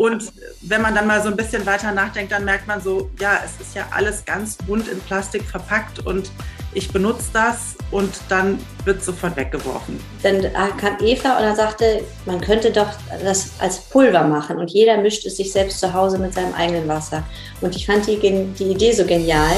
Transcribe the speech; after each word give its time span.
Und 0.00 0.32
wenn 0.60 0.80
man 0.80 0.94
dann 0.94 1.08
mal 1.08 1.20
so 1.20 1.28
ein 1.28 1.34
bisschen 1.34 1.66
weiter 1.66 1.90
nachdenkt, 1.90 2.30
dann 2.30 2.44
merkt 2.44 2.68
man 2.68 2.80
so, 2.80 3.10
ja, 3.18 3.40
es 3.44 3.60
ist 3.60 3.74
ja 3.74 3.84
alles 3.90 4.24
ganz 4.24 4.56
bunt 4.56 4.86
in 4.86 5.00
Plastik 5.00 5.42
verpackt 5.42 6.06
und 6.06 6.30
ich 6.72 6.92
benutze 6.92 7.24
das 7.32 7.74
und 7.90 8.08
dann 8.28 8.60
wird 8.84 9.02
sofort 9.02 9.36
weggeworfen. 9.36 9.98
Dann 10.22 10.52
kam 10.76 10.98
Eva 11.00 11.38
und 11.38 11.42
er 11.42 11.56
sagte, 11.56 12.04
man 12.26 12.40
könnte 12.40 12.70
doch 12.70 12.90
das 13.24 13.50
als 13.58 13.80
Pulver 13.80 14.22
machen 14.22 14.58
und 14.58 14.70
jeder 14.70 14.98
mischt 14.98 15.26
es 15.26 15.36
sich 15.36 15.50
selbst 15.50 15.80
zu 15.80 15.92
Hause 15.92 16.18
mit 16.18 16.32
seinem 16.32 16.54
eigenen 16.54 16.86
Wasser. 16.86 17.24
Und 17.60 17.74
ich 17.74 17.84
fand 17.84 18.06
die, 18.06 18.18
die 18.20 18.70
Idee 18.70 18.92
so 18.92 19.04
genial. 19.04 19.56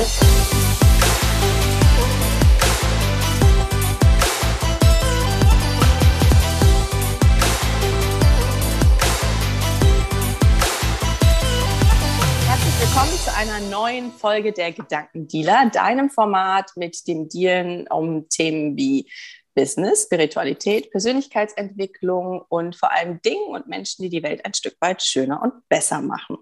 Neuen 13.91 14.13
Folge 14.13 14.53
der 14.53 14.71
Gedankendealer, 14.71 15.69
deinem 15.71 16.11
Format 16.11 16.71
mit 16.77 17.09
dem 17.09 17.29
Dealen 17.29 17.89
um 17.89 18.29
Themen 18.29 18.77
wie 18.77 19.11
Business, 19.55 20.05
Spiritualität, 20.05 20.93
Persönlichkeitsentwicklung 20.93 22.43
und 22.49 22.77
vor 22.77 22.93
allem 22.93 23.21
Dingen 23.23 23.49
und 23.49 23.67
Menschen, 23.67 24.05
die 24.05 24.09
die 24.09 24.23
Welt 24.23 24.45
ein 24.45 24.55
Stück 24.55 24.77
weit 24.81 25.03
schöner 25.03 25.43
und 25.43 25.69
besser 25.69 26.01
machen. 26.01 26.39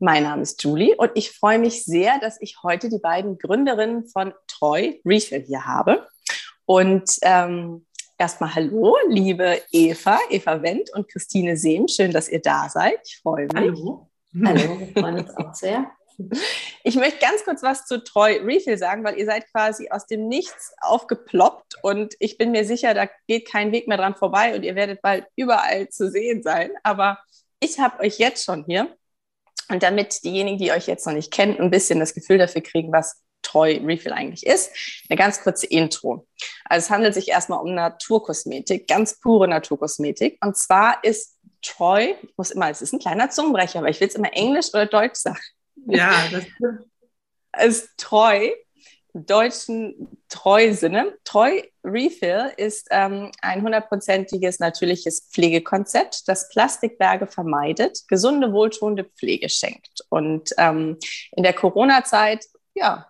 Mein 0.00 0.24
Name 0.24 0.42
ist 0.42 0.60
Julie 0.64 0.96
und 0.96 1.12
ich 1.14 1.30
freue 1.30 1.60
mich 1.60 1.84
sehr, 1.84 2.18
dass 2.18 2.40
ich 2.40 2.64
heute 2.64 2.88
die 2.88 2.98
beiden 2.98 3.38
Gründerinnen 3.38 4.08
von 4.08 4.34
Treu 4.48 4.94
Refill 5.04 5.44
hier 5.46 5.64
habe. 5.64 6.08
Und 6.64 7.08
ähm, 7.22 7.86
erstmal 8.18 8.56
Hallo, 8.56 8.96
liebe 9.08 9.62
Eva, 9.70 10.18
Eva 10.30 10.60
Wendt 10.62 10.92
und 10.94 11.08
Christine 11.08 11.56
Sehm. 11.56 11.86
Schön, 11.86 12.10
dass 12.10 12.28
ihr 12.28 12.40
da 12.40 12.68
seid. 12.68 12.98
Ich 13.04 13.20
freue 13.22 13.44
mich. 13.44 13.54
Hallo. 13.54 14.10
Hallo, 14.44 14.80
wir 14.80 14.88
freuen 15.00 15.20
uns 15.20 15.36
auch 15.36 15.54
sehr. 15.54 15.92
Ich 16.84 16.96
möchte 16.96 17.20
ganz 17.20 17.44
kurz 17.44 17.62
was 17.62 17.86
zu 17.86 18.02
Treu 18.02 18.40
Refill 18.42 18.76
sagen, 18.76 19.04
weil 19.04 19.16
ihr 19.16 19.24
seid 19.24 19.48
quasi 19.52 19.88
aus 19.90 20.06
dem 20.06 20.26
Nichts 20.26 20.72
aufgeploppt 20.80 21.76
und 21.82 22.14
ich 22.18 22.38
bin 22.38 22.50
mir 22.50 22.64
sicher, 22.64 22.92
da 22.92 23.08
geht 23.28 23.48
kein 23.48 23.70
Weg 23.70 23.86
mehr 23.86 23.98
dran 23.98 24.16
vorbei 24.16 24.56
und 24.56 24.64
ihr 24.64 24.74
werdet 24.74 25.00
bald 25.00 25.26
überall 25.36 25.88
zu 25.90 26.10
sehen 26.10 26.42
sein. 26.42 26.72
Aber 26.82 27.20
ich 27.60 27.78
habe 27.78 28.00
euch 28.00 28.18
jetzt 28.18 28.44
schon 28.44 28.64
hier 28.64 28.96
und 29.68 29.84
damit 29.84 30.24
diejenigen, 30.24 30.58
die 30.58 30.72
euch 30.72 30.88
jetzt 30.88 31.06
noch 31.06 31.12
nicht 31.12 31.32
kennen, 31.32 31.60
ein 31.60 31.70
bisschen 31.70 32.00
das 32.00 32.14
Gefühl 32.14 32.38
dafür 32.38 32.62
kriegen, 32.62 32.92
was 32.92 33.22
Treu 33.42 33.78
Refill 33.84 34.12
eigentlich 34.12 34.46
ist, 34.46 34.70
eine 35.08 35.16
ganz 35.16 35.42
kurze 35.42 35.66
Intro. 35.66 36.26
Also 36.64 36.86
es 36.86 36.90
handelt 36.90 37.14
sich 37.14 37.28
erstmal 37.28 37.60
um 37.60 37.74
Naturkosmetik, 37.74 38.86
ganz 38.86 39.20
pure 39.20 39.48
Naturkosmetik. 39.48 40.38
Und 40.44 40.56
zwar 40.56 41.02
ist 41.04 41.38
Treu, 41.60 42.14
ich 42.22 42.36
muss 42.36 42.50
immer, 42.50 42.70
es 42.70 42.82
ist 42.82 42.92
ein 42.92 42.98
kleiner 42.98 43.30
Zungenbrecher, 43.30 43.80
aber 43.80 43.88
ich 43.88 44.00
will 44.00 44.08
es 44.08 44.14
immer 44.14 44.32
Englisch 44.32 44.68
oder 44.72 44.86
Deutsch 44.86 45.20
sagen. 45.20 45.38
Ja, 45.86 46.28
das. 46.30 46.44
Ist 47.66 47.90
treu, 47.98 48.48
deutschen 49.12 50.08
Treu-Sinne. 50.28 51.18
Treu 51.24 51.60
Refill 51.84 52.52
ist 52.56 52.88
ähm, 52.90 53.30
ein 53.42 53.62
hundertprozentiges 53.62 54.58
natürliches 54.58 55.28
Pflegekonzept, 55.30 56.28
das 56.28 56.48
Plastikberge 56.48 57.26
vermeidet, 57.26 58.08
gesunde, 58.08 58.52
wohltuende 58.52 59.04
Pflege 59.04 59.48
schenkt. 59.48 60.00
Und 60.08 60.50
ähm, 60.56 60.98
in 61.32 61.42
der 61.42 61.52
Corona-Zeit, 61.52 62.46
ja, 62.74 63.06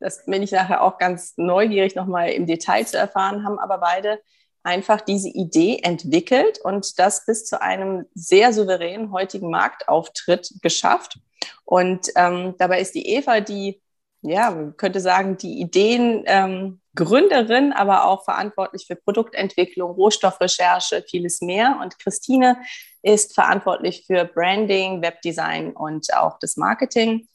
das 0.00 0.24
bin 0.24 0.42
ich 0.42 0.52
nachher 0.52 0.82
auch 0.82 0.98
ganz 0.98 1.34
neugierig 1.36 1.94
nochmal 1.94 2.30
im 2.30 2.46
Detail 2.46 2.86
zu 2.86 2.96
erfahren, 2.96 3.44
haben 3.44 3.58
aber 3.58 3.78
beide 3.78 4.20
einfach 4.62 5.00
diese 5.00 5.28
Idee 5.28 5.80
entwickelt 5.82 6.60
und 6.62 6.98
das 6.98 7.26
bis 7.26 7.44
zu 7.44 7.60
einem 7.60 8.06
sehr 8.14 8.52
souveränen 8.52 9.12
heutigen 9.12 9.50
Marktauftritt 9.50 10.54
geschafft. 10.62 11.18
Und 11.64 12.08
ähm, 12.16 12.54
dabei 12.58 12.80
ist 12.80 12.94
die 12.94 13.08
Eva 13.08 13.40
die, 13.40 13.80
ja, 14.22 14.50
man 14.50 14.76
könnte 14.76 15.00
sagen, 15.00 15.36
die 15.36 15.60
Ideengründerin, 15.60 17.64
ähm, 17.64 17.72
aber 17.74 18.06
auch 18.06 18.24
verantwortlich 18.24 18.86
für 18.86 18.96
Produktentwicklung, 18.96 19.92
Rohstoffrecherche, 19.92 21.04
vieles 21.08 21.40
mehr. 21.40 21.78
Und 21.82 21.98
Christine 21.98 22.58
ist 23.02 23.34
verantwortlich 23.34 24.04
für 24.06 24.24
Branding, 24.24 25.02
Webdesign 25.02 25.72
und 25.72 26.12
auch 26.14 26.38
das 26.38 26.56
Marketing. 26.56 27.28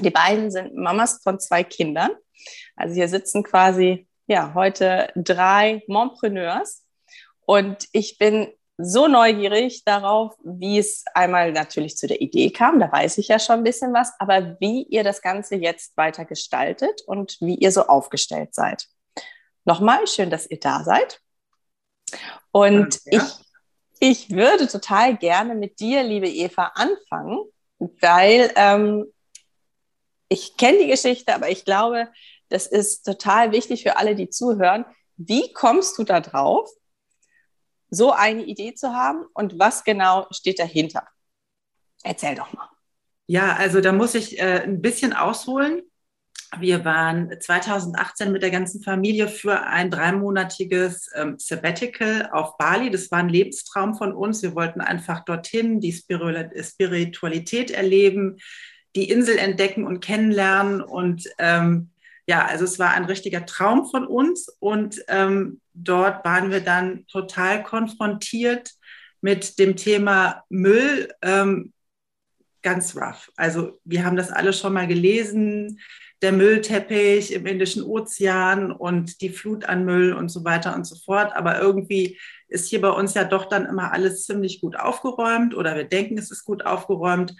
Die 0.00 0.10
beiden 0.10 0.50
sind 0.50 0.76
Mamas 0.76 1.20
von 1.22 1.40
zwei 1.40 1.64
Kindern. 1.64 2.10
Also 2.76 2.94
hier 2.94 3.08
sitzen 3.08 3.42
quasi 3.42 4.06
ja 4.26 4.52
heute 4.54 5.10
drei 5.16 5.82
Mompreneurs. 5.88 6.84
Und 7.46 7.88
ich 7.92 8.18
bin 8.18 8.48
so 8.78 9.08
neugierig 9.08 9.84
darauf, 9.84 10.36
wie 10.44 10.78
es 10.78 11.04
einmal 11.12 11.52
natürlich 11.52 11.96
zu 11.96 12.06
der 12.06 12.20
Idee 12.20 12.50
kam, 12.50 12.78
da 12.78 12.90
weiß 12.90 13.18
ich 13.18 13.26
ja 13.26 13.40
schon 13.40 13.56
ein 13.56 13.64
bisschen 13.64 13.92
was, 13.92 14.12
aber 14.20 14.56
wie 14.60 14.84
ihr 14.84 15.02
das 15.02 15.20
Ganze 15.20 15.56
jetzt 15.56 15.96
weiter 15.96 16.24
gestaltet 16.24 17.02
und 17.06 17.36
wie 17.40 17.56
ihr 17.56 17.72
so 17.72 17.86
aufgestellt 17.86 18.54
seid. 18.54 18.86
Nochmal, 19.64 20.06
schön, 20.06 20.30
dass 20.30 20.48
ihr 20.48 20.60
da 20.60 20.84
seid. 20.84 21.20
Und 22.52 23.00
ja. 23.06 23.20
ich, 24.00 24.28
ich 24.28 24.30
würde 24.30 24.68
total 24.68 25.16
gerne 25.16 25.56
mit 25.56 25.80
dir, 25.80 26.04
liebe 26.04 26.28
Eva, 26.28 26.70
anfangen, 26.74 27.40
weil 27.78 28.52
ähm, 28.54 29.12
ich 30.28 30.56
kenne 30.56 30.78
die 30.78 30.88
Geschichte, 30.88 31.34
aber 31.34 31.50
ich 31.50 31.64
glaube, 31.64 32.08
das 32.48 32.68
ist 32.68 33.02
total 33.02 33.50
wichtig 33.50 33.82
für 33.82 33.96
alle, 33.96 34.14
die 34.14 34.30
zuhören. 34.30 34.84
Wie 35.16 35.52
kommst 35.52 35.98
du 35.98 36.04
da 36.04 36.20
drauf, 36.20 36.70
so 37.90 38.12
eine 38.12 38.44
Idee 38.44 38.74
zu 38.74 38.92
haben 38.92 39.24
und 39.34 39.58
was 39.58 39.84
genau 39.84 40.26
steht 40.30 40.58
dahinter? 40.58 41.06
Erzähl 42.02 42.34
doch 42.34 42.52
mal. 42.52 42.68
Ja, 43.26 43.56
also 43.56 43.80
da 43.80 43.92
muss 43.92 44.14
ich 44.14 44.38
äh, 44.38 44.62
ein 44.62 44.80
bisschen 44.80 45.12
ausholen. 45.12 45.82
Wir 46.58 46.84
waren 46.86 47.30
2018 47.38 48.32
mit 48.32 48.42
der 48.42 48.50
ganzen 48.50 48.82
Familie 48.82 49.28
für 49.28 49.64
ein 49.64 49.90
dreimonatiges 49.90 51.10
ähm, 51.14 51.38
Sabbatical 51.38 52.30
auf 52.32 52.56
Bali. 52.56 52.90
Das 52.90 53.10
war 53.10 53.18
ein 53.18 53.28
Lebenstraum 53.28 53.94
von 53.94 54.14
uns. 54.14 54.42
Wir 54.42 54.54
wollten 54.54 54.80
einfach 54.80 55.24
dorthin 55.24 55.80
die 55.80 55.92
Spiritualität 55.92 57.70
erleben, 57.70 58.38
die 58.96 59.10
Insel 59.10 59.36
entdecken 59.36 59.86
und 59.86 60.00
kennenlernen. 60.00 60.80
Und 60.80 61.28
ähm, 61.38 61.90
ja, 62.28 62.44
also 62.44 62.64
es 62.64 62.78
war 62.78 62.92
ein 62.92 63.06
richtiger 63.06 63.46
Traum 63.46 63.86
von 63.86 64.06
uns. 64.06 64.48
Und 64.60 65.02
ähm, 65.08 65.60
dort 65.72 66.24
waren 66.26 66.50
wir 66.50 66.60
dann 66.60 67.06
total 67.06 67.62
konfrontiert 67.62 68.72
mit 69.22 69.58
dem 69.58 69.76
Thema 69.76 70.44
Müll. 70.50 71.08
Ähm, 71.22 71.72
ganz 72.62 72.94
rough. 72.94 73.32
Also 73.36 73.80
wir 73.84 74.04
haben 74.04 74.16
das 74.16 74.30
alle 74.30 74.52
schon 74.52 74.74
mal 74.74 74.86
gelesen, 74.86 75.80
der 76.20 76.32
Müllteppich 76.32 77.32
im 77.32 77.46
Indischen 77.46 77.82
Ozean 77.82 78.72
und 78.72 79.22
die 79.22 79.30
Flut 79.30 79.64
an 79.64 79.86
Müll 79.86 80.12
und 80.12 80.28
so 80.28 80.44
weiter 80.44 80.74
und 80.74 80.84
so 80.84 80.96
fort. 80.96 81.32
Aber 81.34 81.58
irgendwie 81.58 82.18
ist 82.48 82.68
hier 82.68 82.82
bei 82.82 82.90
uns 82.90 83.14
ja 83.14 83.24
doch 83.24 83.46
dann 83.46 83.64
immer 83.64 83.92
alles 83.92 84.26
ziemlich 84.26 84.60
gut 84.60 84.76
aufgeräumt 84.76 85.54
oder 85.54 85.76
wir 85.76 85.84
denken, 85.84 86.18
es 86.18 86.30
ist 86.30 86.44
gut 86.44 86.66
aufgeräumt. 86.66 87.34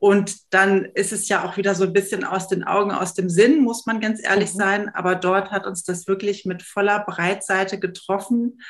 Und 0.00 0.52
dann 0.54 0.86
ist 0.86 1.12
es 1.12 1.28
ja 1.28 1.44
auch 1.44 1.58
wieder 1.58 1.74
so 1.74 1.84
ein 1.84 1.92
bisschen 1.92 2.24
aus 2.24 2.48
den 2.48 2.64
Augen, 2.64 2.90
aus 2.90 3.12
dem 3.12 3.28
Sinn, 3.28 3.62
muss 3.62 3.84
man 3.84 4.00
ganz 4.00 4.20
ehrlich 4.24 4.54
mhm. 4.54 4.58
sein. 4.58 4.88
Aber 4.94 5.14
dort 5.14 5.50
hat 5.50 5.66
uns 5.66 5.84
das 5.84 6.08
wirklich 6.08 6.46
mit 6.46 6.62
voller 6.62 7.00
Breitseite 7.00 7.78
getroffen. 7.78 8.62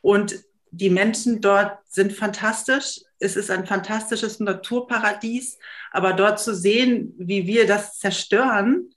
Und 0.00 0.40
die 0.72 0.90
Menschen 0.90 1.40
dort 1.40 1.78
sind 1.88 2.12
fantastisch. 2.12 3.00
Es 3.20 3.36
ist 3.36 3.48
ein 3.48 3.64
fantastisches 3.64 4.40
Naturparadies. 4.40 5.56
Aber 5.92 6.14
dort 6.14 6.40
zu 6.40 6.52
sehen, 6.52 7.14
wie 7.16 7.46
wir 7.46 7.64
das 7.66 7.98
zerstören, 7.98 8.90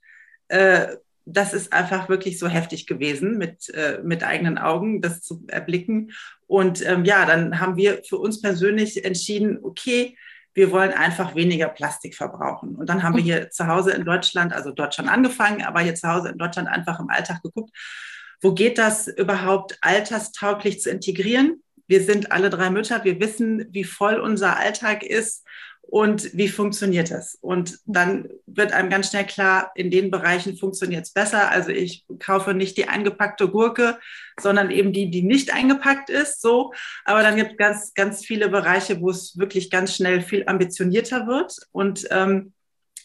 äh, 0.48 0.96
das 1.24 1.52
ist 1.54 1.72
einfach 1.72 2.08
wirklich 2.08 2.38
so 2.38 2.48
heftig 2.48 2.88
gewesen, 2.88 3.38
mit, 3.38 3.68
äh, 3.74 4.00
mit 4.02 4.24
eigenen 4.24 4.58
Augen 4.58 5.02
das 5.02 5.22
zu 5.22 5.44
erblicken. 5.46 6.12
Und 6.48 6.84
ähm, 6.84 7.04
ja, 7.04 7.26
dann 7.26 7.60
haben 7.60 7.76
wir 7.76 8.02
für 8.02 8.18
uns 8.18 8.40
persönlich 8.40 9.04
entschieden, 9.04 9.60
okay, 9.62 10.16
wir 10.56 10.72
wollen 10.72 10.92
einfach 10.92 11.34
weniger 11.34 11.68
Plastik 11.68 12.16
verbrauchen. 12.16 12.76
Und 12.76 12.88
dann 12.88 13.02
haben 13.02 13.14
wir 13.14 13.22
hier 13.22 13.50
zu 13.50 13.66
Hause 13.66 13.92
in 13.92 14.06
Deutschland, 14.06 14.54
also 14.54 14.72
dort 14.72 14.94
schon 14.94 15.08
angefangen, 15.08 15.62
aber 15.62 15.80
hier 15.80 15.94
zu 15.94 16.08
Hause 16.08 16.30
in 16.30 16.38
Deutschland 16.38 16.66
einfach 16.66 16.98
im 16.98 17.10
Alltag 17.10 17.42
geguckt, 17.42 17.76
wo 18.40 18.54
geht 18.54 18.78
das 18.78 19.06
überhaupt 19.06 19.76
alterstauglich 19.82 20.80
zu 20.80 20.90
integrieren? 20.90 21.62
Wir 21.86 22.02
sind 22.02 22.32
alle 22.32 22.48
drei 22.48 22.70
Mütter, 22.70 23.04
wir 23.04 23.20
wissen, 23.20 23.66
wie 23.70 23.84
voll 23.84 24.18
unser 24.18 24.56
Alltag 24.56 25.02
ist 25.02 25.44
und 25.88 26.36
wie 26.36 26.48
funktioniert 26.48 27.10
es? 27.10 27.38
Und 27.40 27.78
dann 27.86 28.28
wird 28.46 28.72
einem 28.72 28.90
ganz 28.90 29.10
schnell 29.10 29.24
klar, 29.24 29.70
in 29.76 29.90
den 29.90 30.10
Bereichen 30.10 30.56
funktioniert 30.56 31.06
es 31.06 31.12
besser. 31.12 31.50
Also 31.50 31.70
ich 31.70 32.04
kaufe 32.18 32.54
nicht 32.54 32.76
die 32.76 32.88
eingepackte 32.88 33.48
Gurke, 33.48 33.98
sondern 34.38 34.70
eben 34.70 34.92
die, 34.92 35.10
die 35.10 35.22
nicht 35.22 35.54
eingepackt 35.54 36.10
ist. 36.10 36.42
So, 36.42 36.72
aber 37.04 37.22
dann 37.22 37.36
gibt 37.36 37.52
es 37.52 37.56
ganz, 37.56 37.94
ganz 37.94 38.24
viele 38.24 38.48
Bereiche, 38.48 39.00
wo 39.00 39.10
es 39.10 39.38
wirklich 39.38 39.70
ganz 39.70 39.94
schnell 39.94 40.22
viel 40.22 40.44
ambitionierter 40.46 41.28
wird. 41.28 41.54
Und 41.70 42.06
ähm, 42.10 42.52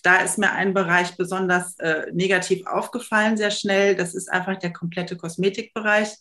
da 0.02 0.18
ist 0.18 0.40
mir 0.40 0.52
ein 0.52 0.74
Bereich 0.74 1.16
besonders 1.16 1.78
äh, 1.78 2.08
negativ 2.12 2.66
aufgefallen, 2.66 3.38
sehr 3.38 3.52
schnell. 3.52 3.96
Das 3.96 4.16
ist 4.16 4.32
einfach 4.32 4.58
der 4.58 4.74
komplette 4.74 5.16
Kosmetikbereich. 5.16 6.18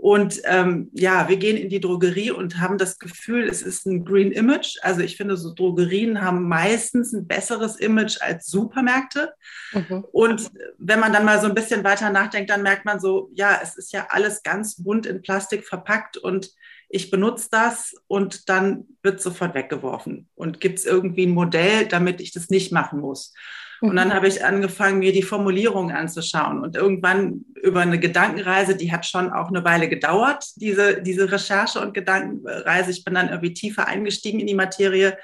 Und 0.00 0.40
ähm, 0.44 0.88
ja, 0.94 1.28
wir 1.28 1.36
gehen 1.36 1.58
in 1.58 1.68
die 1.68 1.78
Drogerie 1.78 2.30
und 2.30 2.58
haben 2.58 2.78
das 2.78 2.98
Gefühl, 2.98 3.46
es 3.46 3.60
ist 3.60 3.84
ein 3.84 4.02
Green 4.06 4.32
Image. 4.32 4.78
Also 4.80 5.02
ich 5.02 5.18
finde, 5.18 5.36
so 5.36 5.52
Drogerien 5.52 6.22
haben 6.22 6.48
meistens 6.48 7.12
ein 7.12 7.26
besseres 7.26 7.76
Image 7.76 8.16
als 8.22 8.46
Supermärkte. 8.46 9.34
Mhm. 9.72 10.06
Und 10.10 10.50
wenn 10.78 11.00
man 11.00 11.12
dann 11.12 11.26
mal 11.26 11.38
so 11.38 11.48
ein 11.48 11.54
bisschen 11.54 11.84
weiter 11.84 12.08
nachdenkt, 12.08 12.48
dann 12.48 12.62
merkt 12.62 12.86
man 12.86 12.98
so, 12.98 13.28
ja, 13.34 13.60
es 13.62 13.76
ist 13.76 13.92
ja 13.92 14.06
alles 14.08 14.42
ganz 14.42 14.82
bunt 14.82 15.04
in 15.04 15.20
Plastik 15.20 15.66
verpackt 15.66 16.16
und 16.16 16.50
ich 16.88 17.10
benutze 17.10 17.48
das 17.50 17.94
und 18.06 18.48
dann 18.48 18.86
wird 19.02 19.20
sofort 19.20 19.54
weggeworfen. 19.54 20.30
Und 20.34 20.60
gibt 20.60 20.78
es 20.78 20.86
irgendwie 20.86 21.26
ein 21.26 21.34
Modell, 21.34 21.86
damit 21.86 22.22
ich 22.22 22.32
das 22.32 22.48
nicht 22.48 22.72
machen 22.72 23.00
muss? 23.00 23.34
Und 23.80 23.96
dann 23.96 24.08
mhm. 24.08 24.14
habe 24.14 24.28
ich 24.28 24.44
angefangen, 24.44 24.98
mir 24.98 25.12
die 25.12 25.22
Formulierungen 25.22 25.94
anzuschauen. 25.94 26.62
Und 26.62 26.76
irgendwann 26.76 27.46
über 27.62 27.80
eine 27.80 27.98
Gedankenreise, 27.98 28.76
die 28.76 28.92
hat 28.92 29.06
schon 29.06 29.32
auch 29.32 29.48
eine 29.48 29.64
Weile 29.64 29.88
gedauert, 29.88 30.44
diese, 30.56 31.00
diese 31.00 31.32
Recherche 31.32 31.80
und 31.80 31.94
Gedankenreise. 31.94 32.90
Ich 32.90 33.04
bin 33.04 33.14
dann 33.14 33.28
irgendwie 33.28 33.54
tiefer 33.54 33.86
eingestiegen 33.86 34.40
in 34.40 34.46
die 34.46 34.54
Materie, 34.54 35.16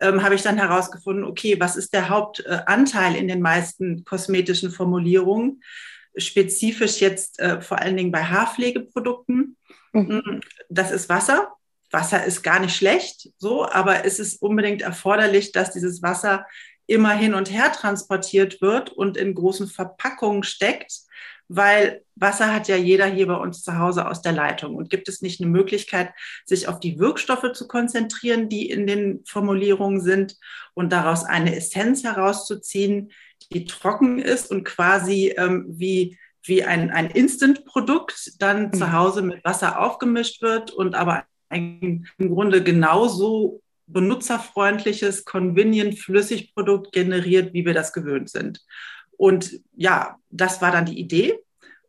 ähm, 0.00 0.22
habe 0.22 0.34
ich 0.34 0.42
dann 0.42 0.58
herausgefunden, 0.58 1.24
okay, 1.24 1.60
was 1.60 1.76
ist 1.76 1.94
der 1.94 2.08
Hauptanteil 2.08 3.14
in 3.14 3.28
den 3.28 3.40
meisten 3.40 4.04
kosmetischen 4.04 4.72
Formulierungen? 4.72 5.62
Spezifisch 6.16 7.00
jetzt 7.00 7.38
äh, 7.38 7.60
vor 7.60 7.78
allen 7.78 7.96
Dingen 7.96 8.10
bei 8.10 8.24
Haarpflegeprodukten. 8.24 9.56
Mhm. 9.92 10.22
Mm, 10.24 10.40
das 10.68 10.90
ist 10.90 11.08
Wasser. 11.08 11.52
Wasser 11.92 12.24
ist 12.24 12.42
gar 12.42 12.58
nicht 12.58 12.74
schlecht, 12.74 13.28
so, 13.36 13.68
aber 13.68 14.06
es 14.06 14.18
ist 14.18 14.40
unbedingt 14.40 14.80
erforderlich, 14.80 15.52
dass 15.52 15.72
dieses 15.72 16.02
Wasser 16.02 16.46
immer 16.92 17.12
hin 17.12 17.34
und 17.34 17.50
her 17.50 17.72
transportiert 17.72 18.60
wird 18.60 18.90
und 18.90 19.16
in 19.16 19.34
großen 19.34 19.66
Verpackungen 19.66 20.42
steckt, 20.42 20.92
weil 21.48 22.02
Wasser 22.14 22.52
hat 22.52 22.68
ja 22.68 22.76
jeder 22.76 23.06
hier 23.06 23.26
bei 23.26 23.36
uns 23.36 23.62
zu 23.62 23.78
Hause 23.78 24.08
aus 24.08 24.22
der 24.22 24.32
Leitung. 24.32 24.74
Und 24.74 24.90
gibt 24.90 25.08
es 25.08 25.22
nicht 25.22 25.40
eine 25.40 25.50
Möglichkeit, 25.50 26.12
sich 26.44 26.68
auf 26.68 26.80
die 26.80 26.98
Wirkstoffe 26.98 27.52
zu 27.52 27.66
konzentrieren, 27.66 28.48
die 28.48 28.70
in 28.70 28.86
den 28.86 29.22
Formulierungen 29.26 30.00
sind 30.00 30.36
und 30.74 30.92
daraus 30.92 31.24
eine 31.24 31.56
Essenz 31.56 32.04
herauszuziehen, 32.04 33.12
die 33.52 33.64
trocken 33.64 34.18
ist 34.18 34.50
und 34.50 34.64
quasi 34.64 35.34
ähm, 35.36 35.66
wie, 35.68 36.18
wie 36.42 36.64
ein, 36.64 36.90
ein 36.90 37.10
Instant-Produkt 37.10 38.32
dann 38.38 38.66
mhm. 38.66 38.72
zu 38.72 38.92
Hause 38.92 39.22
mit 39.22 39.44
Wasser 39.44 39.80
aufgemischt 39.80 40.42
wird 40.42 40.70
und 40.70 40.94
aber 40.94 41.24
im 41.50 42.06
Grunde 42.18 42.62
genauso 42.62 43.62
benutzerfreundliches, 43.92 45.24
convenient 45.24 45.98
Flüssigprodukt 45.98 46.92
generiert, 46.92 47.52
wie 47.52 47.64
wir 47.64 47.74
das 47.74 47.92
gewöhnt 47.92 48.30
sind. 48.30 48.60
Und 49.16 49.60
ja, 49.76 50.18
das 50.30 50.60
war 50.62 50.72
dann 50.72 50.86
die 50.86 50.98
Idee. 50.98 51.38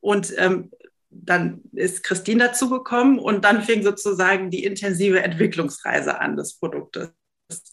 Und 0.02 0.34
ähm, 0.38 0.72
dann 1.10 1.62
ist 1.74 2.04
Christine 2.04 2.46
dazugekommen 2.46 3.20
und 3.20 3.46
dann 3.46 3.64
fing 3.64 3.84
sozusagen 3.84 4.50
die 4.50 4.64
intensive 4.64 5.22
Entwicklungsreise 5.22 6.20
an 6.20 6.36
des 6.36 6.58
Produktes. 6.58 7.10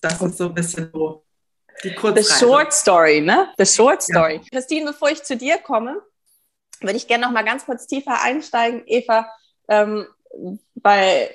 Das 0.00 0.20
ist 0.20 0.36
so 0.36 0.46
ein 0.46 0.54
bisschen 0.54 0.90
so 0.92 1.24
die 1.82 1.94
Kurzreise. 1.94 2.28
The 2.28 2.34
short 2.38 2.72
story, 2.72 3.20
ne? 3.20 3.48
The 3.56 3.66
short 3.66 4.02
story. 4.02 4.34
Ja. 4.34 4.42
Christine, 4.52 4.86
bevor 4.86 5.10
ich 5.10 5.22
zu 5.22 5.36
dir 5.36 5.58
komme, 5.58 6.02
würde 6.80 6.96
ich 6.96 7.06
gerne 7.06 7.26
noch 7.26 7.32
mal 7.32 7.42
ganz 7.42 7.64
kurz 7.64 7.86
tiefer 7.86 8.22
einsteigen, 8.22 8.82
Eva, 8.86 9.28
ähm, 9.68 10.06
weil 10.74 11.30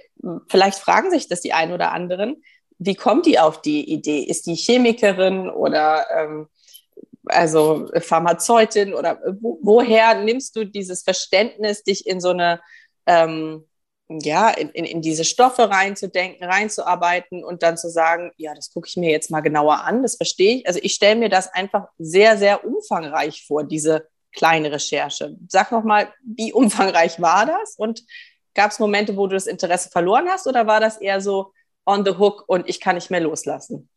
vielleicht 0.48 0.80
fragen 0.80 1.12
sich 1.12 1.28
das 1.28 1.42
die 1.42 1.54
einen 1.54 1.74
oder 1.74 1.92
anderen 1.92 2.44
wie 2.78 2.96
kommt 2.96 3.26
die 3.26 3.40
auf 3.40 3.62
die 3.62 3.92
Idee? 3.92 4.20
Ist 4.20 4.48
die 4.48 4.56
Chemikerin 4.56 5.50
oder 5.50 6.06
ähm, 6.12 6.48
also 7.26 7.90
Pharmazeutin 8.00 8.94
oder 8.94 9.20
wo, 9.40 9.60
woher 9.62 10.16
nimmst 10.16 10.56
du 10.56 10.66
dieses 10.66 11.04
Verständnis, 11.04 11.84
dich 11.84 12.06
in 12.06 12.20
so 12.20 12.30
eine 12.30 12.62
ähm, 13.08 13.66
ja, 14.08 14.50
in, 14.50 14.70
in, 14.70 14.86
in, 14.86 15.02
diese 15.02 15.26
Stoffe 15.26 15.70
reinzudenken, 15.70 16.48
reinzuarbeiten 16.48 17.44
und 17.44 17.64
dann 17.64 17.76
zu 17.76 17.90
sagen, 17.90 18.32
ja, 18.38 18.54
das 18.54 18.72
gucke 18.72 18.88
ich 18.88 18.98
mir 18.98 19.10
jetzt 19.10 19.32
mal 19.32 19.42
genauer 19.42 19.84
an, 19.84 20.04
das 20.04 20.16
verstehe 20.16 20.58
ich. 20.58 20.68
Also 20.68 20.80
ich 20.84 20.94
stelle 20.94 21.16
mir 21.16 21.30
das 21.30 21.52
einfach 21.52 21.88
sehr, 21.98 22.38
sehr 22.38 22.64
umfangreich 22.66 23.46
vor, 23.48 23.64
diese 23.64 24.08
kleine 24.32 24.72
Recherche. 24.72 25.36
Sag 25.48 25.72
noch 25.72 25.84
mal, 25.84 26.14
wie 26.24 26.54
umfangreich 26.54 27.20
war 27.20 27.48
das 27.48 27.76
und 27.78 28.04
gab 28.54 28.72
es 28.72 28.80
Momente, 28.80 29.18
wo 29.18 29.26
du 29.28 29.34
das 29.34 29.48
Interesse 29.48 29.90
verloren 29.90 30.30
hast 30.30 30.46
oder 30.46 30.68
war 30.68 30.80
das 30.80 30.98
eher 30.98 31.20
so, 31.20 31.54
on 31.86 32.06
the 32.06 32.12
hook 32.12 32.44
und 32.48 32.68
ich 32.68 32.80
kann 32.80 32.96
nicht 32.96 33.12
mehr 33.12 33.22
loslassen? 33.22 33.90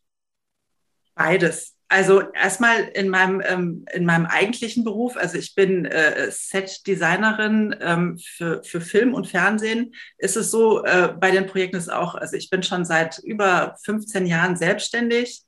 Beides. 1.15 1.75
Also 1.91 2.21
erstmal 2.33 2.83
in 2.93 3.09
meinem, 3.09 3.41
ähm, 3.43 3.85
in 3.91 4.05
meinem 4.05 4.27
eigentlichen 4.27 4.83
Beruf, 4.83 5.17
also 5.17 5.39
ich 5.39 5.55
bin 5.55 5.85
äh, 5.85 6.29
Set-Designerin 6.29 7.75
ähm, 7.81 8.19
für, 8.19 8.63
für 8.63 8.79
Film 8.79 9.15
und 9.15 9.27
Fernsehen, 9.27 9.95
ist 10.19 10.37
es 10.37 10.51
so, 10.51 10.85
äh, 10.85 11.13
bei 11.19 11.31
den 11.31 11.47
Projekten 11.47 11.77
ist 11.77 11.91
auch, 11.91 12.13
also 12.13 12.37
ich 12.37 12.51
bin 12.51 12.61
schon 12.61 12.85
seit 12.85 13.17
über 13.17 13.75
15 13.83 14.27
Jahren 14.27 14.55
selbstständig. 14.55 15.41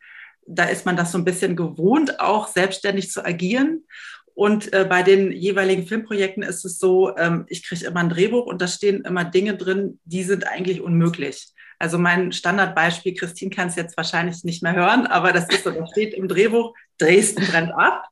Da 0.47 0.65
ist 0.65 0.87
man 0.87 0.97
das 0.97 1.11
so 1.11 1.19
ein 1.19 1.25
bisschen 1.25 1.55
gewohnt, 1.55 2.19
auch 2.19 2.47
selbstständig 2.47 3.11
zu 3.11 3.23
agieren. 3.23 3.85
Und 4.33 4.73
äh, 4.73 4.85
bei 4.89 5.03
den 5.03 5.31
jeweiligen 5.31 5.85
Filmprojekten 5.85 6.41
ist 6.41 6.65
es 6.65 6.79
so, 6.79 7.15
ähm, 7.17 7.45
ich 7.49 7.63
kriege 7.63 7.85
immer 7.85 7.99
ein 7.99 8.09
Drehbuch 8.09 8.47
und 8.47 8.63
da 8.63 8.67
stehen 8.67 9.05
immer 9.05 9.25
Dinge 9.25 9.55
drin, 9.55 9.99
die 10.05 10.23
sind 10.23 10.47
eigentlich 10.47 10.81
unmöglich. 10.81 11.53
Also 11.81 11.97
mein 11.97 12.31
Standardbeispiel, 12.31 13.15
Christine 13.15 13.49
kann 13.49 13.69
es 13.69 13.75
jetzt 13.75 13.97
wahrscheinlich 13.97 14.43
nicht 14.43 14.61
mehr 14.61 14.75
hören, 14.75 15.07
aber 15.07 15.33
das 15.33 15.49
ist 15.49 15.63
so, 15.63 15.71
da 15.71 15.87
steht 15.87 16.13
im 16.13 16.27
Drehbuch, 16.27 16.75
Dresden 16.99 17.45
brennt 17.47 17.71
ab. 17.73 18.05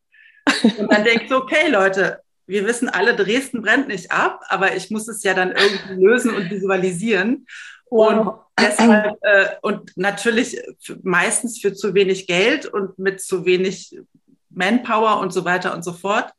Und 0.77 0.91
dann 0.91 1.03
denkt 1.03 1.29
so, 1.29 1.37
okay, 1.37 1.69
Leute, 1.69 2.21
wir 2.47 2.65
wissen 2.65 2.89
alle, 2.89 3.15
Dresden 3.15 3.61
brennt 3.61 3.87
nicht 3.87 4.11
ab, 4.11 4.41
aber 4.47 4.75
ich 4.75 4.89
muss 4.89 5.07
es 5.07 5.21
ja 5.21 5.35
dann 5.35 5.51
irgendwie 5.51 6.03
lösen 6.03 6.33
und 6.33 6.49
visualisieren. 6.49 7.45
Wow. 7.91 8.09
Und 8.11 8.39
deshalb, 8.59 9.17
äh, 9.21 9.49
und 9.61 9.95
natürlich 9.95 10.59
meistens 11.03 11.59
für 11.59 11.73
zu 11.73 11.93
wenig 11.93 12.25
Geld 12.25 12.65
und 12.65 12.97
mit 12.97 13.21
zu 13.21 13.45
wenig 13.45 13.99
Manpower 14.49 15.19
und 15.19 15.31
so 15.31 15.45
weiter 15.45 15.75
und 15.75 15.83
so 15.83 15.93
fort. 15.93 16.31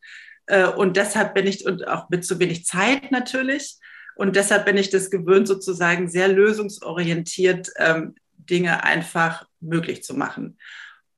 Äh, 0.46 0.66
und 0.66 0.96
deshalb 0.96 1.34
bin 1.34 1.46
ich, 1.46 1.64
und 1.64 1.86
auch 1.86 2.08
mit 2.08 2.24
zu 2.24 2.40
wenig 2.40 2.66
Zeit 2.66 3.12
natürlich. 3.12 3.76
Und 4.20 4.36
deshalb 4.36 4.66
bin 4.66 4.76
ich 4.76 4.90
das 4.90 5.10
gewöhnt, 5.10 5.48
sozusagen 5.48 6.06
sehr 6.06 6.28
lösungsorientiert 6.28 7.70
ähm, 7.78 8.16
Dinge 8.36 8.84
einfach 8.84 9.46
möglich 9.60 10.02
zu 10.02 10.12
machen. 10.12 10.58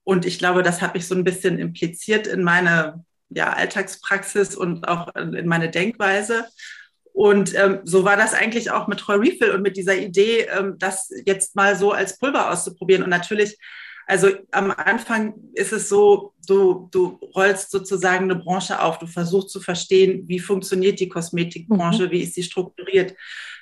Und 0.05 0.25
ich 0.25 0.39
glaube, 0.39 0.63
das 0.63 0.83
habe 0.83 0.99
ich 0.99 1.09
so 1.09 1.17
ein 1.17 1.25
bisschen 1.25 1.59
impliziert 1.59 2.29
in 2.29 2.45
meine 2.45 3.05
ja, 3.29 3.55
Alltagspraxis 3.55 4.55
und 4.55 4.87
auch 4.87 5.13
in 5.17 5.49
meine 5.49 5.69
Denkweise. 5.69 6.45
Und 7.13 7.57
ähm, 7.57 7.81
so 7.83 8.05
war 8.05 8.17
das 8.17 8.35
eigentlich 8.35 8.71
auch 8.71 8.87
mit 8.87 9.01
Troy 9.01 9.17
Refill 9.17 9.51
und 9.51 9.63
mit 9.63 9.77
dieser 9.77 9.97
Idee, 9.97 10.47
ähm, 10.57 10.77
das 10.79 11.11
jetzt 11.27 11.57
mal 11.57 11.75
so 11.75 11.91
als 11.91 12.21
Pulver 12.21 12.53
auszuprobieren. 12.53 13.03
Und 13.03 13.11
natürlich 13.11 13.59
also 14.07 14.29
am 14.51 14.71
Anfang 14.71 15.35
ist 15.55 15.73
es 15.73 15.89
so, 15.89 16.35
du, 16.47 16.89
du 16.91 17.19
rollst 17.35 17.71
sozusagen 17.71 18.25
eine 18.25 18.37
Branche 18.37 18.81
auf, 18.81 18.99
du 18.99 19.06
versuchst 19.06 19.51
zu 19.51 19.61
verstehen, 19.61 20.25
wie 20.27 20.41
funktioniert 20.41 21.01
die 21.01 21.09
Kosmetikbranche, 21.09 22.06
mhm. 22.06 22.11
wie 22.11 22.23
ist 22.23 22.35
sie 22.35 22.43
strukturiert, 22.43 23.15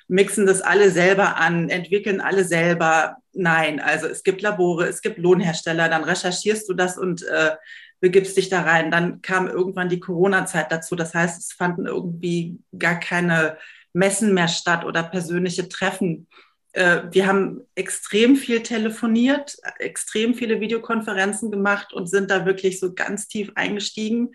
mixen 0.07 0.45
das 0.45 0.61
alle 0.61 0.91
selber 0.91 1.37
an, 1.37 1.69
entwickeln 1.69 2.21
alle 2.21 2.43
selber. 2.43 3.17
Nein, 3.33 3.79
also 3.79 4.07
es 4.07 4.23
gibt 4.23 4.41
Labore, 4.41 4.87
es 4.87 5.01
gibt 5.01 5.17
Lohnhersteller, 5.17 5.89
dann 5.89 6.03
recherchierst 6.03 6.67
du 6.67 6.73
das 6.73 6.97
und 6.97 7.23
äh, 7.23 7.51
begibst 8.01 8.35
dich 8.35 8.49
da 8.49 8.61
rein. 8.63 8.91
Dann 8.91 9.21
kam 9.21 9.47
irgendwann 9.47 9.89
die 9.89 9.99
Corona-Zeit 9.99 10.71
dazu. 10.71 10.95
Das 10.95 11.13
heißt, 11.13 11.39
es 11.39 11.53
fanden 11.53 11.85
irgendwie 11.85 12.59
gar 12.77 12.99
keine 12.99 13.57
Messen 13.93 14.33
mehr 14.33 14.47
statt 14.47 14.83
oder 14.83 15.03
persönliche 15.03 15.69
Treffen 15.69 16.27
äh, 16.73 17.01
wir 17.11 17.27
haben 17.27 17.61
extrem 17.75 18.35
viel 18.35 18.61
telefoniert, 18.63 19.57
extrem 19.79 20.33
viele 20.33 20.59
Videokonferenzen 20.59 21.51
gemacht 21.51 21.93
und 21.93 22.07
sind 22.07 22.31
da 22.31 22.45
wirklich 22.45 22.79
so 22.79 22.93
ganz 22.93 23.27
tief 23.27 23.51
eingestiegen, 23.55 24.33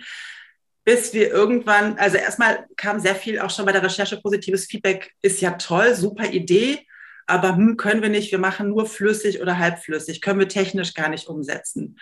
bis 0.85 1.15
wir 1.15 1.31
irgendwann, 1.31 1.99
also 1.99 2.17
erstmal 2.17 2.67
kam 2.77 3.01
sehr 3.01 3.17
viel 3.17 3.41
auch 3.41 3.51
schon 3.51 3.67
bei 3.67 3.73
der 3.73 3.83
Recherche 3.83 4.21
positives 4.21 4.67
Feedback, 4.67 5.13
ist 5.23 5.41
ja 5.41 5.53
toll, 5.53 5.95
super 5.95 6.31
Idee, 6.31 6.87
aber 7.27 7.57
hm, 7.57 7.77
können 7.77 8.03
wir 8.03 8.09
nicht, 8.09 8.31
wir 8.31 8.39
machen 8.39 8.69
nur 8.69 8.87
flüssig 8.87 9.41
oder 9.41 9.59
halbflüssig, 9.59 10.21
können 10.21 10.39
wir 10.39 10.49
technisch 10.49 10.95
gar 10.95 11.09
nicht 11.09 11.27
umsetzen. 11.27 11.99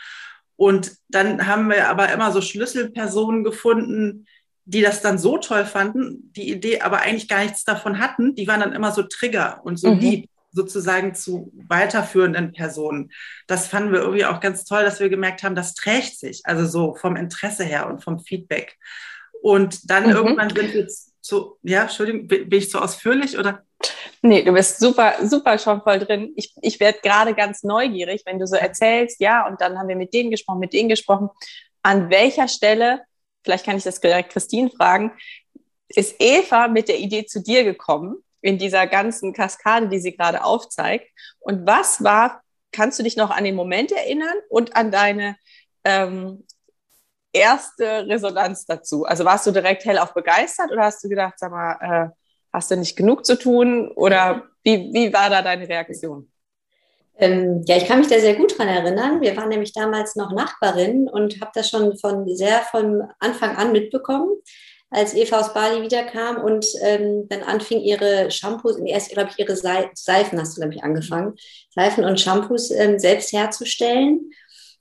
Und 0.57 0.93
dann 1.09 1.47
haben 1.47 1.69
wir 1.69 1.89
aber 1.89 2.13
immer 2.13 2.31
so 2.31 2.41
Schlüsselpersonen 2.41 3.43
gefunden, 3.43 4.27
die 4.67 4.81
das 4.81 5.03
dann 5.03 5.19
so 5.19 5.39
toll 5.39 5.65
fanden, 5.65 6.33
die 6.35 6.51
Idee 6.51 6.81
aber 6.81 7.01
eigentlich 7.01 7.29
gar 7.29 7.43
nichts 7.43 7.65
davon 7.65 7.99
hatten, 7.99 8.35
die 8.35 8.49
waren 8.49 8.61
dann 8.61 8.73
immer 8.73 8.93
so 8.93 9.03
Trigger 9.03 9.61
und 9.65 9.79
so 9.79 9.93
mhm. 9.93 10.01
lieb 10.01 10.31
sozusagen 10.53 11.15
zu 11.15 11.53
weiterführenden 11.69 12.53
Personen. 12.53 13.11
Das 13.47 13.67
fanden 13.67 13.93
wir 13.93 14.01
irgendwie 14.01 14.25
auch 14.25 14.41
ganz 14.41 14.65
toll, 14.65 14.85
dass 14.85 15.01
wir 15.01 15.09
gemerkt 15.09 15.43
haben, 15.43 15.57
das 15.57 15.75
trägt 15.75 16.17
sich, 16.19 16.43
also 16.45 16.65
so 16.67 16.95
vom 16.95 17.17
Interesse 17.17 17.65
her 17.65 17.89
und 17.89 18.05
vom 18.05 18.21
Feedback. 18.21 18.79
Und 19.43 19.91
dann 19.91 20.05
mhm. 20.05 20.13
irgendwann 20.13 20.55
sind 20.55 20.73
wir 20.73 20.89
zu, 21.21 21.59
ja, 21.63 21.83
Entschuldigung, 21.83 22.29
bin 22.29 22.53
ich 22.53 22.71
zu 22.71 22.81
ausführlich 22.81 23.37
oder? 23.37 23.63
Nee, 24.23 24.43
du 24.43 24.53
bist 24.53 24.79
super, 24.79 25.15
super 25.25 25.59
schon 25.59 25.83
voll 25.83 25.99
drin. 25.99 26.33
Ich, 26.37 26.55
ich 26.63 26.81
werde 26.81 26.99
gerade 27.03 27.35
ganz 27.35 27.63
neugierig, 27.63 28.23
wenn 28.25 28.39
du 28.39 28.47
so 28.47 28.57
erzählst, 28.57 29.21
ja, 29.21 29.47
und 29.47 29.61
dann 29.61 29.79
haben 29.79 29.89
wir 29.89 29.97
mit 29.97 30.15
denen 30.15 30.31
gesprochen, 30.31 30.61
mit 30.61 30.73
denen 30.73 30.89
gesprochen. 30.89 31.29
An 31.83 32.09
welcher 32.11 32.49
Stelle 32.49 33.03
vielleicht 33.45 33.65
kann 33.65 33.77
ich 33.77 33.85
das 33.85 34.01
Christine 34.01 34.71
fragen, 34.71 35.13
ist 35.89 36.17
Eva 36.19 36.69
mit 36.69 36.89
der 36.89 36.99
Idee 36.99 37.27
zu 37.27 37.43
dir 37.43 37.65
gekommen, 37.65 38.17
in 38.41 38.59
dieser 38.59 38.87
ganzen 38.87 39.33
Kaskade, 39.33 39.89
die 39.89 40.01
sie 40.01 40.17
gerade 40.17 40.45
aufzeigt? 40.45 41.07
Und 41.41 41.67
was 41.67 42.03
war, 42.05 42.43
kannst 42.73 42.99
du 42.99 43.03
dich 43.03 43.17
noch 43.17 43.31
an 43.31 43.45
den 43.45 43.55
Moment 43.55 43.93
erinnern 43.93 44.37
und 44.49 44.77
an 44.77 44.91
deine 44.91 45.37
ähm, 45.85 46.45
erste 47.33 48.07
Resonanz 48.07 48.67
dazu? 48.67 49.05
Also 49.05 49.25
warst 49.25 49.47
du 49.47 49.51
direkt 49.51 49.85
hellauf 49.85 50.13
begeistert 50.13 50.71
oder 50.73 50.85
hast 50.85 51.03
du 51.03 51.09
gedacht, 51.09 51.35
sag 51.39 51.53
mal, 51.53 51.79
äh, 51.81 52.11
hast 52.53 52.71
du 52.71 52.77
nicht 52.77 52.97
genug 52.97 53.25
zu 53.25 53.39
tun? 53.39 53.91
Oder 53.93 54.45
wie, 54.63 54.93
wie 54.93 55.13
war 55.13 55.31
da 55.31 55.41
deine 55.41 55.69
Reaktion? 55.69 56.31
Ähm, 57.19 57.63
ja, 57.67 57.77
ich 57.77 57.87
kann 57.87 57.99
mich 58.01 58.09
da 58.09 58.19
sehr 58.19 58.35
gut 58.35 58.59
dran 58.59 58.69
erinnern. 58.69 59.21
Wir 59.21 59.37
waren 59.37 59.49
nämlich 59.49 59.73
damals 59.73 60.17
noch 60.17 60.33
Nachbarinnen 60.33 61.09
und 61.09 61.41
habe 61.41 61.53
das 61.55 61.71
schon 61.71 61.97
von 61.99 62.29
sehr 62.35 62.61
von 62.71 63.05
Anfang 63.21 63.57
an 63.57 63.73
mitbekommen, 63.73 64.31
als 64.91 65.15
Eva 65.15 65.41
aus 65.41 65.55
Bali 65.55 65.83
wiederkam 65.83 66.43
und 66.43 66.67
ähm, 66.83 67.27
dann 67.29 67.43
anfing 67.43 67.81
ihre 67.81 68.31
Shampoos, 68.31 68.79
erst, 68.79 69.11
glaube 69.11 69.31
ich, 69.31 69.39
ihre 69.39 69.57
Seifen 69.57 70.41
hast 70.41 70.57
du, 70.57 70.61
glaube 70.61 70.75
ich, 70.75 70.83
angefangen, 70.83 71.35
Seifen 71.71 72.05
und 72.05 72.21
Shampoos 72.21 72.71
ähm, 72.71 72.99
selbst 72.99 73.33
herzustellen. 73.33 74.31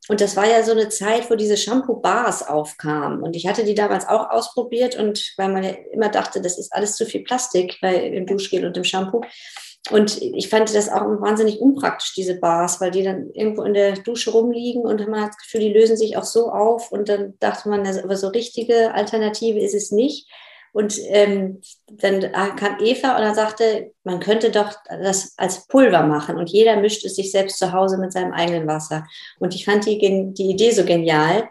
Und 0.10 0.20
das 0.20 0.36
war 0.36 0.46
ja 0.46 0.64
so 0.64 0.74
eine 0.74 0.90
Zeit, 0.90 1.30
wo 1.30 1.36
diese 1.36 1.56
Shampoo-Bars 1.56 2.48
aufkamen. 2.48 3.24
Und 3.24 3.38
ich 3.38 3.48
hatte 3.48 3.64
die 3.64 3.74
damals 3.74 4.06
auch 4.06 4.30
ausprobiert 4.32 4.98
und 4.98 5.34
weil 5.38 5.50
man 5.50 5.64
ja 5.64 5.72
immer 5.94 6.10
dachte, 6.10 6.42
das 6.42 6.58
ist 6.58 6.74
alles 6.74 6.98
zu 6.98 7.06
viel 7.06 7.24
Plastik 7.24 7.78
bei 7.82 8.10
dem 8.10 8.26
Duschgel 8.26 8.66
und 8.66 8.76
dem 8.76 8.84
Shampoo. 8.84 9.22
Und 9.92 10.22
ich 10.22 10.48
fand 10.48 10.74
das 10.74 10.88
auch 10.88 11.02
wahnsinnig 11.20 11.60
unpraktisch, 11.60 12.14
diese 12.14 12.40
Bars, 12.40 12.80
weil 12.80 12.92
die 12.92 13.04
dann 13.04 13.30
irgendwo 13.34 13.64
in 13.64 13.74
der 13.74 13.94
Dusche 13.94 14.32
rumliegen 14.32 14.84
und 14.84 15.06
man 15.10 15.22
hat 15.22 15.32
das 15.32 15.38
Gefühl, 15.40 15.60
die 15.60 15.74
lösen 15.74 15.98
sich 15.98 16.16
auch 16.16 16.24
so 16.24 16.52
auf. 16.52 16.92
Und 16.92 17.10
dann 17.10 17.34
dachte 17.40 17.68
man, 17.68 17.86
aber 17.86 18.16
so 18.16 18.30
richtige 18.30 18.94
Alternative 18.94 19.60
ist 19.60 19.74
es 19.74 19.92
nicht. 19.92 20.30
Und 20.72 20.98
ähm, 21.10 21.62
dann 21.88 22.32
kam 22.56 22.80
Eva 22.80 23.16
und 23.16 23.22
dann 23.22 23.36
sagte, 23.36 23.92
man 24.04 24.20
könnte 24.20 24.50
doch 24.50 24.74
das 24.88 25.34
als 25.38 25.68
Pulver 25.68 26.02
machen 26.02 26.36
und 26.36 26.50
jeder 26.50 26.78
mischt 26.78 27.06
es 27.06 27.16
sich 27.16 27.32
selbst 27.32 27.60
zu 27.60 27.72
Hause 27.74 28.00
mit 28.00 28.12
seinem 28.12 28.34
eigenen 28.34 28.66
Wasser. 28.66 29.06
Und 29.40 29.54
ich 29.54 29.66
fand 29.66 29.86
die, 29.86 30.00
die 30.34 30.50
Idee 30.50 30.72
so 30.72 30.84
genial 30.84 31.48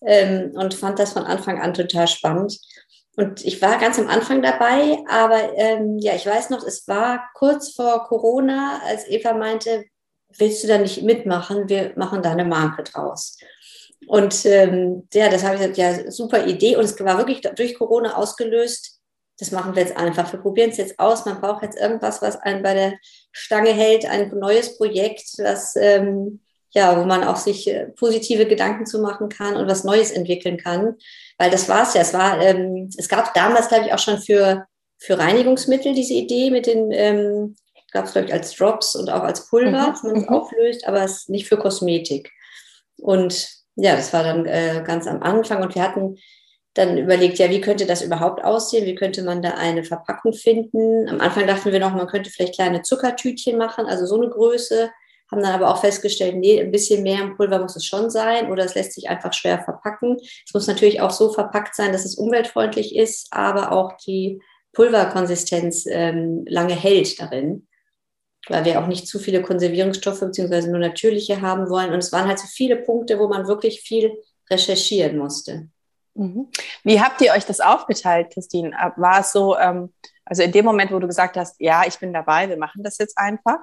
ähm, 0.00 0.50
und 0.54 0.74
fand 0.74 0.98
das 0.98 1.12
von 1.12 1.22
Anfang 1.22 1.60
an 1.60 1.74
total 1.74 2.08
spannend. 2.08 2.58
Und 3.16 3.44
ich 3.44 3.62
war 3.62 3.78
ganz 3.78 3.98
am 3.98 4.08
Anfang 4.08 4.42
dabei, 4.42 4.98
aber 5.08 5.54
ähm, 5.56 5.98
ja, 5.98 6.14
ich 6.14 6.26
weiß 6.26 6.50
noch, 6.50 6.62
es 6.62 6.86
war 6.86 7.30
kurz 7.34 7.72
vor 7.72 8.04
Corona, 8.04 8.80
als 8.84 9.08
Eva 9.08 9.32
meinte, 9.32 9.86
willst 10.38 10.62
du 10.62 10.68
da 10.68 10.76
nicht 10.76 11.02
mitmachen? 11.02 11.68
Wir 11.68 11.92
machen 11.96 12.22
da 12.22 12.32
eine 12.32 12.44
Marke 12.44 12.82
draus. 12.82 13.38
Und 14.06 14.44
ähm, 14.44 15.08
ja, 15.12 15.30
das 15.30 15.42
habe 15.42 15.54
ich 15.54 15.60
gesagt, 15.60 15.78
ja, 15.78 16.10
super 16.10 16.46
Idee. 16.46 16.76
Und 16.76 16.84
es 16.84 16.98
war 17.00 17.18
wirklich 17.18 17.40
durch 17.40 17.74
Corona 17.74 18.16
ausgelöst. 18.16 19.00
Das 19.38 19.50
machen 19.50 19.74
wir 19.74 19.82
jetzt 19.82 19.96
einfach. 19.96 20.30
Wir 20.32 20.40
probieren 20.40 20.70
es 20.70 20.76
jetzt 20.76 20.98
aus. 20.98 21.24
Man 21.24 21.40
braucht 21.40 21.62
jetzt 21.62 21.78
irgendwas, 21.78 22.22
was 22.22 22.36
einen 22.36 22.62
bei 22.62 22.74
der 22.74 22.94
Stange 23.32 23.70
hält, 23.70 24.06
ein 24.06 24.30
neues 24.38 24.76
Projekt, 24.76 25.24
was, 25.38 25.74
ähm, 25.76 26.40
ja, 26.70 26.98
wo 27.00 27.04
man 27.04 27.24
auch 27.24 27.36
sich 27.36 27.66
äh, 27.68 27.86
positive 27.86 28.46
Gedanken 28.46 28.86
zu 28.86 29.00
machen 29.00 29.28
kann 29.28 29.56
und 29.56 29.68
was 29.68 29.84
Neues 29.84 30.10
entwickeln 30.10 30.58
kann. 30.58 30.96
Weil 31.38 31.50
das 31.50 31.68
war 31.68 31.82
es 31.82 31.94
ja. 31.94 32.00
Es 32.00 32.14
war, 32.14 32.40
ähm, 32.40 32.90
es 32.96 33.08
gab 33.08 33.34
damals, 33.34 33.68
glaube 33.68 33.86
ich, 33.86 33.92
auch 33.92 33.98
schon 33.98 34.18
für, 34.18 34.66
für 34.98 35.18
Reinigungsmittel 35.18 35.94
diese 35.94 36.14
Idee 36.14 36.50
mit 36.50 36.66
den, 36.66 36.90
ähm, 36.92 37.56
gab 37.92 38.06
es, 38.06 38.12
glaube 38.12 38.28
ich, 38.28 38.32
als 38.32 38.54
Drops 38.54 38.94
und 38.94 39.10
auch 39.10 39.22
als 39.22 39.48
Pulver, 39.48 39.70
mhm. 39.70 39.90
dass 39.92 40.02
man 40.02 40.16
es 40.16 40.22
mhm. 40.22 40.28
auflöst, 40.28 40.86
aber 40.86 41.02
es 41.02 41.28
nicht 41.28 41.48
für 41.48 41.58
Kosmetik. 41.58 42.30
Und 42.98 43.48
ja, 43.76 43.94
das 43.96 44.12
war 44.12 44.22
dann 44.22 44.46
äh, 44.46 44.82
ganz 44.86 45.06
am 45.06 45.22
Anfang 45.22 45.62
und 45.62 45.74
wir 45.74 45.82
hatten 45.82 46.16
dann 46.74 46.98
überlegt, 46.98 47.38
ja, 47.38 47.48
wie 47.48 47.60
könnte 47.60 47.86
das 47.86 48.02
überhaupt 48.02 48.44
aussehen? 48.44 48.84
Wie 48.84 48.94
könnte 48.94 49.22
man 49.22 49.40
da 49.40 49.50
eine 49.52 49.82
Verpackung 49.82 50.34
finden? 50.34 51.08
Am 51.08 51.20
Anfang 51.20 51.46
dachten 51.46 51.72
wir 51.72 51.80
noch, 51.80 51.94
man 51.94 52.06
könnte 52.06 52.30
vielleicht 52.30 52.54
kleine 52.54 52.82
Zuckertütchen 52.82 53.56
machen, 53.56 53.86
also 53.86 54.04
so 54.04 54.16
eine 54.16 54.28
Größe, 54.28 54.90
haben 55.30 55.42
dann 55.42 55.54
aber 55.54 55.70
auch 55.70 55.80
festgestellt, 55.80 56.36
nee, 56.36 56.60
ein 56.60 56.70
bisschen 56.70 57.02
mehr 57.02 57.20
im 57.22 57.36
Pulver 57.36 57.58
muss 57.58 57.76
es 57.76 57.84
schon 57.84 58.10
sein 58.10 58.50
oder 58.50 58.64
es 58.64 58.74
lässt 58.74 58.92
sich 58.92 59.08
einfach 59.08 59.32
schwer 59.32 59.62
verpacken. 59.62 60.16
Es 60.20 60.54
muss 60.54 60.66
natürlich 60.66 61.00
auch 61.00 61.10
so 61.10 61.32
verpackt 61.32 61.74
sein, 61.74 61.92
dass 61.92 62.04
es 62.04 62.16
umweltfreundlich 62.16 62.96
ist, 62.96 63.28
aber 63.32 63.72
auch 63.72 63.96
die 64.06 64.40
Pulverkonsistenz 64.72 65.86
ähm, 65.86 66.44
lange 66.46 66.74
hält 66.74 67.20
darin 67.20 67.66
weil 68.48 68.64
wir 68.64 68.80
auch 68.80 68.86
nicht 68.86 69.08
zu 69.08 69.18
viele 69.18 69.42
Konservierungsstoffe 69.42 70.20
bzw. 70.20 70.68
nur 70.68 70.78
natürliche 70.78 71.40
haben 71.40 71.68
wollen. 71.68 71.92
Und 71.92 71.98
es 71.98 72.12
waren 72.12 72.28
halt 72.28 72.38
so 72.38 72.46
viele 72.46 72.76
Punkte, 72.76 73.18
wo 73.18 73.28
man 73.28 73.46
wirklich 73.46 73.80
viel 73.80 74.12
recherchieren 74.50 75.18
musste. 75.18 75.68
Mhm. 76.14 76.48
Wie 76.84 77.00
habt 77.00 77.20
ihr 77.20 77.32
euch 77.32 77.44
das 77.44 77.60
aufgeteilt, 77.60 78.32
Christine? 78.32 78.70
War 78.96 79.20
es 79.20 79.32
so, 79.32 79.56
ähm, 79.58 79.92
also 80.24 80.42
in 80.42 80.52
dem 80.52 80.64
Moment, 80.64 80.92
wo 80.92 80.98
du 80.98 81.06
gesagt 81.06 81.36
hast, 81.36 81.56
ja, 81.60 81.84
ich 81.86 81.98
bin 81.98 82.12
dabei, 82.12 82.48
wir 82.48 82.56
machen 82.56 82.82
das 82.82 82.98
jetzt 82.98 83.18
einfach, 83.18 83.58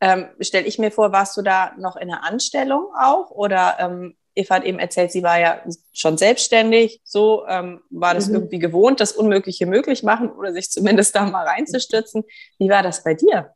ähm, 0.00 0.28
stelle 0.40 0.66
ich 0.66 0.78
mir 0.78 0.90
vor, 0.90 1.12
warst 1.12 1.36
du 1.36 1.42
da 1.42 1.72
noch 1.78 1.96
in 1.96 2.08
der 2.08 2.24
Anstellung 2.24 2.86
auch? 2.98 3.30
Oder 3.30 3.76
ähm, 3.80 4.16
Eva 4.34 4.56
hat 4.56 4.64
eben 4.64 4.78
erzählt, 4.78 5.10
sie 5.10 5.22
war 5.22 5.40
ja 5.40 5.62
schon 5.92 6.16
selbstständig. 6.16 7.00
So 7.04 7.44
ähm, 7.48 7.80
war 7.90 8.14
das 8.14 8.28
mhm. 8.28 8.34
irgendwie 8.34 8.58
gewohnt, 8.60 9.00
das 9.00 9.12
Unmögliche 9.12 9.66
möglich 9.66 10.02
machen 10.02 10.30
oder 10.30 10.52
sich 10.52 10.70
zumindest 10.70 11.14
da 11.14 11.24
mal 11.24 11.46
reinzustürzen. 11.46 12.24
Wie 12.58 12.68
war 12.68 12.82
das 12.82 13.02
bei 13.02 13.14
dir? 13.14 13.52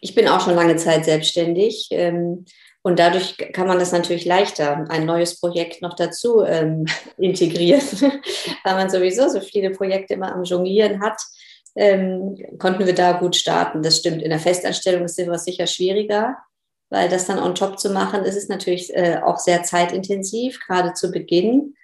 Ich 0.00 0.14
bin 0.14 0.28
auch 0.28 0.40
schon 0.40 0.54
lange 0.54 0.76
Zeit 0.76 1.04
selbstständig 1.04 1.88
ähm, 1.90 2.44
und 2.82 2.98
dadurch 2.98 3.36
kann 3.52 3.66
man 3.66 3.78
das 3.78 3.92
natürlich 3.92 4.24
leichter, 4.24 4.84
ein 4.90 5.06
neues 5.06 5.40
Projekt 5.40 5.82
noch 5.82 5.94
dazu 5.96 6.44
ähm, 6.44 6.86
integrieren, 7.18 7.82
weil 8.64 8.74
man 8.74 8.90
sowieso 8.90 9.28
so 9.28 9.40
viele 9.40 9.70
Projekte 9.70 10.14
immer 10.14 10.32
am 10.32 10.44
Jonglieren 10.44 11.02
hat. 11.02 11.20
Ähm, 11.76 12.36
konnten 12.58 12.86
wir 12.86 12.94
da 12.94 13.12
gut 13.12 13.36
starten. 13.36 13.82
Das 13.82 13.98
stimmt. 13.98 14.22
In 14.22 14.30
der 14.30 14.38
Festanstellung 14.38 15.04
ist 15.04 15.16
sowas 15.16 15.44
sicher 15.44 15.66
schwieriger, 15.66 16.36
weil 16.88 17.08
das 17.08 17.26
dann 17.26 17.38
on 17.38 17.54
top 17.54 17.78
zu 17.78 17.90
machen, 17.90 18.24
ist 18.24 18.36
es 18.36 18.48
natürlich 18.48 18.94
äh, 18.94 19.20
auch 19.22 19.38
sehr 19.38 19.62
zeitintensiv, 19.62 20.58
gerade 20.66 20.94
zu 20.94 21.10
Beginn. 21.10 21.74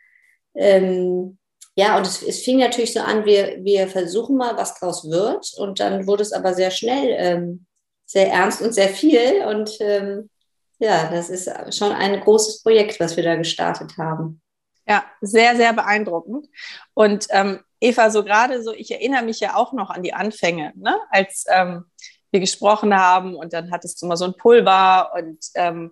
Ähm, 0.54 1.38
ja, 1.74 1.96
und 1.96 2.06
es, 2.06 2.22
es, 2.22 2.42
fing 2.42 2.58
natürlich 2.58 2.92
so 2.92 3.00
an, 3.00 3.24
wir, 3.24 3.58
wir 3.64 3.88
versuchen 3.88 4.36
mal, 4.36 4.56
was 4.56 4.78
draus 4.78 5.10
wird. 5.10 5.52
Und 5.56 5.80
dann 5.80 6.06
wurde 6.06 6.22
es 6.22 6.32
aber 6.32 6.54
sehr 6.54 6.70
schnell 6.70 7.14
ähm, 7.18 7.66
sehr 8.12 8.30
ernst 8.30 8.60
und 8.60 8.74
sehr 8.74 8.88
viel. 8.88 9.44
Und 9.46 9.78
ähm, 9.80 10.28
ja, 10.78 11.10
das 11.10 11.30
ist 11.30 11.50
schon 11.74 11.92
ein 11.92 12.20
großes 12.20 12.62
Projekt, 12.62 13.00
was 13.00 13.16
wir 13.16 13.24
da 13.24 13.36
gestartet 13.36 13.96
haben. 13.96 14.42
Ja, 14.86 15.04
sehr, 15.20 15.56
sehr 15.56 15.72
beeindruckend. 15.72 16.48
Und 16.94 17.26
ähm, 17.30 17.60
Eva, 17.82 18.10
so 18.10 18.22
gerade 18.22 18.62
so, 18.62 18.72
ich 18.72 18.92
erinnere 18.92 19.24
mich 19.24 19.40
ja 19.40 19.56
auch 19.56 19.72
noch 19.72 19.90
an 19.90 20.02
die 20.02 20.14
Anfänge, 20.14 20.72
ne? 20.76 20.98
als 21.10 21.44
ähm, 21.48 21.84
wir 22.30 22.40
gesprochen 22.40 22.96
haben 22.96 23.34
und 23.34 23.52
dann 23.52 23.72
hattest 23.72 24.00
du 24.00 24.06
mal 24.06 24.16
so 24.16 24.24
ein 24.24 24.36
Pulver 24.36 25.12
und 25.16 25.38
ähm, 25.54 25.90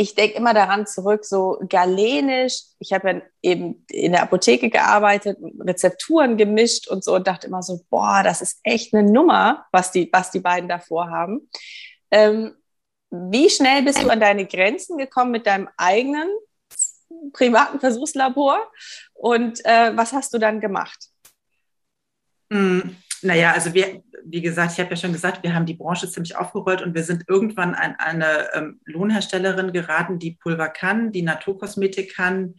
ich 0.00 0.14
denke 0.14 0.36
immer 0.36 0.54
daran 0.54 0.86
zurück, 0.86 1.24
so 1.24 1.58
galenisch. 1.68 2.62
Ich 2.78 2.92
habe 2.92 3.10
ja 3.10 3.22
eben 3.42 3.84
in 3.90 4.12
der 4.12 4.22
Apotheke 4.22 4.70
gearbeitet, 4.70 5.38
Rezepturen 5.60 6.36
gemischt 6.36 6.86
und 6.86 7.02
so 7.02 7.16
und 7.16 7.26
dachte 7.26 7.48
immer 7.48 7.64
so, 7.64 7.80
boah, 7.90 8.22
das 8.22 8.40
ist 8.40 8.60
echt 8.62 8.94
eine 8.94 9.10
Nummer, 9.10 9.66
was 9.72 9.90
die, 9.90 10.08
was 10.12 10.30
die 10.30 10.38
beiden 10.38 10.68
davor 10.68 11.10
haben. 11.10 11.50
Ähm, 12.12 12.54
wie 13.10 13.50
schnell 13.50 13.82
bist 13.82 14.00
du 14.00 14.08
an 14.08 14.20
deine 14.20 14.46
Grenzen 14.46 14.98
gekommen 14.98 15.32
mit 15.32 15.46
deinem 15.46 15.68
eigenen 15.76 16.28
privaten 17.32 17.80
Versuchslabor 17.80 18.60
und 19.14 19.64
äh, 19.64 19.96
was 19.96 20.12
hast 20.12 20.32
du 20.32 20.38
dann 20.38 20.60
gemacht? 20.60 21.08
Mm, 22.50 22.80
naja, 23.22 23.52
also 23.52 23.74
wir, 23.74 24.02
wie 24.24 24.42
gesagt, 24.42 24.72
ich 24.72 24.80
habe 24.80 24.90
ja 24.90 24.96
schon 24.96 25.12
gesagt, 25.12 25.42
wir 25.42 25.54
haben 25.54 25.66
die 25.66 25.74
Branche 25.74 26.08
ziemlich 26.08 26.36
aufgerollt 26.36 26.82
und 26.82 26.94
wir 26.94 27.02
sind 27.02 27.24
irgendwann 27.28 27.74
an 27.74 27.96
eine 27.98 28.54
ähm, 28.54 28.80
Lohnherstellerin 28.84 29.72
geraten, 29.72 30.18
die 30.18 30.32
Pulver 30.40 30.68
kann, 30.68 31.12
die 31.12 31.22
Naturkosmetik 31.22 32.14
kann, 32.14 32.54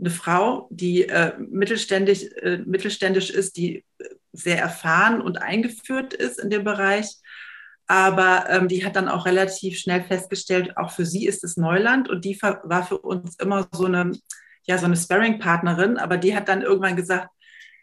eine 0.00 0.10
Frau, 0.10 0.68
die 0.70 1.08
äh, 1.08 1.32
mittelständisch, 1.38 2.22
äh, 2.40 2.58
mittelständisch 2.58 3.30
ist, 3.30 3.56
die 3.56 3.84
sehr 4.32 4.58
erfahren 4.58 5.20
und 5.20 5.42
eingeführt 5.42 6.14
ist 6.14 6.38
in 6.38 6.50
dem 6.50 6.64
Bereich. 6.64 7.16
Aber 7.86 8.46
ähm, 8.50 8.68
die 8.68 8.84
hat 8.84 8.96
dann 8.96 9.08
auch 9.08 9.26
relativ 9.26 9.78
schnell 9.78 10.04
festgestellt, 10.04 10.76
auch 10.76 10.90
für 10.90 11.06
sie 11.06 11.26
ist 11.26 11.42
es 11.42 11.56
Neuland 11.56 12.08
und 12.08 12.24
die 12.24 12.38
war 12.40 12.86
für 12.86 12.98
uns 12.98 13.36
immer 13.36 13.66
so 13.72 13.86
eine, 13.86 14.12
ja, 14.64 14.78
so 14.78 14.84
eine 14.84 14.96
Sparring-Partnerin. 14.96 15.96
Aber 15.96 16.18
die 16.18 16.36
hat 16.36 16.48
dann 16.48 16.62
irgendwann 16.62 16.96
gesagt, 16.96 17.30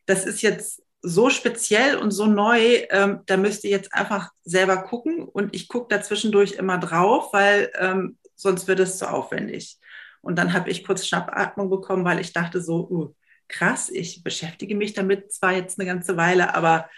das 0.05 0.25
ist 0.25 0.41
jetzt 0.41 0.84
so 1.05 1.29
speziell 1.29 1.97
und 1.97 2.11
so 2.11 2.25
neu, 2.25 2.83
ähm, 2.89 3.21
da 3.27 3.37
müsst 3.37 3.63
ihr 3.63 3.69
jetzt 3.69 3.93
einfach 3.93 4.31
selber 4.43 4.77
gucken 4.77 5.23
und 5.23 5.55
ich 5.55 5.67
gucke 5.67 5.87
da 5.89 6.01
zwischendurch 6.01 6.53
immer 6.53 6.77
drauf, 6.79 7.31
weil 7.31 7.71
ähm, 7.79 8.17
sonst 8.35 8.67
wird 8.67 8.79
es 8.79 8.97
zu 8.97 9.09
aufwendig. 9.09 9.77
Und 10.21 10.37
dann 10.39 10.53
habe 10.53 10.69
ich 10.71 10.83
kurz 10.83 11.05
Schnappatmung 11.05 11.69
bekommen, 11.69 12.03
weil 12.03 12.19
ich 12.19 12.33
dachte 12.33 12.59
so, 12.59 12.87
uh, 12.89 13.13
krass, 13.47 13.89
ich 13.89 14.23
beschäftige 14.23 14.75
mich 14.75 14.93
damit 14.93 15.31
zwar 15.31 15.53
jetzt 15.53 15.79
eine 15.79 15.87
ganze 15.87 16.17
Weile, 16.17 16.55
aber 16.55 16.89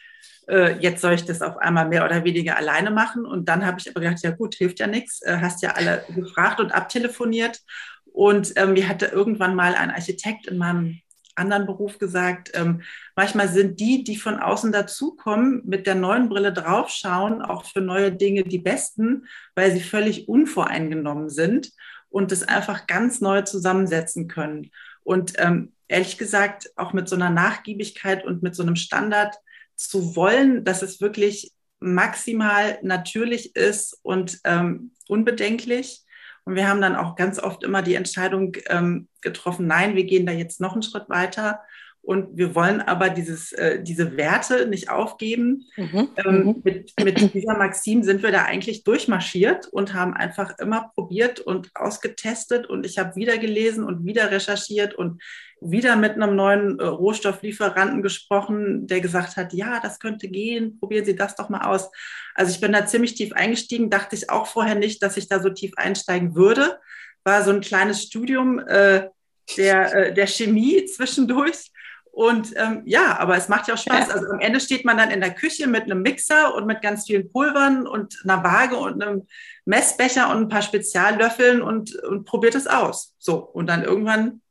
äh, 0.47 0.77
jetzt 0.79 1.01
soll 1.01 1.13
ich 1.13 1.25
das 1.25 1.41
auf 1.41 1.57
einmal 1.57 1.89
mehr 1.89 2.05
oder 2.05 2.23
weniger 2.23 2.55
alleine 2.55 2.91
machen. 2.91 3.25
Und 3.25 3.49
dann 3.49 3.65
habe 3.65 3.79
ich 3.79 3.89
aber 3.89 3.99
gedacht, 3.99 4.23
ja 4.23 4.31
gut, 4.31 4.55
hilft 4.55 4.79
ja 4.79 4.87
nichts, 4.87 5.21
äh, 5.23 5.37
hast 5.41 5.61
ja 5.61 5.71
alle 5.71 6.05
gefragt 6.15 6.61
und 6.61 6.71
abtelefoniert. 6.71 7.59
Und 8.05 8.53
ähm, 8.55 8.73
mir 8.73 8.87
hatte 8.87 9.07
irgendwann 9.07 9.55
mal 9.55 9.75
ein 9.75 9.91
Architekt 9.91 10.47
in 10.47 10.57
meinem 10.57 11.01
anderen 11.37 11.65
Beruf 11.65 11.99
gesagt, 11.99 12.51
ähm, 12.53 12.81
manchmal 13.15 13.47
sind 13.47 13.79
die, 13.79 14.03
die 14.03 14.17
von 14.17 14.39
außen 14.39 14.71
dazukommen, 14.71 15.61
mit 15.65 15.87
der 15.87 15.95
neuen 15.95 16.29
Brille 16.29 16.51
draufschauen, 16.51 17.41
auch 17.41 17.65
für 17.65 17.81
neue 17.81 18.11
Dinge 18.11 18.43
die 18.43 18.59
besten, 18.59 19.27
weil 19.55 19.71
sie 19.71 19.81
völlig 19.81 20.27
unvoreingenommen 20.27 21.29
sind 21.29 21.71
und 22.09 22.31
es 22.31 22.47
einfach 22.47 22.87
ganz 22.87 23.21
neu 23.21 23.41
zusammensetzen 23.43 24.27
können. 24.27 24.71
Und 25.03 25.33
ähm, 25.37 25.73
ehrlich 25.87 26.17
gesagt, 26.17 26.71
auch 26.75 26.93
mit 26.93 27.07
so 27.07 27.15
einer 27.15 27.29
Nachgiebigkeit 27.29 28.25
und 28.25 28.43
mit 28.43 28.55
so 28.55 28.63
einem 28.63 28.75
Standard 28.75 29.35
zu 29.75 30.15
wollen, 30.15 30.63
dass 30.63 30.81
es 30.81 30.99
wirklich 31.01 31.53
maximal 31.79 32.79
natürlich 32.81 33.55
ist 33.55 33.99
und 34.01 34.39
ähm, 34.43 34.91
unbedenklich. 35.07 36.03
Und 36.47 36.55
wir 36.55 36.69
haben 36.69 36.79
dann 36.79 36.95
auch 36.95 37.17
ganz 37.17 37.39
oft 37.39 37.65
immer 37.65 37.81
die 37.81 37.95
Entscheidung 37.95 38.55
ähm, 38.69 39.09
getroffen, 39.19 39.67
nein, 39.67 39.97
wir 39.97 40.05
gehen 40.05 40.25
da 40.25 40.31
jetzt 40.31 40.61
noch 40.61 40.71
einen 40.71 40.81
Schritt 40.81 41.09
weiter 41.09 41.59
und 42.07 42.37
wir 42.37 42.55
wollen 42.55 42.79
aber 42.79 43.09
dieses, 43.09 43.51
äh, 43.51 43.83
diese 43.83 44.15
Werte 44.15 44.65
nicht 44.65 44.89
aufgeben. 44.89 45.65
Mhm. 45.75 46.07
Ähm, 46.15 46.43
mhm. 46.45 46.61
mit, 46.63 46.93
mit 47.03 47.33
dieser 47.33 47.57
Maxim 47.57 48.01
sind 48.01 48.23
wir 48.23 48.31
da 48.31 48.45
eigentlich 48.45 48.85
durchmarschiert 48.85 49.67
und 49.67 49.93
haben 49.93 50.13
einfach 50.13 50.57
immer 50.57 50.89
probiert 50.95 51.41
und 51.41 51.69
ausgetestet. 51.75 52.65
Und 52.65 52.85
ich 52.85 52.97
habe 52.97 53.17
wieder 53.17 53.37
gelesen 53.37 53.83
und 53.83 54.05
wieder 54.05 54.31
recherchiert 54.31 54.93
und 54.93 55.21
wieder 55.59 55.97
mit 55.97 56.13
einem 56.13 56.37
neuen 56.37 56.79
äh, 56.79 56.85
Rohstofflieferanten 56.85 58.01
gesprochen, 58.01 58.87
der 58.87 59.01
gesagt 59.01 59.35
hat, 59.35 59.51
ja, 59.51 59.81
das 59.81 59.99
könnte 59.99 60.29
gehen, 60.29 60.79
probieren 60.79 61.03
Sie 61.03 61.15
das 61.15 61.35
doch 61.35 61.49
mal 61.49 61.65
aus. 61.67 61.91
Also 62.35 62.53
ich 62.53 62.61
bin 62.61 62.71
da 62.71 62.85
ziemlich 62.85 63.15
tief 63.15 63.33
eingestiegen, 63.33 63.89
dachte 63.89 64.15
ich 64.15 64.29
auch 64.29 64.47
vorher 64.47 64.75
nicht, 64.75 65.03
dass 65.03 65.17
ich 65.17 65.27
da 65.27 65.41
so 65.41 65.49
tief 65.49 65.73
einsteigen 65.75 66.35
würde. 66.35 66.79
War 67.25 67.43
so 67.43 67.51
ein 67.51 67.59
kleines 67.59 68.03
Studium 68.03 68.59
äh, 68.59 69.09
der, 69.57 69.93
äh, 69.93 70.13
der 70.13 70.27
Chemie 70.27 70.85
zwischendurch 70.85 71.71
und 72.17 72.51
ähm, 72.55 72.81
ja, 72.85 73.19
aber 73.19 73.37
es 73.37 73.47
macht 73.47 73.67
ja 73.67 73.75
auch 73.75 73.77
Spaß. 73.77 74.07
Ja. 74.07 74.13
Also 74.15 74.31
am 74.31 74.39
Ende 74.39 74.59
steht 74.59 74.85
man 74.85 74.97
dann 74.97 75.11
in 75.11 75.21
der 75.21 75.35
Küche 75.35 75.67
mit 75.67 75.83
einem 75.83 76.01
Mixer 76.01 76.55
und 76.55 76.65
mit 76.65 76.81
ganz 76.81 77.05
vielen 77.05 77.31
Pulvern 77.31 77.85
und 77.85 78.19
einer 78.23 78.43
Waage 78.43 78.75
und 78.75 79.03
einem 79.03 79.27
Messbecher 79.65 80.31
und 80.31 80.37
ein 80.37 80.49
paar 80.49 80.63
Speziallöffeln 80.63 81.61
und, 81.61 81.95
und 81.97 82.25
probiert 82.25 82.55
es 82.55 82.65
aus. 82.65 83.13
So, 83.19 83.35
und 83.37 83.67
dann 83.67 83.83
irgendwann 83.83 84.41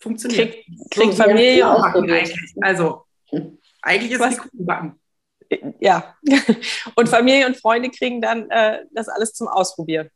funktioniert. 0.00 0.54
Kriegt 0.54 0.90
krieg 0.90 1.10
so, 1.12 1.24
Familie 1.24 1.68
auch 1.68 1.82
eigentlich. 1.82 2.34
Also 2.62 3.04
eigentlich 3.82 4.12
ist 4.12 4.20
Was? 4.20 4.32
es 4.32 4.38
Kuchen 4.38 4.64
backen. 4.64 5.00
Ja, 5.80 6.16
und 6.94 7.10
Familie 7.10 7.46
und 7.46 7.58
Freunde 7.58 7.90
kriegen 7.90 8.22
dann 8.22 8.48
äh, 8.48 8.86
das 8.92 9.10
alles 9.10 9.34
zum 9.34 9.46
Ausprobieren. 9.48 10.08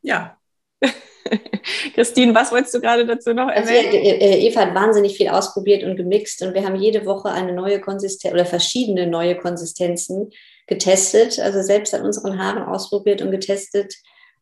Ja, 0.00 0.38
Christine, 1.94 2.34
was 2.34 2.52
wolltest 2.52 2.74
du 2.74 2.80
gerade 2.80 3.06
dazu 3.06 3.32
noch 3.32 3.48
erwähnen? 3.48 3.86
Also, 3.86 3.98
Eva 3.98 4.60
hat 4.60 4.74
wahnsinnig 4.74 5.16
viel 5.16 5.28
ausprobiert 5.28 5.82
und 5.82 5.96
gemixt 5.96 6.42
und 6.42 6.54
wir 6.54 6.64
haben 6.64 6.76
jede 6.76 7.06
Woche 7.06 7.30
eine 7.30 7.52
neue 7.52 7.80
Konsistenz 7.80 8.34
oder 8.34 8.46
verschiedene 8.46 9.06
neue 9.06 9.36
Konsistenzen 9.36 10.30
getestet, 10.66 11.38
also 11.38 11.62
selbst 11.62 11.94
an 11.94 12.02
unseren 12.02 12.38
Haaren 12.38 12.62
ausprobiert 12.62 13.22
und 13.22 13.30
getestet. 13.30 13.94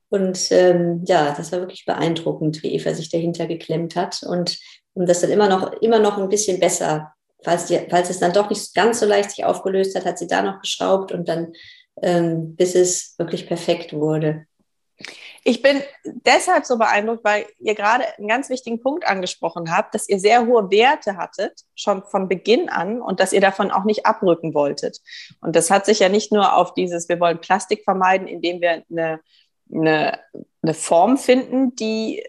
Und 0.08 0.52
ähm, 0.52 1.02
ja, 1.06 1.34
das 1.36 1.52
war 1.52 1.60
wirklich 1.60 1.86
beeindruckend, 1.86 2.62
wie 2.62 2.74
Eva 2.74 2.94
sich 2.94 3.10
dahinter 3.10 3.46
geklemmt 3.46 3.96
hat 3.96 4.22
und, 4.22 4.58
und 4.94 5.08
das 5.08 5.20
dann 5.20 5.30
immer 5.30 5.48
noch, 5.48 5.72
immer 5.80 5.98
noch 5.98 6.18
ein 6.18 6.28
bisschen 6.28 6.60
besser. 6.60 7.12
Falls, 7.42 7.66
die, 7.66 7.78
falls 7.90 8.10
es 8.10 8.20
dann 8.20 8.32
doch 8.32 8.48
nicht 8.48 8.74
ganz 8.74 9.00
so 9.00 9.06
leicht 9.06 9.30
sich 9.30 9.44
aufgelöst 9.44 9.96
hat, 9.96 10.04
hat 10.04 10.18
sie 10.18 10.26
da 10.26 10.42
noch 10.42 10.60
geschraubt 10.60 11.12
und 11.12 11.28
dann, 11.28 11.52
ähm, 12.02 12.54
bis 12.56 12.74
es 12.74 13.14
wirklich 13.18 13.46
perfekt 13.46 13.92
wurde. 13.92 14.46
Ich 15.46 15.60
bin 15.60 15.82
deshalb 16.04 16.64
so 16.64 16.78
beeindruckt, 16.78 17.22
weil 17.22 17.44
ihr 17.58 17.74
gerade 17.74 18.04
einen 18.16 18.28
ganz 18.28 18.48
wichtigen 18.48 18.80
Punkt 18.80 19.06
angesprochen 19.06 19.70
habt, 19.70 19.94
dass 19.94 20.08
ihr 20.08 20.18
sehr 20.18 20.46
hohe 20.46 20.70
Werte 20.70 21.18
hattet, 21.18 21.60
schon 21.74 22.02
von 22.02 22.28
Beginn 22.28 22.70
an, 22.70 23.02
und 23.02 23.20
dass 23.20 23.34
ihr 23.34 23.42
davon 23.42 23.70
auch 23.70 23.84
nicht 23.84 24.06
abrücken 24.06 24.54
wolltet. 24.54 25.00
Und 25.42 25.54
das 25.54 25.70
hat 25.70 25.84
sich 25.84 25.98
ja 25.98 26.08
nicht 26.08 26.32
nur 26.32 26.56
auf 26.56 26.72
dieses, 26.72 27.10
wir 27.10 27.20
wollen 27.20 27.42
Plastik 27.42 27.84
vermeiden, 27.84 28.26
indem 28.26 28.62
wir 28.62 28.84
eine, 28.90 29.20
eine, 29.70 30.18
eine 30.62 30.74
Form 30.74 31.18
finden, 31.18 31.76
die, 31.76 32.24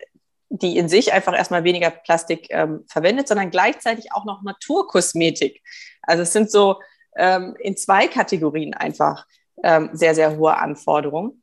die 0.50 0.78
in 0.78 0.90
sich 0.90 1.14
einfach 1.14 1.34
erstmal 1.34 1.64
weniger 1.64 1.92
Plastik 1.92 2.48
ähm, 2.50 2.84
verwendet, 2.90 3.30
sondern 3.30 3.50
gleichzeitig 3.50 4.12
auch 4.12 4.26
noch 4.26 4.44
Naturkosmetik. 4.44 5.62
Also 6.02 6.24
es 6.24 6.34
sind 6.34 6.52
so 6.52 6.82
ähm, 7.16 7.56
in 7.60 7.78
zwei 7.78 8.10
Kategorien 8.10 8.74
einfach 8.74 9.26
ähm, 9.64 9.92
sehr, 9.94 10.16
sehr 10.16 10.36
hohe 10.36 10.58
Anforderungen. 10.58 11.42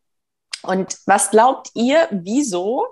Und 0.62 0.98
was 1.06 1.30
glaubt 1.30 1.70
ihr, 1.74 2.08
wieso 2.10 2.86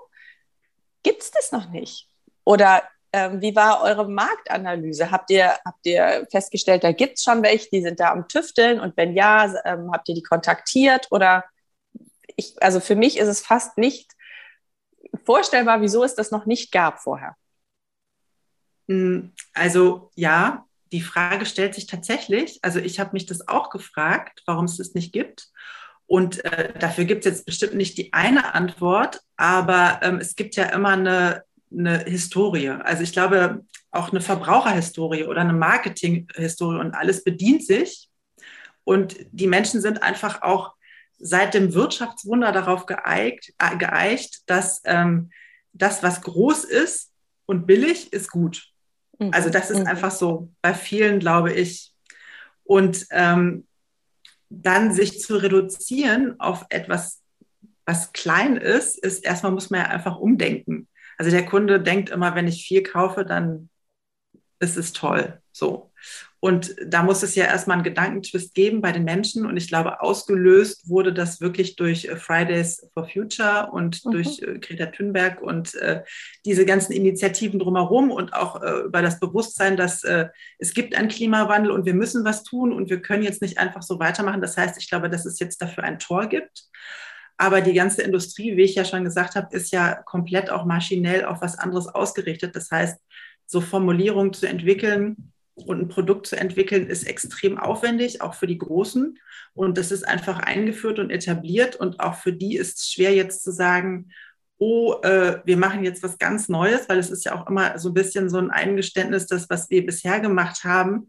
gibt 1.03 1.23
es 1.23 1.31
das 1.31 1.51
noch 1.51 1.69
nicht? 1.69 2.07
Oder 2.43 2.83
ähm, 3.13 3.41
wie 3.41 3.55
war 3.55 3.81
eure 3.81 4.07
Marktanalyse? 4.07 5.11
Habt 5.11 5.29
ihr, 5.31 5.57
habt 5.65 5.85
ihr 5.85 6.27
festgestellt, 6.31 6.83
da 6.83 6.91
gibt 6.91 7.17
es 7.17 7.23
schon 7.23 7.43
welche, 7.43 7.69
die 7.69 7.81
sind 7.81 7.99
da 7.99 8.11
am 8.11 8.27
Tüfteln? 8.27 8.79
Und 8.79 8.95
wenn 8.97 9.13
ja, 9.13 9.53
ähm, 9.65 9.91
habt 9.91 10.07
ihr 10.09 10.15
die 10.15 10.23
kontaktiert? 10.23 11.07
Oder 11.11 11.45
ich, 12.35 12.61
also 12.61 12.79
für 12.79 12.95
mich 12.95 13.17
ist 13.17 13.27
es 13.27 13.41
fast 13.41 13.77
nicht 13.77 14.11
vorstellbar, 15.25 15.81
wieso 15.81 16.03
es 16.03 16.15
das 16.15 16.31
noch 16.31 16.45
nicht 16.45 16.71
gab 16.71 16.99
vorher. 16.99 17.35
Hm, 18.87 19.33
also 19.53 20.11
ja, 20.15 20.65
die 20.91 21.01
Frage 21.01 21.45
stellt 21.45 21.75
sich 21.75 21.87
tatsächlich. 21.87 22.59
Also 22.61 22.79
ich 22.79 22.99
habe 22.99 23.11
mich 23.13 23.25
das 23.25 23.47
auch 23.47 23.69
gefragt, 23.69 24.41
warum 24.45 24.65
es 24.65 24.77
das 24.77 24.93
nicht 24.93 25.13
gibt. 25.13 25.49
Und 26.11 26.43
äh, 26.43 26.73
dafür 26.77 27.05
gibt 27.05 27.25
es 27.25 27.31
jetzt 27.31 27.45
bestimmt 27.45 27.75
nicht 27.75 27.97
die 27.97 28.11
eine 28.11 28.53
Antwort, 28.53 29.21
aber 29.37 30.01
ähm, 30.03 30.17
es 30.17 30.35
gibt 30.35 30.57
ja 30.57 30.65
immer 30.65 30.89
eine, 30.89 31.45
eine 31.71 31.99
Historie. 31.99 32.67
Also 32.67 33.03
ich 33.03 33.13
glaube, 33.13 33.63
auch 33.91 34.11
eine 34.11 34.19
Verbraucherhistorie 34.19 35.23
oder 35.23 35.39
eine 35.39 35.53
Marketinghistorie 35.53 36.81
und 36.81 36.95
alles 36.95 37.23
bedient 37.23 37.65
sich. 37.65 38.09
Und 38.83 39.15
die 39.31 39.47
Menschen 39.47 39.79
sind 39.79 40.03
einfach 40.03 40.41
auch 40.41 40.73
seit 41.17 41.53
dem 41.53 41.73
Wirtschaftswunder 41.73 42.51
darauf 42.51 42.87
geeicht, 42.87 43.53
äh, 43.57 43.77
geeicht 43.77 44.41
dass 44.47 44.81
ähm, 44.83 45.29
das, 45.71 46.03
was 46.03 46.23
groß 46.23 46.65
ist 46.65 47.13
und 47.45 47.65
billig, 47.65 48.11
ist 48.11 48.29
gut. 48.29 48.65
Mhm. 49.17 49.31
Also 49.33 49.49
das 49.49 49.71
ist 49.71 49.79
mhm. 49.79 49.87
einfach 49.87 50.11
so 50.11 50.51
bei 50.61 50.73
vielen, 50.73 51.21
glaube 51.21 51.53
ich. 51.53 51.93
Und 52.65 53.05
ähm, 53.11 53.65
dann 54.51 54.93
sich 54.93 55.21
zu 55.21 55.37
reduzieren 55.37 56.39
auf 56.39 56.65
etwas, 56.69 57.21
was 57.85 58.11
klein 58.11 58.57
ist, 58.57 58.99
ist 58.99 59.23
erstmal 59.23 59.53
muss 59.53 59.69
man 59.69 59.81
ja 59.81 59.87
einfach 59.87 60.17
umdenken. 60.17 60.87
Also 61.17 61.31
der 61.31 61.45
Kunde 61.45 61.81
denkt 61.81 62.09
immer, 62.09 62.35
wenn 62.35 62.47
ich 62.47 62.65
viel 62.65 62.83
kaufe, 62.83 63.25
dann 63.25 63.69
ist 64.59 64.77
es 64.77 64.91
toll. 64.91 65.40
So. 65.51 65.91
Und 66.39 66.75
da 66.83 67.03
muss 67.03 67.21
es 67.21 67.35
ja 67.35 67.45
erstmal 67.45 67.75
einen 67.75 67.83
Gedankentwist 67.83 68.55
geben 68.55 68.81
bei 68.81 68.91
den 68.91 69.03
Menschen. 69.03 69.45
Und 69.45 69.57
ich 69.57 69.67
glaube, 69.67 70.01
ausgelöst 70.01 70.89
wurde 70.89 71.13
das 71.13 71.39
wirklich 71.39 71.75
durch 71.75 72.05
äh, 72.05 72.15
Fridays 72.15 72.89
for 72.93 73.07
Future 73.07 73.69
und 73.71 74.03
mhm. 74.03 74.11
durch 74.11 74.41
äh, 74.41 74.57
Greta 74.57 74.87
Thunberg 74.87 75.41
und 75.41 75.75
äh, 75.75 76.03
diese 76.45 76.65
ganzen 76.65 76.93
Initiativen 76.93 77.59
drumherum 77.59 78.09
und 78.09 78.33
auch 78.33 78.61
äh, 78.63 78.85
über 78.85 79.03
das 79.03 79.19
Bewusstsein, 79.19 79.77
dass 79.77 80.03
äh, 80.03 80.29
es 80.57 80.73
gibt 80.73 80.95
einen 80.95 81.09
Klimawandel 81.09 81.71
und 81.71 81.85
wir 81.85 81.93
müssen 81.93 82.25
was 82.25 82.43
tun 82.43 82.73
und 82.73 82.89
wir 82.89 83.01
können 83.01 83.23
jetzt 83.23 83.43
nicht 83.43 83.59
einfach 83.59 83.83
so 83.83 83.99
weitermachen. 83.99 84.41
Das 84.41 84.57
heißt, 84.57 84.77
ich 84.79 84.89
glaube, 84.89 85.09
dass 85.09 85.25
es 85.25 85.37
jetzt 85.37 85.61
dafür 85.61 85.83
ein 85.83 85.99
Tor 85.99 86.27
gibt. 86.27 86.63
Aber 87.37 87.61
die 87.61 87.73
ganze 87.73 88.01
Industrie, 88.01 88.57
wie 88.57 88.63
ich 88.63 88.75
ja 88.75 88.85
schon 88.85 89.03
gesagt 89.03 89.35
habe, 89.35 89.55
ist 89.55 89.71
ja 89.71 89.95
komplett 90.05 90.49
auch 90.49 90.65
maschinell 90.65 91.25
auf 91.25 91.41
was 91.41 91.57
anderes 91.57 91.87
ausgerichtet. 91.87 92.55
Das 92.55 92.69
heißt, 92.71 92.99
so 93.45 93.61
Formulierungen 93.61 94.33
zu 94.33 94.47
entwickeln, 94.47 95.33
und 95.55 95.81
ein 95.81 95.87
Produkt 95.87 96.27
zu 96.27 96.37
entwickeln, 96.37 96.87
ist 96.87 97.03
extrem 97.03 97.57
aufwendig, 97.57 98.21
auch 98.21 98.33
für 98.33 98.47
die 98.47 98.57
Großen. 98.57 99.17
Und 99.53 99.77
das 99.77 99.91
ist 99.91 100.07
einfach 100.07 100.39
eingeführt 100.39 100.99
und 100.99 101.09
etabliert. 101.09 101.75
Und 101.75 101.99
auch 101.99 102.15
für 102.15 102.33
die 102.33 102.55
ist 102.55 102.77
es 102.77 102.91
schwer 102.91 103.13
jetzt 103.13 103.43
zu 103.43 103.51
sagen, 103.51 104.09
oh, 104.57 104.95
äh, 105.01 105.41
wir 105.43 105.57
machen 105.57 105.83
jetzt 105.83 106.03
was 106.03 106.19
ganz 106.19 106.47
Neues, 106.47 106.87
weil 106.87 106.99
es 106.99 107.09
ist 107.09 107.25
ja 107.25 107.35
auch 107.35 107.49
immer 107.49 107.79
so 107.79 107.89
ein 107.89 107.93
bisschen 107.95 108.29
so 108.29 108.37
ein 108.37 108.51
Eingeständnis, 108.51 109.25
dass 109.25 109.49
was 109.49 109.69
wir 109.69 109.85
bisher 109.85 110.19
gemacht 110.19 110.63
haben, 110.63 111.07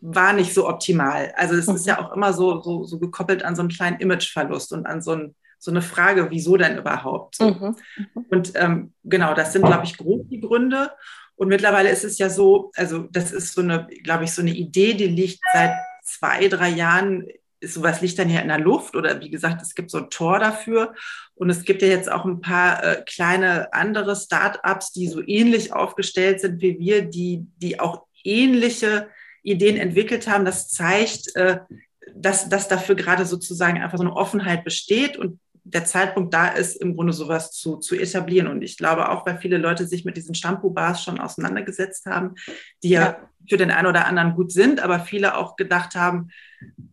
war 0.00 0.32
nicht 0.32 0.52
so 0.52 0.68
optimal. 0.68 1.32
Also 1.36 1.54
es 1.54 1.68
ist 1.68 1.86
ja 1.86 2.00
auch 2.00 2.12
immer 2.12 2.32
so, 2.32 2.60
so, 2.60 2.82
so, 2.82 2.98
gekoppelt 2.98 3.44
an 3.44 3.54
so 3.54 3.62
einen 3.62 3.68
kleinen 3.68 4.00
Imageverlust 4.00 4.72
und 4.72 4.84
an 4.84 5.00
so, 5.00 5.12
ein, 5.12 5.36
so 5.60 5.70
eine 5.70 5.80
Frage, 5.80 6.28
wieso 6.30 6.56
denn 6.56 6.76
überhaupt? 6.76 7.40
Mhm. 7.40 7.46
mhm. 7.46 7.76
Und 8.28 8.52
ähm, 8.56 8.92
genau, 9.04 9.32
das 9.34 9.52
sind, 9.52 9.64
glaube 9.64 9.84
ich, 9.84 9.96
grob 9.96 10.28
die 10.28 10.40
Gründe. 10.40 10.90
Und 11.42 11.48
mittlerweile 11.48 11.90
ist 11.90 12.04
es 12.04 12.18
ja 12.18 12.30
so, 12.30 12.70
also 12.76 13.08
das 13.10 13.32
ist 13.32 13.54
so 13.54 13.62
eine, 13.62 13.88
glaube 14.04 14.22
ich, 14.22 14.30
so 14.30 14.42
eine 14.42 14.52
Idee, 14.52 14.94
die 14.94 15.08
liegt 15.08 15.40
seit 15.52 15.72
zwei, 16.04 16.46
drei 16.46 16.68
Jahren 16.68 17.26
sowas 17.60 18.00
liegt 18.00 18.16
dann 18.20 18.30
ja 18.30 18.38
in 18.38 18.46
der 18.46 18.60
Luft 18.60 18.94
oder 18.94 19.20
wie 19.20 19.28
gesagt, 19.28 19.60
es 19.60 19.74
gibt 19.74 19.90
so 19.90 19.98
ein 19.98 20.08
Tor 20.08 20.38
dafür. 20.38 20.94
Und 21.34 21.50
es 21.50 21.64
gibt 21.64 21.82
ja 21.82 21.88
jetzt 21.88 22.08
auch 22.12 22.24
ein 22.24 22.40
paar 22.40 22.84
äh, 22.84 23.02
kleine 23.06 23.72
andere 23.72 24.14
Startups, 24.14 24.92
die 24.92 25.08
so 25.08 25.20
ähnlich 25.20 25.72
aufgestellt 25.72 26.40
sind 26.40 26.62
wie 26.62 26.78
wir, 26.78 27.02
die, 27.02 27.44
die 27.56 27.80
auch 27.80 28.06
ähnliche 28.22 29.08
Ideen 29.42 29.78
entwickelt 29.78 30.28
haben. 30.28 30.44
Das 30.44 30.68
zeigt, 30.68 31.34
äh, 31.34 31.58
dass, 32.14 32.48
dass 32.50 32.68
dafür 32.68 32.94
gerade 32.94 33.26
sozusagen 33.26 33.82
einfach 33.82 33.98
so 33.98 34.04
eine 34.04 34.14
Offenheit 34.14 34.62
besteht 34.62 35.16
und 35.16 35.40
der 35.64 35.84
Zeitpunkt 35.84 36.34
da 36.34 36.48
ist, 36.48 36.76
im 36.76 36.96
Grunde 36.96 37.12
sowas 37.12 37.52
zu, 37.52 37.76
zu 37.76 37.94
etablieren. 37.94 38.48
Und 38.48 38.62
ich 38.62 38.76
glaube 38.76 39.08
auch, 39.10 39.24
weil 39.26 39.38
viele 39.38 39.58
Leute 39.58 39.86
sich 39.86 40.04
mit 40.04 40.16
diesen 40.16 40.34
Shampoo-Bars 40.34 41.02
schon 41.02 41.20
auseinandergesetzt 41.20 42.06
haben, 42.06 42.34
die 42.82 42.90
ja. 42.90 43.00
ja 43.00 43.16
für 43.48 43.56
den 43.56 43.70
einen 43.70 43.88
oder 43.88 44.06
anderen 44.06 44.34
gut 44.34 44.52
sind, 44.52 44.80
aber 44.80 45.00
viele 45.00 45.36
auch 45.36 45.56
gedacht 45.56 45.94
haben, 45.94 46.30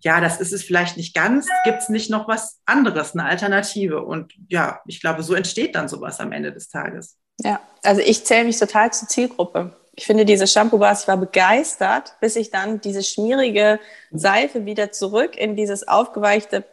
ja, 0.01 0.19
das 0.21 0.39
ist 0.39 0.53
es 0.53 0.63
vielleicht 0.63 0.97
nicht 0.97 1.13
ganz, 1.13 1.47
gibt 1.63 1.79
es 1.79 1.89
nicht 1.89 2.09
noch 2.09 2.27
was 2.27 2.59
anderes, 2.65 3.13
eine 3.13 3.25
Alternative? 3.25 4.03
Und 4.03 4.33
ja, 4.47 4.79
ich 4.87 4.99
glaube, 5.01 5.23
so 5.23 5.33
entsteht 5.33 5.75
dann 5.75 5.87
sowas 5.87 6.19
am 6.19 6.31
Ende 6.31 6.51
des 6.51 6.69
Tages. 6.69 7.17
Ja, 7.39 7.59
also 7.83 8.01
ich 8.01 8.25
zähle 8.25 8.45
mich 8.45 8.57
total 8.57 8.91
zur 8.91 9.07
Zielgruppe. 9.07 9.75
Ich 9.95 10.05
finde 10.05 10.25
diese 10.25 10.47
Shampoo-Bars, 10.47 11.03
ich 11.03 11.07
war 11.07 11.17
begeistert, 11.17 12.15
bis 12.21 12.35
ich 12.35 12.51
dann 12.51 12.81
diese 12.81 13.03
schmierige 13.03 13.79
Seife 14.11 14.65
wieder 14.65 14.91
zurück 14.91 15.37
in 15.37 15.55
dieses 15.55 15.87
aufgeweichte 15.87 16.65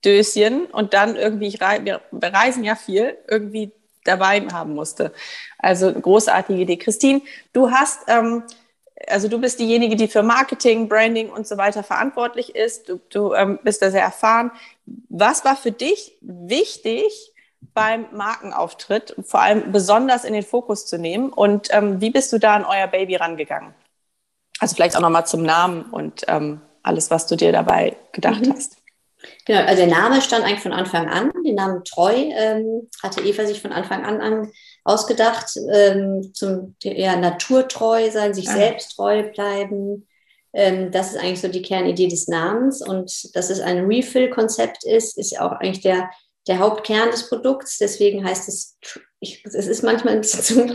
Pappdöschen 0.00 0.66
und 0.66 0.94
dann 0.94 1.16
irgendwie, 1.16 1.48
ich 1.48 1.60
rei 1.60 1.84
wir 1.84 2.00
reisen 2.22 2.64
ja 2.64 2.74
viel, 2.74 3.16
irgendwie 3.28 3.72
dabei 4.04 4.40
haben 4.52 4.74
musste. 4.74 5.12
Also 5.58 5.92
großartige 5.92 6.62
Idee. 6.62 6.76
Christine, 6.76 7.20
du 7.52 7.70
hast 7.70 8.00
ähm, 8.08 8.44
also 9.08 9.28
du 9.28 9.38
bist 9.38 9.58
diejenige, 9.58 9.96
die 9.96 10.08
für 10.08 10.22
Marketing, 10.22 10.86
Branding 10.86 11.30
und 11.30 11.46
so 11.46 11.56
weiter 11.56 11.82
verantwortlich 11.82 12.54
ist. 12.54 12.88
Du, 12.88 13.00
du 13.08 13.32
ähm, 13.32 13.58
bist 13.62 13.80
da 13.80 13.90
sehr 13.90 14.02
erfahren. 14.02 14.50
Was 15.08 15.42
war 15.44 15.56
für 15.56 15.72
dich 15.72 16.18
wichtig 16.20 17.32
beim 17.72 18.06
Markenauftritt, 18.12 19.16
vor 19.22 19.40
allem 19.40 19.72
besonders 19.72 20.24
in 20.24 20.34
den 20.34 20.42
Fokus 20.42 20.84
zu 20.84 20.98
nehmen? 20.98 21.30
Und 21.30 21.68
ähm, 21.70 22.02
wie 22.02 22.10
bist 22.10 22.30
du 22.32 22.38
da 22.38 22.54
an 22.54 22.66
euer 22.66 22.88
Baby 22.88 23.16
rangegangen? 23.16 23.74
Also 24.58 24.74
vielleicht 24.74 24.96
auch 24.96 25.00
nochmal 25.00 25.26
zum 25.26 25.44
Namen 25.44 25.84
und 25.84 26.24
ähm, 26.28 26.60
alles, 26.82 27.10
was 27.10 27.26
du 27.26 27.36
dir 27.36 27.52
dabei 27.52 27.96
gedacht 28.12 28.44
mhm. 28.44 28.52
hast. 28.52 28.79
Genau, 29.46 29.60
also 29.60 29.76
der 29.76 29.94
Name 29.94 30.20
stand 30.22 30.44
eigentlich 30.44 30.60
von 30.60 30.72
Anfang 30.72 31.08
an. 31.08 31.32
Den 31.44 31.54
Namen 31.54 31.84
Treu 31.84 32.14
ähm, 32.14 32.88
hatte 33.02 33.20
Eva 33.22 33.46
sich 33.46 33.60
von 33.60 33.72
Anfang 33.72 34.04
an, 34.04 34.20
an 34.20 34.52
ausgedacht, 34.84 35.56
ähm, 35.72 36.32
zum 36.34 36.74
ja, 36.82 37.16
naturtreu 37.16 38.10
sein, 38.10 38.34
sich 38.34 38.48
ah. 38.48 38.54
selbst 38.54 38.96
treu 38.96 39.30
bleiben. 39.30 40.06
Ähm, 40.52 40.90
das 40.90 41.12
ist 41.12 41.18
eigentlich 41.18 41.40
so 41.40 41.48
die 41.48 41.62
Kernidee 41.62 42.08
des 42.08 42.28
Namens. 42.28 42.86
Und 42.86 43.34
dass 43.34 43.50
es 43.50 43.60
ein 43.60 43.84
Refill-Konzept 43.86 44.84
ist, 44.84 45.18
ist 45.18 45.38
auch 45.38 45.52
eigentlich 45.52 45.82
der, 45.82 46.10
der 46.46 46.58
Hauptkern 46.58 47.10
des 47.10 47.28
Produkts. 47.28 47.78
Deswegen 47.78 48.24
heißt 48.24 48.48
es, 48.48 48.78
ich, 49.20 49.44
es 49.44 49.66
ist 49.66 49.82
manchmal 49.82 50.14
ein 50.14 50.22
bisschen 50.22 50.74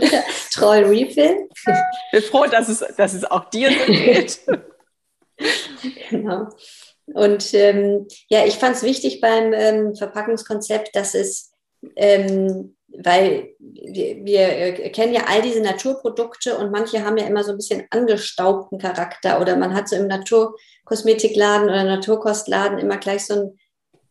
treu 0.52 0.84
Refill. 0.84 1.48
Ich 1.50 2.12
bin 2.12 2.22
froh, 2.22 2.46
dass 2.46 2.68
es, 2.68 2.84
dass 2.96 3.14
es 3.14 3.24
auch 3.24 3.50
dir 3.50 3.70
so 3.70 3.92
geht. 3.92 4.40
genau. 6.10 6.48
Und 7.12 7.54
ähm, 7.54 8.06
ja, 8.28 8.44
ich 8.44 8.56
fand 8.56 8.76
es 8.76 8.82
wichtig 8.82 9.20
beim 9.20 9.52
ähm, 9.52 9.94
Verpackungskonzept, 9.94 10.94
dass 10.94 11.14
es, 11.14 11.52
ähm, 11.94 12.76
weil 12.88 13.50
wir, 13.58 14.24
wir 14.24 14.72
kennen 14.90 15.14
ja 15.14 15.24
all 15.28 15.42
diese 15.42 15.60
Naturprodukte 15.60 16.56
und 16.58 16.72
manche 16.72 17.04
haben 17.04 17.16
ja 17.16 17.26
immer 17.26 17.44
so 17.44 17.52
ein 17.52 17.58
bisschen 17.58 17.86
angestaubten 17.90 18.78
Charakter 18.78 19.40
oder 19.40 19.56
man 19.56 19.74
hat 19.74 19.88
so 19.88 19.96
im 19.96 20.08
Naturkosmetikladen 20.08 21.68
oder 21.68 21.84
Naturkostladen 21.84 22.78
immer 22.78 22.96
gleich 22.96 23.24
so 23.26 23.34
ein 23.34 23.58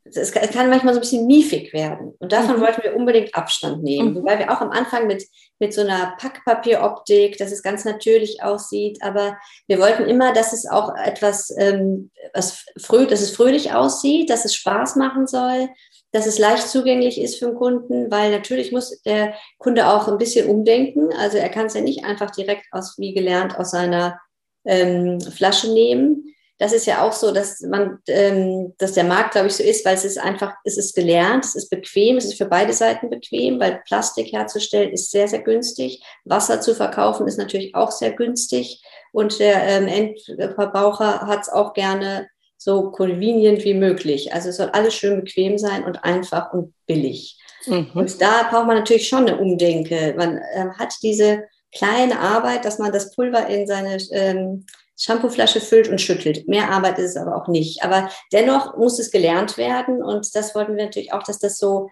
es 0.06 0.32
kann 0.32 0.70
manchmal 0.70 0.94
so 0.94 1.00
ein 1.00 1.02
bisschen 1.02 1.26
miefig 1.26 1.74
werden. 1.74 2.14
Und 2.20 2.32
davon 2.32 2.58
mhm. 2.58 2.62
wollten 2.62 2.84
wir 2.84 2.96
unbedingt 2.96 3.34
Abstand 3.34 3.84
nehmen. 3.84 4.12
Mhm. 4.12 4.16
Wobei 4.18 4.38
wir 4.38 4.52
auch 4.52 4.62
am 4.62 4.70
Anfang 4.70 5.08
mit, 5.08 5.26
mit 5.60 5.74
so 5.74 5.82
einer 5.82 6.16
Packpapieroptik, 6.20 7.38
dass 7.38 7.52
es 7.52 7.64
ganz 7.64 7.86
natürlich 7.86 8.44
aussieht, 8.44 9.00
aber 9.02 9.38
wir 9.68 9.80
wollten 9.80 10.04
immer, 10.04 10.32
dass 10.32 10.54
es 10.54 10.68
auch 10.68 10.94
etwas, 10.96 11.52
ähm, 11.58 12.12
was 12.34 12.66
früh, 12.78 13.08
dass 13.08 13.22
es 13.22 13.36
fröhlich 13.36 13.74
aussieht, 13.74 14.30
dass 14.30 14.46
es 14.46 14.54
Spaß 14.54 14.96
machen 14.96 15.26
soll, 15.26 15.70
dass 16.12 16.28
es 16.28 16.38
leicht 16.38 16.70
zugänglich 16.70 17.20
ist 17.20 17.40
für 17.40 17.48
den 17.48 17.56
Kunden, 17.56 18.12
weil 18.12 18.32
natürlich 18.32 18.72
muss 18.72 19.02
der 19.02 19.34
Kunde 19.58 19.88
auch 19.88 20.08
ein 20.08 20.20
bisschen 20.20 20.48
umdenken. 20.48 21.12
Also 21.14 21.38
er 21.38 21.50
kann 21.50 21.66
es 21.66 21.74
ja 21.74 21.82
nicht 21.82 22.06
einfach 22.06 22.30
direkt 22.30 22.66
aus, 22.72 22.96
wie 23.00 23.14
gelernt, 23.14 23.58
aus 23.58 23.72
seiner 23.72 24.20
ähm, 24.66 25.20
Flasche 25.20 25.74
nehmen 25.74 26.35
das 26.58 26.72
ist 26.72 26.86
ja 26.86 27.02
auch 27.02 27.12
so, 27.12 27.32
dass 27.34 27.60
man, 27.62 28.00
ähm, 28.08 28.74
dass 28.78 28.94
der 28.94 29.04
Markt, 29.04 29.32
glaube 29.32 29.48
ich, 29.48 29.56
so 29.56 29.64
ist, 29.64 29.86
weil 29.86 29.96
es 29.96 30.06
ist 30.06 30.18
einfach, 30.18 30.54
es 30.64 30.78
ist 30.78 30.96
gelernt, 30.96 31.44
es 31.44 31.56
ist 31.56 31.70
bequem, 31.70 32.16
es 32.16 32.26
ist 32.26 32.38
für 32.38 32.46
beide 32.46 32.72
Seiten 32.72 33.10
bequem, 33.10 33.60
weil 33.60 33.82
Plastik 33.86 34.32
herzustellen 34.32 34.92
ist 34.92 35.12
sehr, 35.12 35.28
sehr 35.28 35.42
günstig. 35.42 36.02
Wasser 36.24 36.62
zu 36.62 36.74
verkaufen 36.74 37.28
ist 37.28 37.38
natürlich 37.38 37.76
auch 37.76 37.92
sehr 37.92 38.14
günstig. 38.14 38.82
Und 39.12 39.40
der 39.40 39.64
ähm, 39.64 39.88
Endverbraucher 39.88 41.28
hat 41.28 41.42
es 41.42 41.50
auch 41.50 41.74
gerne 41.74 42.28
so 42.58 42.92
convenient 42.92 43.64
wie 43.66 43.74
möglich. 43.74 44.34
Also 44.34 44.50
es 44.50 44.58
soll 44.58 44.70
alles 44.70 44.96
schön 44.96 45.18
bequem 45.22 45.58
sein 45.58 45.84
und 45.84 46.04
einfach 46.06 46.54
und 46.54 46.74
billig. 46.88 47.38
Mhm. 47.66 47.92
Und 47.94 48.22
da 48.22 48.44
braucht 48.50 48.68
man 48.68 48.78
natürlich 48.78 49.10
schon 49.10 49.28
eine 49.28 49.38
Umdenke. 49.38 50.14
Man 50.18 50.38
äh, 50.38 50.70
hat 50.78 50.94
diese 51.04 51.44
kleine 51.74 52.20
Arbeit, 52.20 52.64
dass 52.64 52.80
man 52.80 52.94
das 52.94 53.12
Pulver 53.14 53.48
in 53.48 53.68
seine 53.68 53.98
ähm, 54.12 54.66
Shampooflasche 54.98 55.60
füllt 55.60 55.90
und 55.90 56.00
schüttelt. 56.00 56.48
Mehr 56.48 56.70
Arbeit 56.72 56.98
ist 57.00 57.12
es 57.12 57.18
aber 57.18 57.36
auch 57.36 57.48
nicht. 57.48 57.84
Aber 57.84 58.10
dennoch 58.32 58.78
muss 58.78 59.00
es 59.00 59.12
gelernt 59.12 59.58
werden 59.58 60.04
und 60.04 60.34
das 60.36 60.56
wollten 60.56 60.76
wir 60.76 60.86
natürlich 60.86 61.14
auch, 61.14 61.24
dass 61.24 61.40
das 61.40 61.58
so 61.58 61.90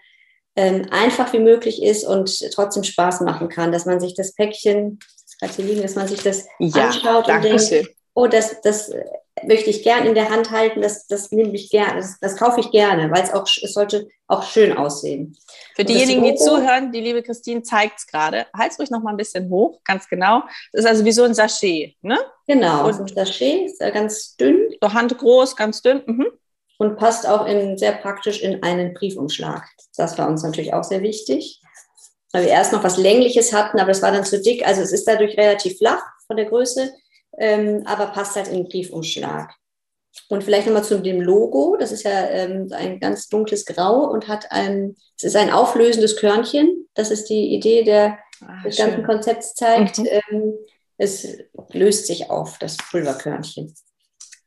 ähm, 0.56 0.88
einfach 0.92 1.34
wie 1.34 1.40
möglich 1.40 1.82
ist 1.82 2.06
und 2.06 2.52
trotzdem 2.52 2.84
Spaß 2.84 3.22
machen 3.22 3.50
kann, 3.50 3.72
dass 3.72 3.86
man 3.86 4.00
sich 4.00 4.14
das 4.14 4.34
Päckchen, 4.34 5.00
das 5.00 5.38
gerade 5.40 5.54
hier 5.54 5.66
liegen, 5.66 5.82
dass 5.82 5.96
man 5.96 6.08
sich 6.08 6.22
das 6.22 6.46
ja, 6.60 6.86
anschaut 6.86 7.28
und 7.28 7.44
denkt, 7.44 7.62
schön. 7.62 7.88
oh, 8.14 8.28
das, 8.28 8.62
das 8.62 8.92
möchte 9.48 9.70
ich 9.70 9.84
gern 9.84 10.06
in 10.06 10.16
der 10.16 10.30
Hand 10.30 10.52
halten, 10.52 10.82
das, 10.82 11.08
das 11.08 11.32
nehme 11.32 11.54
ich 11.54 11.70
gerne, 11.70 11.98
das, 11.98 12.20
das 12.20 12.38
kaufe 12.38 12.60
ich 12.60 12.72
gerne, 12.72 13.12
weil 13.12 13.24
es 13.24 13.34
auch, 13.34 13.46
es 13.46 13.74
sollte 13.74 14.08
auch 14.28 14.44
schön 14.44 14.76
aussehen. 14.76 15.36
Für 15.76 15.84
diejenigen, 15.84 16.24
die 16.24 16.36
zuhören, 16.36 16.92
die 16.92 17.02
liebe 17.02 17.24
Christine 17.24 17.64
zeigt 17.64 18.00
es 18.00 18.08
gerade. 18.08 18.46
Halt's 18.58 18.80
ruhig 18.80 18.90
noch 18.90 19.02
mal 19.02 19.12
ein 19.12 19.18
bisschen 19.18 19.50
hoch, 19.50 19.80
ganz 19.84 20.08
genau. 20.08 20.44
Das 20.72 20.86
ist 20.86 20.90
also 20.90 21.06
wie 21.06 21.12
so 21.12 21.24
ein 21.24 21.34
Sachet, 21.34 21.96
ne? 22.02 22.20
Genau, 22.48 22.88
und 22.88 23.00
ein 23.00 23.08
Sachet, 23.08 23.66
ist 23.66 23.82
ja 23.82 23.90
ganz 23.90 24.36
dünn. 24.36 24.70
So 24.82 24.94
handgroß, 24.94 25.56
ganz 25.56 25.82
dünn. 25.82 26.02
Mhm. 26.06 26.28
Und 26.78 26.98
passt 26.98 27.28
auch 27.28 27.46
in, 27.46 27.78
sehr 27.78 27.94
praktisch 27.94 28.42
in 28.42 28.64
einen 28.64 28.94
Briefumschlag. 28.94 29.64
Das 29.96 30.18
war 30.18 30.28
uns 30.28 30.44
natürlich 30.44 30.74
auch 30.74 30.84
sehr 30.84 31.02
wichtig. 31.02 31.62
Weil 32.32 32.46
wir 32.46 32.52
erst 32.52 32.74
noch 32.74 32.84
was 32.84 32.98
Längliches 32.98 33.54
hatten, 33.54 33.80
aber 33.80 33.90
das 33.90 34.02
war 34.02 34.12
dann 34.12 34.26
zu 34.26 34.42
dick. 34.42 34.66
Also 34.66 34.82
es 34.82 34.92
ist 34.92 35.08
dadurch 35.08 35.38
relativ 35.38 35.78
flach 35.78 36.02
von 36.26 36.36
der 36.36 36.48
Größe 36.48 36.92
ähm, 37.38 37.84
aber 37.86 38.08
passt 38.08 38.36
halt 38.36 38.48
in 38.48 38.56
den 38.56 38.70
Briefumschlag. 38.70 39.54
Und 40.30 40.44
vielleicht 40.44 40.68
nochmal 40.68 40.84
zu 40.84 41.00
dem 41.00 41.22
Logo. 41.22 41.76
Das 41.80 41.92
ist 41.92 42.04
ja 42.04 42.28
ähm, 42.30 42.68
ein 42.72 43.00
ganz 43.00 43.30
dunkles 43.30 43.66
Grau 43.66 44.06
und 44.12 44.28
hat 44.28 44.52
ein, 44.52 44.96
es 45.18 45.24
ist 45.24 45.36
ein 45.36 45.52
auflösendes 45.52 46.18
Körnchen. 46.18 46.88
Das 46.94 47.10
ist 47.10 47.30
die 47.30 47.54
Idee 47.54 47.84
der, 47.84 48.20
ah, 48.42 48.62
des 48.64 48.76
schön. 48.76 48.88
ganzen 48.88 49.06
Konzepts 49.06 49.56
zeigt. 49.56 49.98
Mhm. 49.98 50.08
Ähm, 50.10 50.54
es 50.98 51.28
löst 51.72 52.06
sich 52.06 52.30
auf, 52.30 52.60
das 52.60 52.78
Pulverkörnchen. 52.78 53.74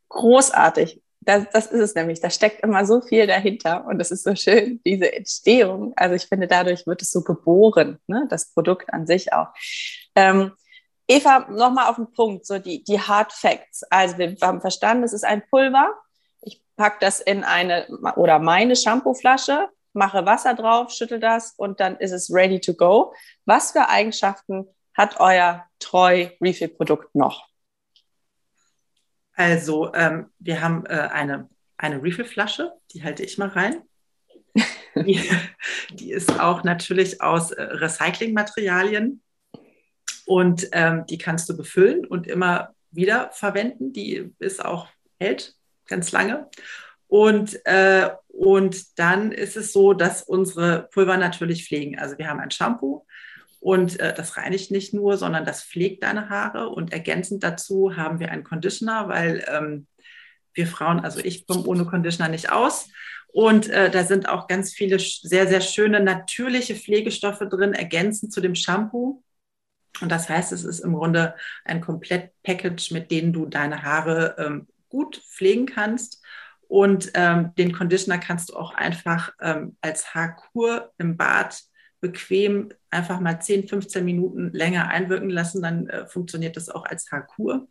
Großartig. 0.09 1.03
Das, 1.21 1.45
das 1.53 1.67
ist 1.67 1.81
es 1.81 1.95
nämlich. 1.97 2.21
Da 2.21 2.31
steckt 2.31 2.63
immer 2.63 2.87
so 2.87 3.01
viel 3.01 3.27
dahinter 3.27 3.85
und 3.87 3.99
das 3.99 4.13
ist 4.13 4.23
so 4.23 4.37
schön, 4.37 4.81
diese 4.87 5.13
Entstehung. 5.13 5.93
Also 5.97 6.15
ich 6.15 6.27
finde, 6.27 6.47
dadurch 6.47 6.87
wird 6.87 7.03
es 7.03 7.11
so 7.11 7.23
geboren, 7.23 7.99
ne? 8.07 8.27
das 8.31 8.53
Produkt 8.53 8.93
an 8.93 9.09
sich 9.09 9.33
auch. 9.33 9.49
Ähm, 10.15 10.53
Eva, 11.09 11.47
nochmal 11.51 11.89
auf 11.89 11.97
den 11.97 12.13
Punkt, 12.13 12.47
so 12.47 12.59
die, 12.59 12.83
die 12.83 13.01
Hard 13.01 13.33
Facts. 13.33 13.85
Also 13.85 14.19
wir 14.19 14.37
haben 14.43 14.61
verstanden, 14.61 15.05
es 15.05 15.13
ist 15.13 15.25
ein 15.25 15.43
Pulver. 15.49 15.95
Ich 16.41 16.63
packe 16.77 16.99
das 17.01 17.21
in 17.21 17.45
eine 17.45 17.87
oder 18.17 18.39
meine 18.39 18.75
Shampooflasche, 18.75 19.69
mache 19.93 20.27
Wasser 20.27 20.55
drauf, 20.55 20.91
schüttel 20.91 21.21
das 21.21 21.55
und 21.57 21.81
dann 21.81 21.97
ist 21.97 22.13
es 22.13 22.33
ready 22.33 22.61
to 22.61 22.75
go. 22.75 23.15
Was 23.45 23.73
für 23.73 23.89
Eigenschaften 23.89 24.67
hat 24.95 25.21
euer 25.21 25.65
Treu 25.79 26.29
Refill 26.41 26.69
Produkt 26.69 27.15
noch? 27.15 27.47
Also 29.35 29.93
ähm, 29.95 30.31
wir 30.39 30.63
haben 30.63 30.87
äh, 30.87 31.09
eine, 31.13 31.49
eine 31.77 32.03
Refill-Flasche, 32.03 32.73
die 32.93 33.05
halte 33.05 33.23
ich 33.23 33.39
mal 33.39 33.49
rein. 33.49 33.83
Die, 34.97 35.21
die 35.91 36.11
ist 36.11 36.41
auch 36.41 36.65
natürlich 36.65 37.21
aus 37.21 37.51
äh, 37.51 37.61
Recyclingmaterialien 37.61 39.23
und 40.27 40.69
ähm, 40.73 41.07
die 41.09 41.19
kannst 41.19 41.49
du 41.49 41.57
befüllen 41.57 42.05
und 42.05 42.27
immer 42.27 42.75
wieder 42.91 43.31
verwenden. 43.33 43.93
Die 43.93 44.35
ist 44.39 44.63
auch 44.63 44.89
hält 45.19 45.55
ganz 45.87 46.13
lange. 46.13 46.49
Und, 47.09 47.65
äh, 47.65 48.11
und 48.29 48.99
dann 48.99 49.33
ist 49.33 49.57
es 49.57 49.73
so, 49.73 49.93
dass 49.93 50.23
unsere 50.23 50.89
Pulver 50.93 51.17
natürlich 51.17 51.65
pflegen. 51.65 51.99
Also 51.99 52.19
wir 52.19 52.29
haben 52.29 52.41
ein 52.41 52.51
Shampoo 52.51 53.07
und 53.61 54.01
äh, 54.01 54.13
das 54.13 54.37
reinigt 54.37 54.71
nicht 54.71 54.93
nur, 54.93 55.17
sondern 55.17 55.45
das 55.45 55.63
pflegt 55.63 56.03
deine 56.03 56.29
Haare. 56.29 56.69
Und 56.69 56.93
ergänzend 56.93 57.45
dazu 57.45 57.97
haben 57.97 58.19
wir 58.19 58.33
einen 58.33 58.45
Conditioner, 58.45 59.09
weil 59.09 59.45
ähm, 59.49 59.87
wir 60.55 60.67
Frauen, 60.67 61.01
also 61.01 61.21
ich 61.21 61.47
komme 61.47 61.65
ohne 61.65 61.85
Conditioner 61.85 62.29
nicht 62.29 62.51
aus. 62.51 62.89
Und 63.29 63.69
äh, 63.69 63.91
da 63.91 64.03
sind 64.03 64.29
auch 64.29 64.49
ganz 64.49 64.73
viele 64.73 64.99
sehr, 64.99 65.47
sehr 65.47 65.61
schöne 65.61 66.01
natürliche 66.01 66.75
Pflegestoffe 66.75 67.47
drin, 67.47 67.75
ergänzend 67.75 68.33
zu 68.33 68.41
dem 68.41 68.55
Shampoo. 68.55 69.23
Und 70.01 70.11
das 70.11 70.29
heißt, 70.29 70.53
es 70.53 70.65
ist 70.65 70.81
im 70.81 70.95
Grunde 70.95 71.35
ein 71.65 71.81
Komplett-Package, 71.81 72.93
mit 72.93 73.11
dem 73.11 73.33
du 73.33 73.47
deine 73.47 73.83
Haare 73.83 74.37
ähm, 74.39 74.67
gut 74.89 75.17
pflegen 75.17 75.67
kannst. 75.67 76.23
Und 76.69 77.13
ähm, 77.15 77.55
den 77.57 77.73
Conditioner 77.73 78.19
kannst 78.19 78.51
du 78.51 78.57
auch 78.57 78.75
einfach 78.75 79.33
ähm, 79.41 79.77
als 79.81 80.15
Haarkur 80.15 80.93
im 80.99 81.17
Bad 81.17 81.63
bequem 82.01 82.69
einfach 82.91 83.21
mal 83.21 83.41
10, 83.41 83.69
15 83.69 84.05
Minuten 84.05 84.53
länger 84.53 84.89
einwirken 84.89 85.31
lassen, 85.31 85.63
dann 85.63 85.89
äh, 85.89 86.07
funktioniert 86.07 86.57
das 86.57 86.69
auch 86.69 86.85
als 86.85 87.11
Haarkur. 87.11 87.69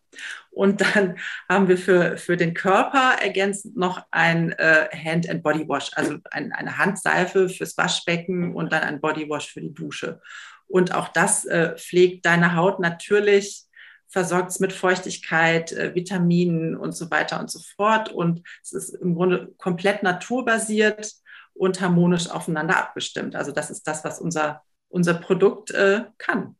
Und 0.51 0.81
dann 0.81 1.17
haben 1.49 1.67
wir 1.67 1.77
für, 1.77 2.17
für 2.17 2.37
den 2.37 2.53
Körper 2.53 3.15
ergänzend 3.21 3.77
noch 3.77 4.03
ein 4.11 4.51
äh, 4.53 4.87
Hand- 4.91 5.29
and 5.29 5.43
Body 5.43 5.67
Wash, 5.67 5.91
also 5.93 6.17
ein, 6.31 6.51
eine 6.51 6.77
Handseife 6.77 7.49
fürs 7.49 7.77
Waschbecken 7.77 8.55
und 8.55 8.71
dann 8.71 8.83
ein 8.83 9.01
Body 9.01 9.29
Wash 9.29 9.51
für 9.51 9.61
die 9.61 9.73
Dusche. 9.73 10.21
Und 10.67 10.93
auch 10.93 11.09
das 11.09 11.45
äh, 11.45 11.75
pflegt 11.77 12.25
deine 12.25 12.55
Haut 12.55 12.79
natürlich, 12.79 13.63
versorgt 14.07 14.51
es 14.51 14.59
mit 14.59 14.73
Feuchtigkeit, 14.73 15.71
äh, 15.71 15.93
Vitaminen 15.93 16.75
und 16.75 16.93
so 16.93 17.11
weiter 17.11 17.39
und 17.39 17.51
so 17.51 17.59
fort. 17.75 18.11
Und 18.11 18.43
es 18.63 18.73
ist 18.73 18.89
im 18.95 19.15
Grunde 19.15 19.53
komplett 19.57 20.03
naturbasiert 20.03 21.11
und 21.53 21.81
harmonisch 21.81 22.29
aufeinander 22.29 22.77
abgestimmt. 22.77 23.35
Also 23.35 23.51
das 23.51 23.69
ist 23.69 23.87
das, 23.87 24.03
was 24.03 24.19
unser, 24.19 24.63
unser 24.89 25.13
Produkt 25.15 25.71
äh, 25.71 26.03
kann. 26.17 26.55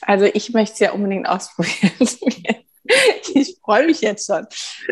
Also 0.00 0.24
ich 0.24 0.52
möchte 0.52 0.74
es 0.74 0.78
ja 0.80 0.92
unbedingt 0.92 1.28
ausprobieren. 1.28 1.92
ich 3.34 3.58
freue 3.62 3.86
mich 3.86 4.00
jetzt 4.00 4.26
schon. 4.26 4.46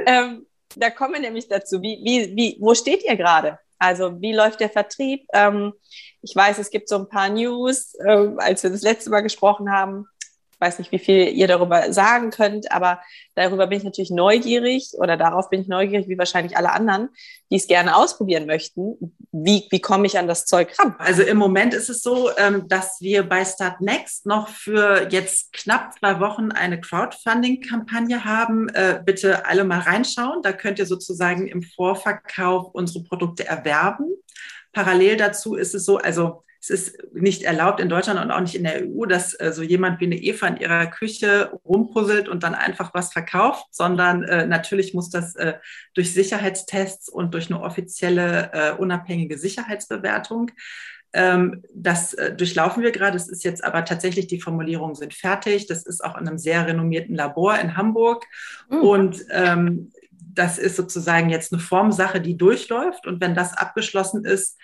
Ähm, 0.06 0.46
da 0.76 0.90
kommen 0.90 1.14
wir 1.14 1.20
nämlich 1.20 1.48
dazu. 1.48 1.82
Wie, 1.82 2.00
wie, 2.04 2.36
wie, 2.36 2.56
wo 2.60 2.74
steht 2.74 3.04
ihr 3.04 3.16
gerade? 3.16 3.58
Also 3.80 4.20
wie 4.20 4.32
läuft 4.32 4.60
der 4.60 4.68
Vertrieb? 4.68 5.26
Ähm, 5.32 5.72
ich 6.22 6.36
weiß, 6.36 6.58
es 6.58 6.70
gibt 6.70 6.88
so 6.88 6.96
ein 6.96 7.08
paar 7.08 7.30
News, 7.30 7.94
äh, 7.94 8.28
als 8.36 8.62
wir 8.62 8.70
das 8.70 8.82
letzte 8.82 9.10
Mal 9.10 9.22
gesprochen 9.22 9.72
haben, 9.72 10.06
weiß 10.60 10.78
nicht, 10.78 10.92
wie 10.92 10.98
viel 10.98 11.28
ihr 11.28 11.48
darüber 11.48 11.92
sagen 11.92 12.30
könnt, 12.30 12.70
aber 12.70 13.00
darüber 13.34 13.66
bin 13.66 13.78
ich 13.78 13.84
natürlich 13.84 14.10
neugierig 14.10 14.92
oder 14.98 15.16
darauf 15.16 15.48
bin 15.48 15.62
ich 15.62 15.68
neugierig, 15.68 16.08
wie 16.08 16.18
wahrscheinlich 16.18 16.56
alle 16.56 16.72
anderen, 16.72 17.08
die 17.50 17.56
es 17.56 17.66
gerne 17.66 17.96
ausprobieren 17.96 18.46
möchten. 18.46 19.16
Wie, 19.32 19.66
wie 19.70 19.80
komme 19.80 20.06
ich 20.06 20.18
an 20.18 20.28
das 20.28 20.44
Zeug 20.44 20.78
ran? 20.78 20.94
Also 20.98 21.22
im 21.22 21.38
Moment 21.38 21.72
ist 21.72 21.88
es 21.88 22.02
so, 22.02 22.30
ähm, 22.36 22.68
dass 22.68 23.00
wir 23.00 23.28
bei 23.28 23.44
Start 23.44 23.80
Next 23.80 24.26
noch 24.26 24.48
für 24.48 25.08
jetzt 25.10 25.52
knapp 25.52 25.94
zwei 25.98 26.20
Wochen 26.20 26.52
eine 26.52 26.80
Crowdfunding-Kampagne 26.80 28.24
haben. 28.24 28.68
Äh, 28.70 29.00
bitte 29.04 29.46
alle 29.46 29.64
mal 29.64 29.80
reinschauen. 29.80 30.42
Da 30.42 30.52
könnt 30.52 30.78
ihr 30.78 30.86
sozusagen 30.86 31.48
im 31.48 31.62
Vorverkauf 31.62 32.68
unsere 32.74 33.04
Produkte 33.04 33.46
erwerben. 33.46 34.06
Parallel 34.72 35.16
dazu 35.16 35.56
ist 35.56 35.74
es 35.74 35.84
so, 35.84 35.98
also 35.98 36.44
es 36.60 36.68
ist 36.68 36.98
nicht 37.14 37.42
erlaubt 37.42 37.80
in 37.80 37.88
Deutschland 37.88 38.20
und 38.20 38.30
auch 38.30 38.40
nicht 38.40 38.54
in 38.54 38.64
der 38.64 38.86
EU, 38.86 39.06
dass 39.06 39.32
äh, 39.40 39.50
so 39.52 39.62
jemand 39.62 40.00
wie 40.00 40.04
eine 40.04 40.18
Eva 40.18 40.46
in 40.46 40.58
ihrer 40.58 40.86
Küche 40.86 41.52
rumpuzzelt 41.64 42.28
und 42.28 42.42
dann 42.42 42.54
einfach 42.54 42.92
was 42.92 43.12
verkauft, 43.12 43.64
sondern 43.70 44.24
äh, 44.24 44.46
natürlich 44.46 44.92
muss 44.92 45.08
das 45.08 45.34
äh, 45.36 45.54
durch 45.94 46.12
Sicherheitstests 46.12 47.08
und 47.08 47.32
durch 47.32 47.50
eine 47.50 47.62
offizielle 47.62 48.50
äh, 48.52 48.72
unabhängige 48.72 49.38
Sicherheitsbewertung 49.38 50.50
ähm, 51.12 51.62
das 51.74 52.14
äh, 52.14 52.34
durchlaufen 52.34 52.82
wir 52.82 52.92
gerade. 52.92 53.16
Es 53.16 53.28
ist 53.28 53.42
jetzt 53.42 53.64
aber 53.64 53.84
tatsächlich, 53.84 54.28
die 54.28 54.40
Formulierungen 54.40 54.94
sind 54.94 55.12
fertig. 55.12 55.66
Das 55.66 55.84
ist 55.84 56.04
auch 56.04 56.16
in 56.16 56.28
einem 56.28 56.38
sehr 56.38 56.66
renommierten 56.66 57.16
Labor 57.16 57.58
in 57.58 57.76
Hamburg. 57.76 58.26
Mhm. 58.68 58.78
Und 58.78 59.24
ähm, 59.32 59.92
das 60.12 60.58
ist 60.58 60.76
sozusagen 60.76 61.28
jetzt 61.28 61.52
eine 61.52 61.60
Formsache, 61.60 62.20
die 62.20 62.36
durchläuft. 62.36 63.08
Und 63.08 63.20
wenn 63.20 63.34
das 63.34 63.56
abgeschlossen 63.56 64.24
ist, 64.24 64.56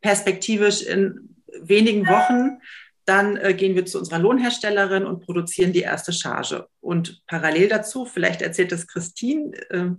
perspektivisch 0.00 0.82
in 0.82 1.37
wenigen 1.60 2.06
Wochen, 2.06 2.60
dann 3.04 3.36
äh, 3.36 3.54
gehen 3.54 3.74
wir 3.74 3.86
zu 3.86 3.98
unserer 3.98 4.18
Lohnherstellerin 4.18 5.06
und 5.06 5.24
produzieren 5.24 5.72
die 5.72 5.80
erste 5.80 6.12
Charge. 6.12 6.68
Und 6.80 7.22
parallel 7.26 7.68
dazu, 7.68 8.04
vielleicht 8.04 8.42
erzählt 8.42 8.70
das 8.70 8.86
Christine. 8.86 9.52
Äh, 9.70 9.90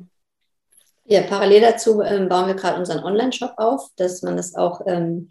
ja, 1.06 1.24
parallel 1.24 1.62
dazu 1.62 2.02
ähm, 2.02 2.30
bauen 2.30 2.48
wir 2.48 2.54
gerade 2.54 2.78
unseren 2.78 3.04
Online-Shop 3.04 3.54
auf, 3.58 3.90
dass 3.96 4.22
man 4.22 4.38
das 4.38 4.54
auch 4.54 4.82
ähm, 4.86 5.30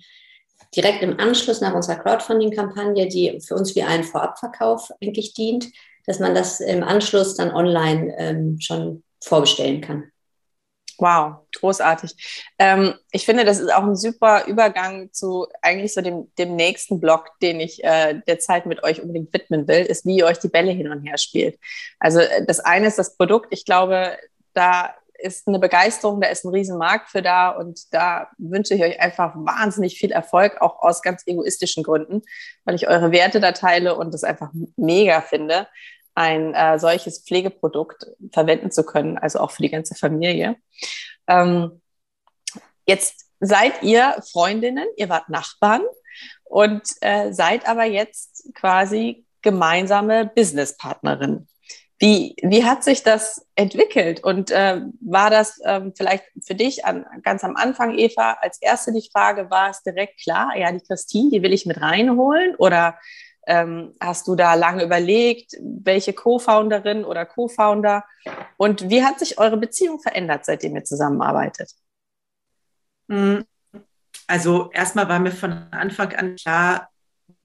direkt 0.75 1.03
im 1.03 1.21
Anschluss 1.21 1.61
nach 1.61 1.75
unserer 1.75 1.97
Crowdfunding-Kampagne, 1.97 3.07
die 3.09 3.41
für 3.41 3.55
uns 3.55 3.77
wie 3.77 3.85
ein 3.85 4.03
Vorabverkauf 4.03 4.91
eigentlich 5.01 5.35
dient, 5.35 5.69
dass 6.07 6.19
man 6.19 6.35
das 6.35 6.59
im 6.59 6.83
Anschluss 6.83 7.37
dann 7.37 7.53
online 7.53 8.13
ähm, 8.19 8.61
schon 8.61 9.05
vorbestellen 9.21 9.81
kann. 9.81 10.11
Wow, 11.01 11.37
großartig. 11.61 12.51
Ähm, 12.59 12.95
ich 13.13 13.25
finde, 13.25 13.45
das 13.45 13.61
ist 13.61 13.73
auch 13.73 13.85
ein 13.85 13.95
super 13.95 14.47
Übergang 14.47 15.13
zu 15.13 15.47
eigentlich 15.63 15.95
so 15.95 16.01
dem, 16.01 16.29
dem 16.39 16.57
nächsten 16.57 17.01
Block, 17.01 17.39
den 17.41 17.61
ich 17.61 17.85
äh, 17.85 18.21
der 18.27 18.41
Zeit 18.41 18.67
mit 18.67 18.83
euch 18.83 19.01
unbedingt 19.01 19.33
widmen 19.33 19.69
will, 19.69 19.85
ist, 19.85 20.05
wie 20.07 20.19
ihr 20.19 20.27
euch 20.27 20.41
die 20.41 20.49
Bälle 20.49 20.73
hin 20.73 20.91
und 20.91 21.05
her 21.05 21.17
spielt. 21.17 21.57
Also 22.01 22.19
äh, 22.19 22.45
das 22.45 22.59
eine 22.59 22.89
ist 22.89 22.99
das 22.99 23.17
Produkt. 23.17 23.47
Ich 23.51 23.65
glaube, 23.65 24.17
da 24.55 24.93
ist 25.19 25.47
eine 25.47 25.61
Begeisterung, 25.61 26.21
da 26.21 26.29
ist 26.29 26.45
ein 26.45 26.53
Riesenmarkt 26.53 27.11
für 27.11 27.23
da 27.23 27.51
und 27.51 27.93
da 27.93 28.29
wünsche 28.39 28.75
ich 28.75 28.83
euch 28.83 29.01
einfach 29.01 29.35
wahnsinnig 29.37 29.99
viel 29.99 30.11
Erfolg, 30.11 30.61
auch 30.61 30.83
aus 30.83 31.03
ganz 31.03 31.23
egoistischen 31.27 31.85
Gründen, 31.85 32.23
weil 32.65 32.75
ich 32.75 32.89
eure 32.89 33.13
Werte 33.13 33.41
da 33.41 33.53
teile 33.53 33.97
und 33.97 34.15
das 34.15 34.25
einfach 34.25 34.51
mega 34.77 35.21
finde 35.21 35.69
ein 36.19 36.53
äh, 36.53 36.81
solches 36.81 37.21
Pflegeprodukt 37.21 38.07
verwenden 38.33 38.73
zu 38.73 38.85
können, 38.85 39.19
also 39.19 39.39
auch 39.39 39.53
für 39.53 39.63
die 39.63 39.71
ganze 39.71 39.95
Familie. 39.95 40.57
Ähm, 41.29 41.81
jetzt 42.87 43.27
seid 43.39 43.85
ihr 43.85 44.17
Freundinnen, 44.33 44.87
ihr 44.97 45.09
wart 45.09 45.29
Nachbarn 45.29 45.83
und 46.43 46.83
äh, 47.03 47.33
seid 47.33 47.69
aber 47.69 47.85
jetzt 47.85 48.53
quasi 48.55 49.25
gemeinsame 49.43 50.27
Businesspartnerinnen. 50.27 51.49
Wie, 52.01 52.35
wie 52.43 52.65
hat 52.65 52.83
sich 52.83 53.05
das 53.05 53.47
entwickelt? 53.55 54.23
Und 54.25 54.51
äh, 54.51 54.81
war 55.01 55.31
das 55.31 55.61
ähm, 55.65 55.93
vielleicht 55.97 56.25
für 56.45 56.57
dich 56.57 56.85
an, 56.85 57.07
ganz 57.23 57.45
am 57.45 57.55
Anfang, 57.55 57.97
Eva, 57.97 58.39
als 58.41 58.61
erste 58.61 58.93
die 58.93 59.09
Frage, 59.13 59.51
war 59.51 59.71
es 59.71 59.83
direkt 59.85 60.21
klar, 60.21 60.57
ja, 60.57 60.73
die 60.73 60.85
Christine, 60.85 61.31
die 61.31 61.43
will 61.43 61.53
ich 61.53 61.67
mit 61.67 61.81
reinholen? 61.81 62.57
Oder 62.57 62.99
ähm, 63.49 63.95
hast 63.99 64.29
du 64.29 64.37
da 64.37 64.55
lange 64.55 64.85
überlegt, 64.85 65.57
welche 65.61 66.13
Co-Founderin 66.13 67.05
oder 67.05 67.25
Co-Founder? 67.25 68.05
Und 68.59 68.91
wie 68.91 69.03
hat 69.03 69.19
sich 69.19 69.39
eure 69.39 69.57
Beziehung 69.57 70.01
verändert, 70.01 70.45
seitdem 70.45 70.77
ihr 70.77 70.85
zusammenarbeitet? 70.85 71.73
Hm. 73.11 73.45
Also 74.27 74.71
erstmal 74.73 75.09
war 75.09 75.19
mir 75.19 75.33
von 75.33 75.53
Anfang 75.71 76.15
an 76.15 76.37
klar, 76.37 76.91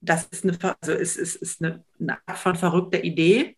das 0.02 0.26
ist 0.26 0.44
eine, 0.44 0.58
also 0.80 0.92
es 0.92 1.16
ist, 1.16 1.36
ist 1.36 1.62
eine, 1.62 1.82
eine 1.98 2.18
Art 2.26 2.38
von 2.38 2.54
verrückter 2.54 3.02
Idee. 3.02 3.56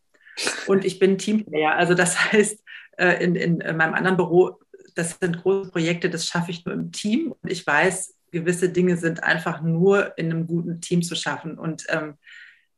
Und 0.69 0.85
ich 0.85 1.01
bin 1.01 1.19
Teamplayer. 1.19 1.75
Also 1.75 1.95
das 1.95 2.17
heißt, 2.33 2.63
äh, 2.99 3.25
in, 3.25 3.35
in 3.35 3.77
meinem 3.77 3.95
anderen 3.95 4.17
Büro, 4.17 4.61
das 4.95 5.19
sind 5.21 5.43
große 5.43 5.73
Projekte, 5.73 6.09
das 6.09 6.27
schaffe 6.27 6.53
ich 6.53 6.65
nur 6.65 6.75
im 6.75 6.93
Team. 6.93 7.35
Und 7.43 7.51
ich 7.51 7.67
weiß, 7.67 8.15
gewisse 8.31 8.69
Dinge 8.69 8.97
sind 8.97 9.23
einfach 9.23 9.61
nur 9.61 10.17
in 10.19 10.27
einem 10.27 10.47
guten 10.47 10.81
Team 10.81 11.03
zu 11.03 11.15
schaffen. 11.15 11.59
Und 11.59 11.85
ähm, 11.89 12.15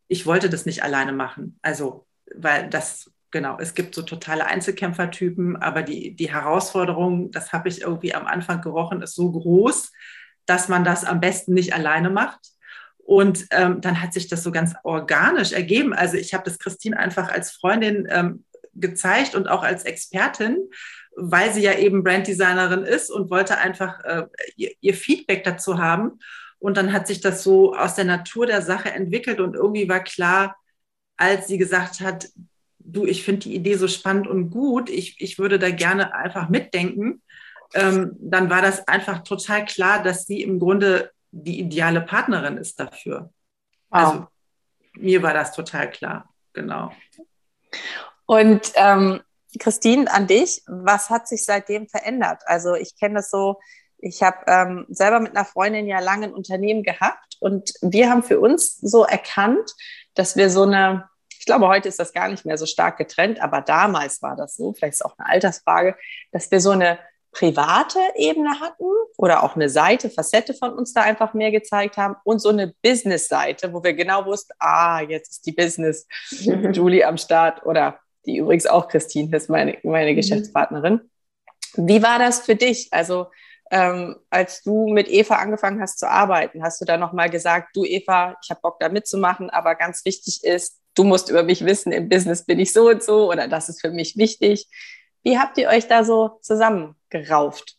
ich 0.08 0.26
wollte 0.26 0.48
das 0.50 0.66
nicht 0.66 0.82
alleine 0.82 1.12
machen. 1.12 1.58
Also, 1.62 2.06
weil 2.34 2.68
das, 2.68 3.10
genau, 3.30 3.58
es 3.58 3.74
gibt 3.74 3.94
so 3.94 4.02
totale 4.02 4.46
Einzelkämpfertypen, 4.46 5.56
aber 5.56 5.82
die, 5.82 6.14
die 6.14 6.32
Herausforderung, 6.32 7.30
das 7.30 7.52
habe 7.52 7.68
ich 7.68 7.82
irgendwie 7.82 8.14
am 8.14 8.26
Anfang 8.26 8.60
gerochen, 8.60 9.02
ist 9.02 9.14
so 9.14 9.30
groß, 9.30 9.92
dass 10.46 10.68
man 10.68 10.84
das 10.84 11.04
am 11.04 11.20
besten 11.20 11.54
nicht 11.54 11.74
alleine 11.74 12.10
macht. 12.10 12.40
Und 12.98 13.46
ähm, 13.52 13.80
dann 13.80 14.02
hat 14.02 14.12
sich 14.12 14.28
das 14.28 14.42
so 14.42 14.52
ganz 14.52 14.74
organisch 14.82 15.52
ergeben. 15.52 15.94
Also 15.94 16.16
ich 16.16 16.34
habe 16.34 16.44
das 16.44 16.58
Christine 16.58 16.98
einfach 16.98 17.30
als 17.30 17.52
Freundin 17.52 18.06
ähm, 18.10 18.44
gezeigt 18.74 19.34
und 19.34 19.48
auch 19.48 19.62
als 19.62 19.84
Expertin 19.84 20.58
weil 21.16 21.52
sie 21.52 21.62
ja 21.62 21.74
eben 21.74 22.04
Branddesignerin 22.04 22.84
ist 22.84 23.10
und 23.10 23.30
wollte 23.30 23.58
einfach 23.58 24.04
äh, 24.04 24.26
ihr, 24.56 24.72
ihr, 24.80 24.94
Feedback 24.94 25.44
dazu 25.44 25.78
haben. 25.78 26.18
Und 26.58 26.76
dann 26.76 26.92
hat 26.92 27.06
sich 27.06 27.20
das 27.20 27.42
so 27.42 27.74
aus 27.74 27.94
der 27.94 28.04
Natur 28.04 28.46
der 28.46 28.62
Sache 28.62 28.90
entwickelt 28.90 29.40
und 29.40 29.54
irgendwie 29.54 29.88
war 29.88 30.00
klar, 30.00 30.56
als 31.16 31.46
sie 31.46 31.58
gesagt 31.58 32.00
hat, 32.00 32.28
du, 32.78 33.04
ich 33.04 33.24
finde 33.24 33.40
die 33.40 33.54
Idee 33.54 33.74
so 33.74 33.88
spannend 33.88 34.26
und 34.26 34.50
gut, 34.50 34.90
ich, 34.90 35.20
ich 35.20 35.38
würde 35.38 35.58
da 35.58 35.70
gerne 35.70 36.14
einfach 36.14 36.48
mitdenken, 36.48 37.22
ähm, 37.74 38.16
dann 38.18 38.50
war 38.50 38.62
das 38.62 38.86
einfach 38.88 39.22
total 39.22 39.64
klar, 39.66 40.02
dass 40.02 40.26
sie 40.26 40.42
im 40.42 40.58
Grunde 40.58 41.10
die 41.30 41.60
ideale 41.60 42.00
Partnerin 42.00 42.56
ist 42.56 42.80
dafür. 42.80 43.30
Wow. 43.90 44.00
Also 44.00 44.26
mir 44.94 45.22
war 45.22 45.34
das 45.34 45.52
total 45.52 45.90
klar, 45.90 46.32
genau. 46.52 46.92
Und 48.26 48.72
ähm, 48.74 49.20
Christine, 49.58 50.12
an 50.12 50.26
dich, 50.26 50.62
was 50.66 51.10
hat 51.10 51.28
sich 51.28 51.44
seitdem 51.44 51.88
verändert? 51.88 52.42
Also 52.46 52.74
ich 52.74 52.98
kenne 52.98 53.16
das 53.16 53.30
so, 53.30 53.58
ich 53.98 54.22
habe 54.22 54.38
ähm, 54.46 54.86
selber 54.88 55.20
mit 55.20 55.36
einer 55.36 55.44
Freundin 55.44 55.86
ja 55.86 56.00
lange 56.00 56.26
ein 56.26 56.34
Unternehmen 56.34 56.82
gehabt 56.82 57.36
und 57.40 57.72
wir 57.80 58.10
haben 58.10 58.22
für 58.22 58.40
uns 58.40 58.76
so 58.76 59.04
erkannt, 59.04 59.74
dass 60.14 60.36
wir 60.36 60.50
so 60.50 60.62
eine, 60.62 61.08
ich 61.38 61.46
glaube, 61.46 61.68
heute 61.68 61.88
ist 61.88 61.98
das 61.98 62.12
gar 62.12 62.28
nicht 62.28 62.44
mehr 62.44 62.58
so 62.58 62.66
stark 62.66 62.98
getrennt, 62.98 63.40
aber 63.40 63.60
damals 63.60 64.22
war 64.22 64.36
das 64.36 64.56
so, 64.56 64.72
vielleicht 64.72 64.94
ist 64.94 65.00
es 65.00 65.06
auch 65.06 65.18
eine 65.18 65.28
Altersfrage, 65.28 65.96
dass 66.30 66.50
wir 66.50 66.60
so 66.60 66.70
eine 66.70 66.98
private 67.32 67.98
Ebene 68.16 68.58
hatten 68.60 68.84
oder 69.16 69.42
auch 69.42 69.54
eine 69.54 69.68
Seite, 69.68 70.10
Facette 70.10 70.54
von 70.54 70.72
uns 70.72 70.92
da 70.92 71.02
einfach 71.02 71.34
mehr 71.34 71.50
gezeigt 71.50 71.96
haben 71.96 72.16
und 72.24 72.40
so 72.40 72.48
eine 72.48 72.74
Business-Seite, 72.82 73.72
wo 73.72 73.82
wir 73.82 73.94
genau 73.94 74.24
wussten, 74.24 74.52
ah, 74.58 75.00
jetzt 75.00 75.30
ist 75.30 75.46
die 75.46 75.52
Business 75.52 76.06
Julie 76.30 77.06
am 77.06 77.18
Start 77.18 77.64
oder 77.66 78.00
die 78.28 78.36
übrigens 78.36 78.66
auch 78.66 78.88
Christine 78.88 79.34
ist, 79.36 79.48
meine, 79.48 79.78
meine 79.82 80.12
mhm. 80.12 80.16
Geschäftspartnerin. 80.16 81.00
Wie 81.74 82.02
war 82.02 82.18
das 82.18 82.40
für 82.40 82.54
dich? 82.54 82.88
Also 82.92 83.26
ähm, 83.70 84.16
als 84.30 84.62
du 84.62 84.88
mit 84.88 85.08
Eva 85.08 85.36
angefangen 85.36 85.80
hast 85.80 85.98
zu 85.98 86.08
arbeiten, 86.08 86.62
hast 86.62 86.80
du 86.80 86.84
da 86.84 86.96
nochmal 86.96 87.30
gesagt, 87.30 87.74
du 87.74 87.84
Eva, 87.84 88.36
ich 88.42 88.50
habe 88.50 88.60
Bock 88.60 88.78
da 88.80 88.88
mitzumachen, 88.88 89.50
aber 89.50 89.74
ganz 89.74 90.04
wichtig 90.04 90.44
ist, 90.44 90.80
du 90.94 91.04
musst 91.04 91.30
über 91.30 91.42
mich 91.42 91.64
wissen, 91.64 91.92
im 91.92 92.08
Business 92.08 92.44
bin 92.44 92.58
ich 92.58 92.72
so 92.72 92.88
und 92.88 93.02
so 93.02 93.30
oder 93.30 93.48
das 93.48 93.68
ist 93.68 93.80
für 93.80 93.90
mich 93.90 94.16
wichtig. 94.16 94.68
Wie 95.22 95.38
habt 95.38 95.56
ihr 95.58 95.68
euch 95.68 95.88
da 95.88 96.04
so 96.04 96.38
zusammengerauft? 96.42 97.77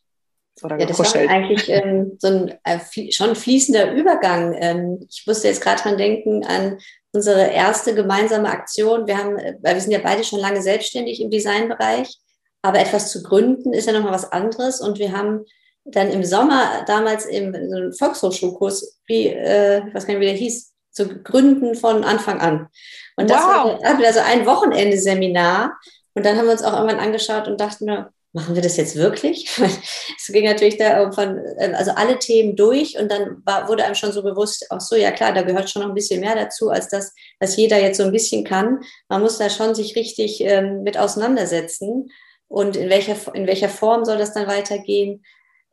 Oder 0.64 0.80
ja, 0.80 0.86
das 0.86 1.00
war 1.00 1.30
eigentlich 1.30 1.70
ähm, 1.70 2.18
so 2.20 2.28
ein 2.28 2.54
äh, 2.64 3.12
schon 3.12 3.36
fließender 3.36 3.94
Übergang. 3.94 4.56
Ähm, 4.60 5.00
ich 5.10 5.26
musste 5.26 5.48
jetzt 5.48 5.62
gerade 5.62 5.82
dran 5.82 5.98
denken 5.98 6.46
an 6.46 6.78
unsere 7.12 7.48
erste 7.48 7.96
gemeinsame 7.96 8.50
Aktion. 8.50 9.08
Wir 9.08 9.18
haben, 9.18 9.38
äh, 9.38 9.56
weil 9.62 9.76
wir 9.76 9.82
sind 9.82 9.92
ja 9.92 10.00
beide 10.04 10.24
schon 10.24 10.40
lange 10.40 10.62
selbstständig 10.62 11.22
im 11.22 11.30
Designbereich, 11.30 12.18
aber 12.62 12.80
etwas 12.80 13.12
zu 13.12 13.24
gründen 13.24 13.74
ist 13.74 13.88
ja 13.88 13.94
nochmal 13.94 14.14
was 14.14 14.32
anderes. 14.32 14.82
Und 14.82 15.00
wir 15.00 15.12
haben 15.12 15.46
dann 15.86 16.10
im 16.12 16.24
Sommer 16.24 16.84
damals 16.86 17.26
im 17.26 17.54
so 17.54 17.98
Volkshochschulkurs, 17.98 19.00
wie, 19.08 19.28
äh, 19.28 19.88
ich 19.88 19.94
weiß 19.94 20.06
gar 20.06 20.14
nicht, 20.14 20.22
wie 20.22 20.28
der 20.28 20.36
hieß, 20.36 20.74
zu 20.92 21.08
gründen 21.24 21.76
von 21.76 22.04
Anfang 22.04 22.40
an. 22.42 22.68
Und 23.16 23.30
das 23.30 23.42
wow. 23.42 23.82
hatten 23.84 24.00
wir 24.00 24.08
also 24.08 24.20
ein 24.20 24.46
Wochenende-Seminar. 24.46 25.78
Und 26.14 26.26
dann 26.26 26.38
haben 26.38 26.46
wir 26.46 26.52
uns 26.52 26.64
auch 26.64 26.74
irgendwann 26.74 27.00
angeschaut 27.00 27.48
und 27.48 27.62
dachten, 27.62 27.90
machen 28.34 28.56
wir 28.56 28.62
das 28.62 28.78
jetzt 28.78 28.96
wirklich? 28.96 29.50
es 30.18 30.28
ging 30.28 30.46
natürlich 30.46 30.78
da 30.78 31.12
von, 31.12 31.42
ähm, 31.58 31.74
also 31.76 31.92
alle 31.92 32.20
Themen 32.20 32.56
durch 32.56 32.98
und 32.98 33.12
dann 33.12 33.42
war, 33.46 33.68
wurde 33.68 33.84
einem 33.84 33.96
schon 33.96 34.12
so 34.12 34.22
bewusst, 34.22 34.66
ach 34.70 34.82
so, 34.82 34.96
ja 34.96 35.12
klar, 35.12 35.34
da 35.34 35.42
gehört 35.42 35.70
schon 35.70 35.82
noch 35.82 35.90
ein 35.90 35.96
bisschen 35.96 36.20
mehr 36.20 36.36
dazu, 36.36 36.70
als 36.70 36.90
das, 36.90 37.14
was 37.40 37.56
jeder 37.58 37.82
jetzt 37.82 37.98
so 37.98 38.04
ein 38.04 38.12
bisschen 38.12 38.44
kann. 38.44 38.82
Man 39.08 39.22
muss 39.22 39.38
da 39.38 39.50
schon 39.50 39.74
sich 39.76 39.96
richtig 39.96 40.42
ähm, 40.42 40.84
mit 40.84 40.98
auseinandersetzen 40.98 42.12
und 42.48 42.76
in 42.76 42.90
welcher, 42.90 43.16
in 43.34 43.48
welcher 43.48 43.70
Form 43.70 44.06
soll 44.06 44.18
das 44.18 44.34
dann 44.34 44.48
weitergehen. 44.48 45.24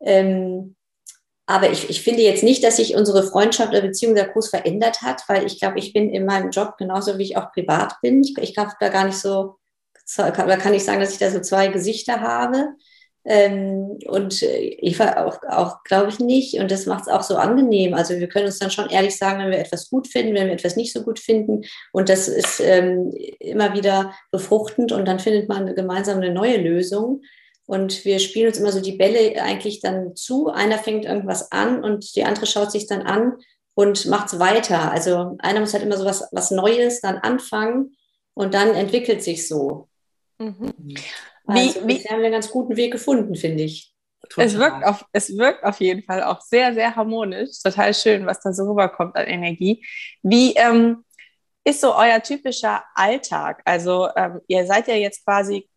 Ähm, 0.00 0.76
aber 1.46 1.70
ich, 1.70 1.88
ich 1.88 2.02
finde 2.02 2.22
jetzt 2.22 2.42
nicht, 2.42 2.64
dass 2.64 2.76
sich 2.76 2.96
unsere 2.96 3.22
Freundschaft 3.22 3.70
oder 3.70 3.80
Beziehung 3.80 4.16
sehr 4.16 4.26
groß 4.26 4.48
verändert 4.48 5.02
hat, 5.02 5.22
weil 5.28 5.46
ich 5.46 5.60
glaube, 5.60 5.78
ich 5.78 5.92
bin 5.92 6.10
in 6.10 6.26
meinem 6.26 6.50
Job 6.50 6.76
genauso, 6.76 7.18
wie 7.18 7.22
ich 7.22 7.36
auch 7.36 7.52
privat 7.52 7.94
bin. 8.02 8.22
Ich, 8.22 8.36
ich 8.38 8.58
habe 8.58 8.72
da 8.80 8.88
gar 8.88 9.04
nicht 9.04 9.18
so 9.18 9.56
da 10.16 10.56
kann 10.56 10.74
ich 10.74 10.84
sagen, 10.84 11.00
dass 11.00 11.12
ich 11.12 11.18
da 11.18 11.30
so 11.30 11.40
zwei 11.40 11.68
Gesichter 11.68 12.20
habe. 12.20 12.74
Ähm, 13.28 13.98
und 14.06 14.40
Eva 14.42 15.24
auch, 15.24 15.40
auch 15.48 15.82
glaube 15.82 16.10
ich 16.10 16.20
nicht. 16.20 16.60
Und 16.60 16.70
das 16.70 16.86
macht 16.86 17.02
es 17.02 17.08
auch 17.08 17.24
so 17.24 17.36
angenehm. 17.36 17.92
Also 17.92 18.14
wir 18.14 18.28
können 18.28 18.46
uns 18.46 18.60
dann 18.60 18.70
schon 18.70 18.88
ehrlich 18.88 19.16
sagen, 19.16 19.40
wenn 19.40 19.50
wir 19.50 19.58
etwas 19.58 19.90
gut 19.90 20.06
finden, 20.06 20.34
wenn 20.34 20.46
wir 20.46 20.54
etwas 20.54 20.76
nicht 20.76 20.92
so 20.92 21.02
gut 21.02 21.18
finden. 21.18 21.62
Und 21.92 22.08
das 22.08 22.28
ist 22.28 22.60
ähm, 22.60 23.12
immer 23.40 23.74
wieder 23.74 24.14
befruchtend 24.30 24.92
und 24.92 25.06
dann 25.06 25.18
findet 25.18 25.48
man 25.48 25.74
gemeinsam 25.74 26.18
eine 26.18 26.32
neue 26.32 26.58
Lösung. 26.58 27.22
Und 27.66 28.04
wir 28.04 28.20
spielen 28.20 28.46
uns 28.46 28.58
immer 28.58 28.70
so 28.70 28.80
die 28.80 28.96
Bälle 28.96 29.42
eigentlich 29.42 29.80
dann 29.80 30.14
zu. 30.14 30.48
Einer 30.48 30.78
fängt 30.78 31.04
irgendwas 31.04 31.50
an 31.50 31.82
und 31.82 32.14
die 32.14 32.24
andere 32.24 32.46
schaut 32.46 32.70
sich 32.70 32.86
dann 32.86 33.02
an 33.02 33.38
und 33.74 34.06
macht 34.06 34.32
es 34.32 34.38
weiter. 34.38 34.92
Also 34.92 35.36
einer 35.40 35.58
muss 35.58 35.74
halt 35.74 35.82
immer 35.82 35.96
so 35.96 36.04
was, 36.04 36.28
was 36.30 36.52
Neues 36.52 37.00
dann 37.00 37.16
anfangen 37.16 37.96
und 38.34 38.54
dann 38.54 38.72
entwickelt 38.74 39.24
sich 39.24 39.48
so. 39.48 39.88
Mhm. 40.38 40.72
Also 41.46 41.80
wie, 41.80 41.86
bisher 41.86 42.12
haben 42.12 42.18
wir 42.18 42.26
einen 42.26 42.32
ganz 42.32 42.50
guten 42.50 42.76
Weg 42.76 42.92
gefunden, 42.92 43.34
finde 43.34 43.64
ich. 43.64 43.92
Es 44.36 44.58
wirkt, 44.58 44.84
auf, 44.84 45.04
es 45.12 45.36
wirkt 45.36 45.62
auf 45.64 45.80
jeden 45.80 46.02
Fall 46.02 46.22
auch 46.22 46.40
sehr, 46.40 46.74
sehr 46.74 46.96
harmonisch. 46.96 47.62
Total 47.62 47.94
schön, 47.94 48.26
was 48.26 48.40
da 48.40 48.52
so 48.52 48.64
rüberkommt 48.64 49.16
an 49.16 49.26
Energie. 49.26 49.84
Wie 50.22 50.54
ähm, 50.54 51.04
ist 51.64 51.80
so 51.80 51.94
euer 51.94 52.20
typischer 52.22 52.82
Alltag? 52.94 53.62
Also 53.64 54.08
ähm, 54.16 54.40
ihr 54.48 54.66
seid 54.66 54.88
ja 54.88 54.94
jetzt 54.94 55.24
quasi 55.24 55.68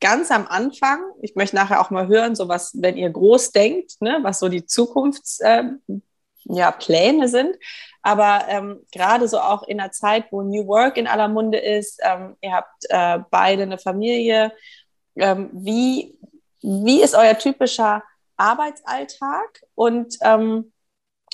ganz 0.00 0.30
am 0.30 0.46
Anfang. 0.46 1.00
Ich 1.22 1.34
möchte 1.34 1.56
nachher 1.56 1.80
auch 1.80 1.90
mal 1.90 2.08
hören, 2.08 2.34
so 2.34 2.48
was, 2.48 2.72
wenn 2.80 2.96
ihr 2.96 3.10
groß 3.10 3.52
denkt, 3.52 4.00
ne, 4.00 4.18
was 4.22 4.38
so 4.40 4.48
die 4.48 4.64
Zukunftspläne 4.64 5.80
ähm, 5.86 6.02
ja, 6.44 7.28
sind. 7.28 7.56
Aber 8.08 8.46
ähm, 8.48 8.80
gerade 8.90 9.28
so 9.28 9.38
auch 9.38 9.64
in 9.64 9.78
einer 9.78 9.92
Zeit, 9.92 10.32
wo 10.32 10.40
New 10.40 10.66
Work 10.66 10.96
in 10.96 11.06
aller 11.06 11.28
Munde 11.28 11.58
ist, 11.58 12.00
ähm, 12.02 12.38
ihr 12.40 12.52
habt 12.54 12.86
äh, 12.88 13.18
beide 13.30 13.64
eine 13.64 13.76
Familie. 13.76 14.50
Ähm, 15.14 15.50
wie, 15.52 16.18
wie 16.62 17.02
ist 17.02 17.14
euer 17.14 17.36
typischer 17.36 18.02
Arbeitsalltag 18.38 19.62
und 19.74 20.16
ähm, 20.22 20.72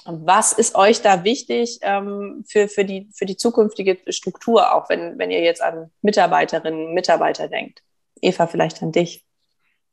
was 0.05 0.53
ist 0.53 0.75
euch 0.75 1.01
da 1.01 1.23
wichtig 1.23 1.79
ähm, 1.83 2.45
für, 2.49 2.67
für, 2.67 2.85
die, 2.85 3.09
für 3.15 3.25
die 3.25 3.37
zukünftige 3.37 4.13
Struktur, 4.13 4.75
auch 4.75 4.89
wenn, 4.89 5.17
wenn 5.17 5.31
ihr 5.31 5.43
jetzt 5.43 5.63
an 5.63 5.93
Mitarbeiterinnen 6.03 6.89
und 6.89 6.95
Mitarbeiter 6.95 7.47
denkt? 7.47 7.85
Eva, 8.21 8.49
vielleicht 8.49 8.83
an 8.83 8.91
dich. 8.91 9.25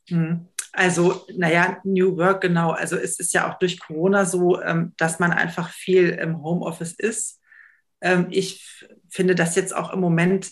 Mhm. 0.08 0.48
Also, 0.72 1.26
naja, 1.34 1.78
New 1.84 2.16
Work, 2.16 2.40
genau. 2.40 2.70
Also 2.70 2.96
es 2.96 3.18
ist 3.20 3.34
ja 3.34 3.50
auch 3.50 3.58
durch 3.58 3.78
Corona 3.78 4.24
so, 4.24 4.60
ähm, 4.60 4.94
dass 4.96 5.18
man 5.18 5.32
einfach 5.32 5.70
viel 5.70 6.08
im 6.08 6.42
Homeoffice 6.42 6.94
ist. 6.94 7.40
Ähm, 8.00 8.28
ich 8.30 8.86
finde 9.10 9.34
das 9.34 9.54
jetzt 9.54 9.76
auch 9.76 9.92
im 9.92 10.00
Moment 10.00 10.50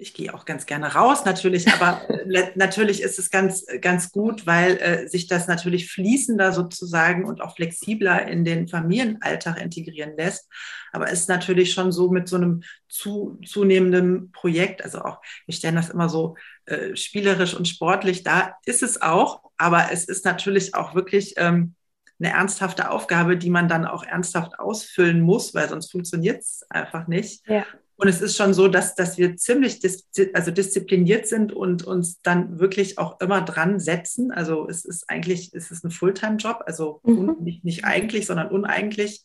ich 0.00 0.14
gehe 0.14 0.32
auch 0.34 0.44
ganz 0.44 0.66
gerne 0.66 0.94
raus, 0.94 1.24
natürlich, 1.24 1.68
aber 1.68 2.02
natürlich 2.54 3.02
ist 3.02 3.18
es 3.18 3.30
ganz, 3.30 3.66
ganz 3.80 4.10
gut, 4.10 4.46
weil 4.46 4.78
äh, 4.78 5.08
sich 5.08 5.26
das 5.26 5.46
natürlich 5.46 5.90
fließender 5.90 6.52
sozusagen 6.52 7.24
und 7.24 7.40
auch 7.40 7.54
flexibler 7.54 8.26
in 8.26 8.44
den 8.44 8.66
Familienalltag 8.66 9.60
integrieren 9.60 10.16
lässt. 10.16 10.48
Aber 10.92 11.06
es 11.10 11.20
ist 11.20 11.28
natürlich 11.28 11.72
schon 11.72 11.92
so 11.92 12.10
mit 12.10 12.28
so 12.28 12.36
einem 12.36 12.62
zu, 12.88 13.38
zunehmenden 13.46 14.32
Projekt, 14.32 14.82
also 14.82 15.02
auch, 15.02 15.20
wir 15.46 15.54
stellen 15.54 15.76
das 15.76 15.90
immer 15.90 16.08
so 16.08 16.36
äh, 16.64 16.96
spielerisch 16.96 17.54
und 17.54 17.68
sportlich, 17.68 18.22
da 18.22 18.56
ist 18.64 18.82
es 18.82 19.00
auch, 19.02 19.42
aber 19.60 19.92
es 19.92 20.04
ist 20.04 20.24
natürlich 20.24 20.74
auch 20.74 20.94
wirklich 20.94 21.34
ähm, 21.36 21.74
eine 22.18 22.32
ernsthafte 22.32 22.90
Aufgabe, 22.90 23.36
die 23.36 23.50
man 23.50 23.68
dann 23.68 23.84
auch 23.84 24.04
ernsthaft 24.04 24.58
ausfüllen 24.58 25.20
muss, 25.20 25.54
weil 25.54 25.68
sonst 25.68 25.90
funktioniert 25.90 26.40
es 26.40 26.64
einfach 26.70 27.06
nicht. 27.08 27.46
Ja. 27.46 27.66
Und 27.96 28.08
es 28.08 28.22
ist 28.22 28.36
schon 28.36 28.54
so, 28.54 28.68
dass, 28.68 28.94
dass 28.94 29.18
wir 29.18 29.36
ziemlich 29.36 29.80
dis 29.80 30.08
also 30.32 30.50
diszipliniert 30.50 31.26
sind 31.26 31.52
und 31.52 31.82
uns 31.82 32.22
dann 32.22 32.58
wirklich 32.58 32.96
auch 32.96 33.20
immer 33.20 33.42
dran 33.42 33.78
setzen. 33.78 34.32
Also 34.32 34.66
es 34.66 34.86
ist 34.86 35.10
eigentlich, 35.10 35.52
es 35.52 35.70
ist 35.70 35.84
ein 35.84 35.90
Fulltime-Job, 35.90 36.62
also 36.64 37.00
mhm. 37.04 37.36
nicht, 37.40 37.62
nicht 37.62 37.84
eigentlich, 37.84 38.24
sondern 38.24 38.48
uneigentlich. 38.48 39.22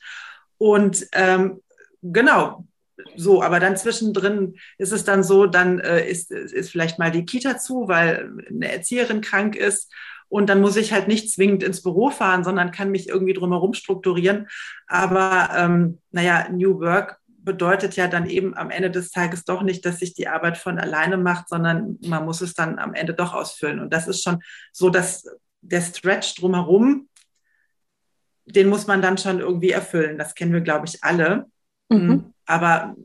Und 0.58 1.08
ähm, 1.14 1.62
genau, 2.02 2.68
so, 3.16 3.42
aber 3.42 3.60
dann 3.60 3.78
zwischendrin 3.78 4.56
ist 4.78 4.92
es 4.92 5.04
dann 5.06 5.24
so, 5.24 5.46
dann 5.46 5.80
äh, 5.80 6.10
ist, 6.10 6.32
ist 6.32 6.72
vielleicht 6.72 7.00
mal 7.00 7.12
die 7.12 7.26
Kita 7.26 7.58
zu, 7.58 7.88
weil 7.88 8.32
eine 8.50 8.72
Erzieherin 8.72 9.22
krank 9.22 9.56
ist. 9.56 9.92
Und 10.30 10.50
dann 10.50 10.62
muss 10.62 10.76
ich 10.76 10.92
halt 10.92 11.08
nicht 11.08 11.32
zwingend 11.32 11.64
ins 11.64 11.84
Büro 11.84 12.10
fahren, 12.10 12.44
sondern 12.44 12.72
kann 12.72 12.92
mich 12.92 13.10
irgendwie 13.10 13.34
drumherum 13.34 13.74
strukturieren. 13.74 14.48
Aber 14.88 15.50
ähm, 15.56 16.00
naja, 16.12 16.48
New 16.52 16.80
Work 16.80 17.20
bedeutet 17.28 17.96
ja 17.96 18.08
dann 18.08 18.28
eben 18.28 18.58
am 18.58 18.72
Ende 18.72 18.90
des 18.92 19.12
Tages 19.12 19.46
doch 19.46 19.62
nicht, 19.62 19.86
dass 19.86 20.00
sich 20.00 20.14
die 20.14 20.28
Arbeit 20.28 20.58
von 20.58 20.80
alleine 20.80 21.18
macht, 21.18 21.48
sondern 21.48 21.98
man 22.02 22.26
muss 22.26 22.42
es 22.42 22.56
dann 22.56 22.80
am 22.80 22.94
Ende 22.94 23.14
doch 23.14 23.34
ausfüllen. 23.34 23.80
Und 23.80 23.94
das 23.94 24.08
ist 24.08 24.24
schon 24.24 24.42
so, 24.74 24.90
dass 24.90 25.26
der 25.62 25.82
Stretch 25.82 26.36
drumherum, 26.36 27.08
den 28.46 28.68
muss 28.68 28.88
man 28.88 29.02
dann 29.02 29.18
schon 29.18 29.40
irgendwie 29.40 29.72
erfüllen. 29.72 30.18
Das 30.18 30.36
kennen 30.36 30.54
wir, 30.54 30.62
glaube 30.62 30.88
ich, 30.88 31.04
alle. 31.04 31.46
Mhm. 31.90 32.34
Aber 32.46 32.96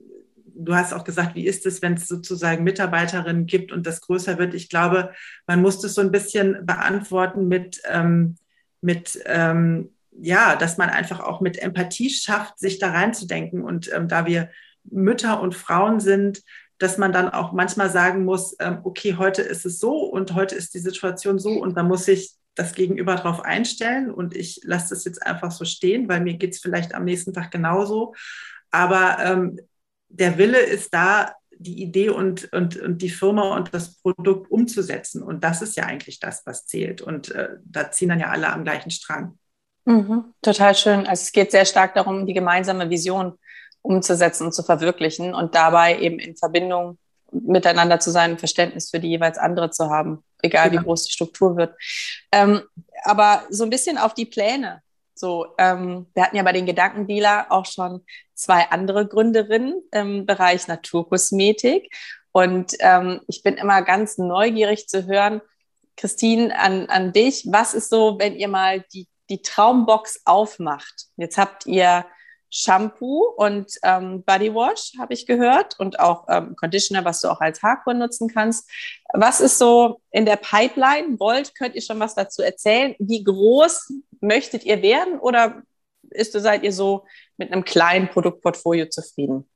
du 0.64 0.75
hast 0.75 0.92
auch 0.92 1.05
gesagt, 1.05 1.35
wie 1.35 1.46
ist 1.46 1.66
es, 1.66 1.83
wenn 1.83 1.94
es 1.94 2.09
sozusagen 2.09 2.64
Mitarbeiterinnen 2.64 3.46
gibt 3.46 3.73
und 3.73 3.87
das 3.87 4.01
größer 4.01 4.38
wird? 4.38 4.55
Ich 4.55 4.68
glaube, 4.68 5.12
man 5.46 5.62
muss 5.62 5.81
das 5.81 5.94
so 5.94 6.01
ein 6.01 6.12
bisschen 6.12 6.64
beantworten 6.64 7.49
mit, 7.49 7.81
ähm, 7.88 8.37
mit 8.81 9.20
ähm, 9.27 9.90
ja, 10.12 10.57
dass 10.57 10.77
man 10.77 10.90
einfach 10.90 11.20
auch 11.20 11.40
mit 11.40 11.59
Empathie 11.59 12.11
schafft, 12.11 12.59
sich 12.59 12.79
da 12.79 12.90
reinzudenken. 12.90 13.62
Und 13.62 13.92
ähm, 13.92 14.09
da 14.09 14.27
wir 14.27 14.51
Mütter 14.85 15.40
und 15.40 15.55
Frauen 15.55 16.01
sind, 16.01 16.42
dass 16.79 16.99
man 16.99 17.12
dann 17.12 17.29
auch 17.29 17.53
manchmal 17.53 17.90
sagen 17.90 18.25
muss, 18.25 18.57
ähm, 18.59 18.81
okay, 18.85 19.16
heute 19.16 19.42
ist 19.42 19.66
es 19.66 19.79
so 19.79 20.05
und 20.05 20.35
heute 20.35 20.55
ist 20.55 20.75
die 20.75 20.79
Situation 20.79 21.38
so 21.38 21.51
und 21.51 21.77
da 21.77 21.83
muss 21.83 22.09
ich 22.09 22.33
das 22.55 22.75
Gegenüber 22.75 23.14
darauf 23.14 23.44
einstellen 23.44 24.11
und 24.11 24.35
ich 24.35 24.61
lasse 24.64 24.90
das 24.90 25.05
jetzt 25.05 25.25
einfach 25.25 25.51
so 25.51 25.64
stehen, 25.64 26.09
weil 26.09 26.20
mir 26.20 26.35
geht 26.35 26.55
es 26.55 26.61
vielleicht 26.61 26.94
am 26.94 27.05
nächsten 27.05 27.33
Tag 27.33 27.51
genauso. 27.51 28.14
Aber 28.70 29.18
ähm, 29.20 29.59
der 30.11 30.38
Wille 30.38 30.61
ist 30.61 30.92
da, 30.92 31.35
die 31.53 31.83
Idee 31.83 32.09
und, 32.09 32.51
und, 32.53 32.77
und 32.81 33.03
die 33.03 33.11
Firma 33.11 33.55
und 33.55 33.75
das 33.75 33.96
Produkt 34.01 34.51
umzusetzen. 34.51 35.23
Und 35.23 35.44
das 35.44 35.61
ist 35.61 35.77
ja 35.77 35.85
eigentlich 35.85 36.18
das, 36.18 36.46
was 36.46 36.66
zählt. 36.66 37.03
Und 37.03 37.31
äh, 37.33 37.50
da 37.65 37.90
ziehen 37.90 38.08
dann 38.08 38.21
ja 38.21 38.29
alle 38.29 38.50
am 38.50 38.65
gleichen 38.65 38.90
Strang. 38.90 39.38
Mhm, 39.85 40.33
total 40.40 40.75
schön. 40.75 41.00
Also 41.06 41.23
es 41.23 41.33
geht 41.33 41.50
sehr 41.50 41.67
stark 41.67 41.94
darum, 41.94 42.27
die 42.27 42.33
gemeinsame 42.33 42.88
Vision 42.88 43.38
umzusetzen 43.83 44.46
und 44.46 44.52
zu 44.52 44.63
verwirklichen 44.63 45.35
und 45.35 45.54
dabei 45.54 45.98
eben 45.98 46.19
in 46.19 46.37
Verbindung 46.37 46.98
miteinander 47.33 48.00
zu 48.00 48.11
sein, 48.11 48.38
Verständnis 48.38 48.90
für 48.90 49.00
die 49.00 49.08
jeweils 49.08 49.38
andere 49.38 49.71
zu 49.71 49.90
haben, 49.90 50.25
egal 50.42 50.67
ja. 50.67 50.73
wie 50.73 50.85
groß 50.85 51.04
die 51.04 51.13
Struktur 51.13 51.56
wird. 51.56 51.75
Ähm, 52.33 52.63
aber 53.04 53.44
so 53.50 53.65
ein 53.65 53.71
bisschen 53.71 53.98
auf 53.98 54.15
die 54.15 54.27
Pläne. 54.27 54.83
So, 55.15 55.48
ähm, 55.58 56.06
wir 56.15 56.25
hatten 56.25 56.37
ja 56.37 56.42
bei 56.42 56.52
den 56.52 56.67
Gedankendealer 56.67 57.46
auch 57.50 57.67
schon 57.67 58.04
zwei 58.40 58.70
andere 58.70 59.06
Gründerinnen 59.06 59.82
im 59.92 60.24
Bereich 60.24 60.66
Naturkosmetik. 60.66 61.94
Und 62.32 62.74
ähm, 62.80 63.20
ich 63.28 63.42
bin 63.42 63.54
immer 63.54 63.82
ganz 63.82 64.16
neugierig 64.16 64.88
zu 64.88 65.06
hören, 65.06 65.42
Christine, 65.96 66.58
an, 66.58 66.86
an 66.86 67.12
dich. 67.12 67.46
Was 67.50 67.74
ist 67.74 67.90
so, 67.90 68.18
wenn 68.18 68.36
ihr 68.36 68.48
mal 68.48 68.82
die, 68.94 69.06
die 69.28 69.42
Traumbox 69.42 70.22
aufmacht? 70.24 71.08
Jetzt 71.16 71.36
habt 71.36 71.66
ihr 71.66 72.06
Shampoo 72.48 73.26
und 73.36 73.72
ähm, 73.82 74.24
Bodywash, 74.24 74.94
habe 74.98 75.12
ich 75.12 75.26
gehört, 75.26 75.78
und 75.78 76.00
auch 76.00 76.24
ähm, 76.28 76.56
Conditioner, 76.56 77.04
was 77.04 77.20
du 77.20 77.28
auch 77.28 77.40
als 77.40 77.62
Haarkur 77.62 77.94
nutzen 77.94 78.28
kannst. 78.28 78.68
Was 79.12 79.40
ist 79.40 79.58
so 79.58 80.00
in 80.10 80.24
der 80.24 80.36
Pipeline? 80.36 81.20
Wollt, 81.20 81.54
könnt 81.54 81.74
ihr 81.74 81.82
schon 81.82 82.00
was 82.00 82.14
dazu 82.14 82.42
erzählen? 82.42 82.96
Wie 82.98 83.22
groß 83.22 83.92
möchtet 84.20 84.64
ihr 84.64 84.82
werden 84.82 85.20
oder 85.20 85.62
ist, 86.10 86.32
seid 86.32 86.64
ihr 86.64 86.72
so 86.72 87.04
mit 87.40 87.52
einem 87.52 87.64
kleinen 87.64 88.08
Produktportfolio 88.08 88.86
zufrieden? 88.86 89.48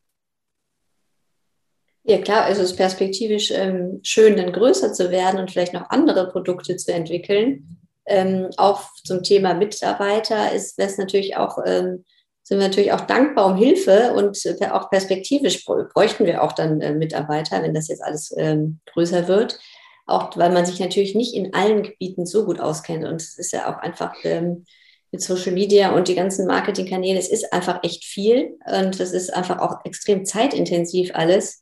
Ja, 2.02 2.18
klar, 2.18 2.44
also 2.44 2.62
es 2.62 2.72
ist 2.72 2.76
perspektivisch 2.76 3.50
ähm, 3.50 4.00
schön, 4.02 4.36
dann 4.36 4.52
größer 4.52 4.92
zu 4.92 5.10
werden 5.10 5.38
und 5.38 5.52
vielleicht 5.52 5.72
noch 5.72 5.88
andere 5.90 6.28
Produkte 6.30 6.76
zu 6.76 6.92
entwickeln. 6.92 7.78
Ähm, 8.06 8.50
auch 8.56 8.90
zum 9.04 9.22
Thema 9.22 9.54
Mitarbeiter 9.54 10.52
ist 10.52 10.78
es 10.78 10.98
natürlich 10.98 11.36
auch 11.36 11.58
ähm, 11.64 12.04
sind 12.44 12.58
wir 12.58 12.68
natürlich 12.68 12.92
auch 12.92 13.00
dankbar 13.00 13.46
um 13.46 13.56
Hilfe 13.56 14.12
und 14.12 14.44
äh, 14.44 14.68
auch 14.68 14.90
perspektivisch 14.90 15.64
bräuchten 15.64 16.26
wir 16.26 16.42
auch 16.42 16.52
dann 16.52 16.80
äh, 16.82 16.92
Mitarbeiter, 16.92 17.62
wenn 17.62 17.72
das 17.72 17.88
jetzt 17.88 18.02
alles 18.02 18.34
ähm, 18.36 18.80
größer 18.92 19.28
wird. 19.28 19.58
Auch 20.06 20.36
weil 20.36 20.52
man 20.52 20.66
sich 20.66 20.78
natürlich 20.78 21.14
nicht 21.14 21.34
in 21.34 21.54
allen 21.54 21.82
Gebieten 21.82 22.26
so 22.26 22.44
gut 22.44 22.60
auskennt. 22.60 23.06
Und 23.06 23.16
es 23.16 23.38
ist 23.38 23.52
ja 23.52 23.72
auch 23.72 23.78
einfach 23.78 24.14
ähm, 24.24 24.66
mit 25.14 25.22
Social 25.22 25.52
Media 25.52 25.94
und 25.94 26.08
die 26.08 26.16
ganzen 26.16 26.44
Marketingkanäle, 26.44 27.18
es 27.18 27.28
ist 27.28 27.52
einfach 27.52 27.84
echt 27.84 28.04
viel 28.04 28.58
und 28.66 28.98
es 28.98 29.12
ist 29.12 29.32
einfach 29.32 29.60
auch 29.60 29.84
extrem 29.84 30.24
zeitintensiv 30.24 31.12
alles. 31.14 31.60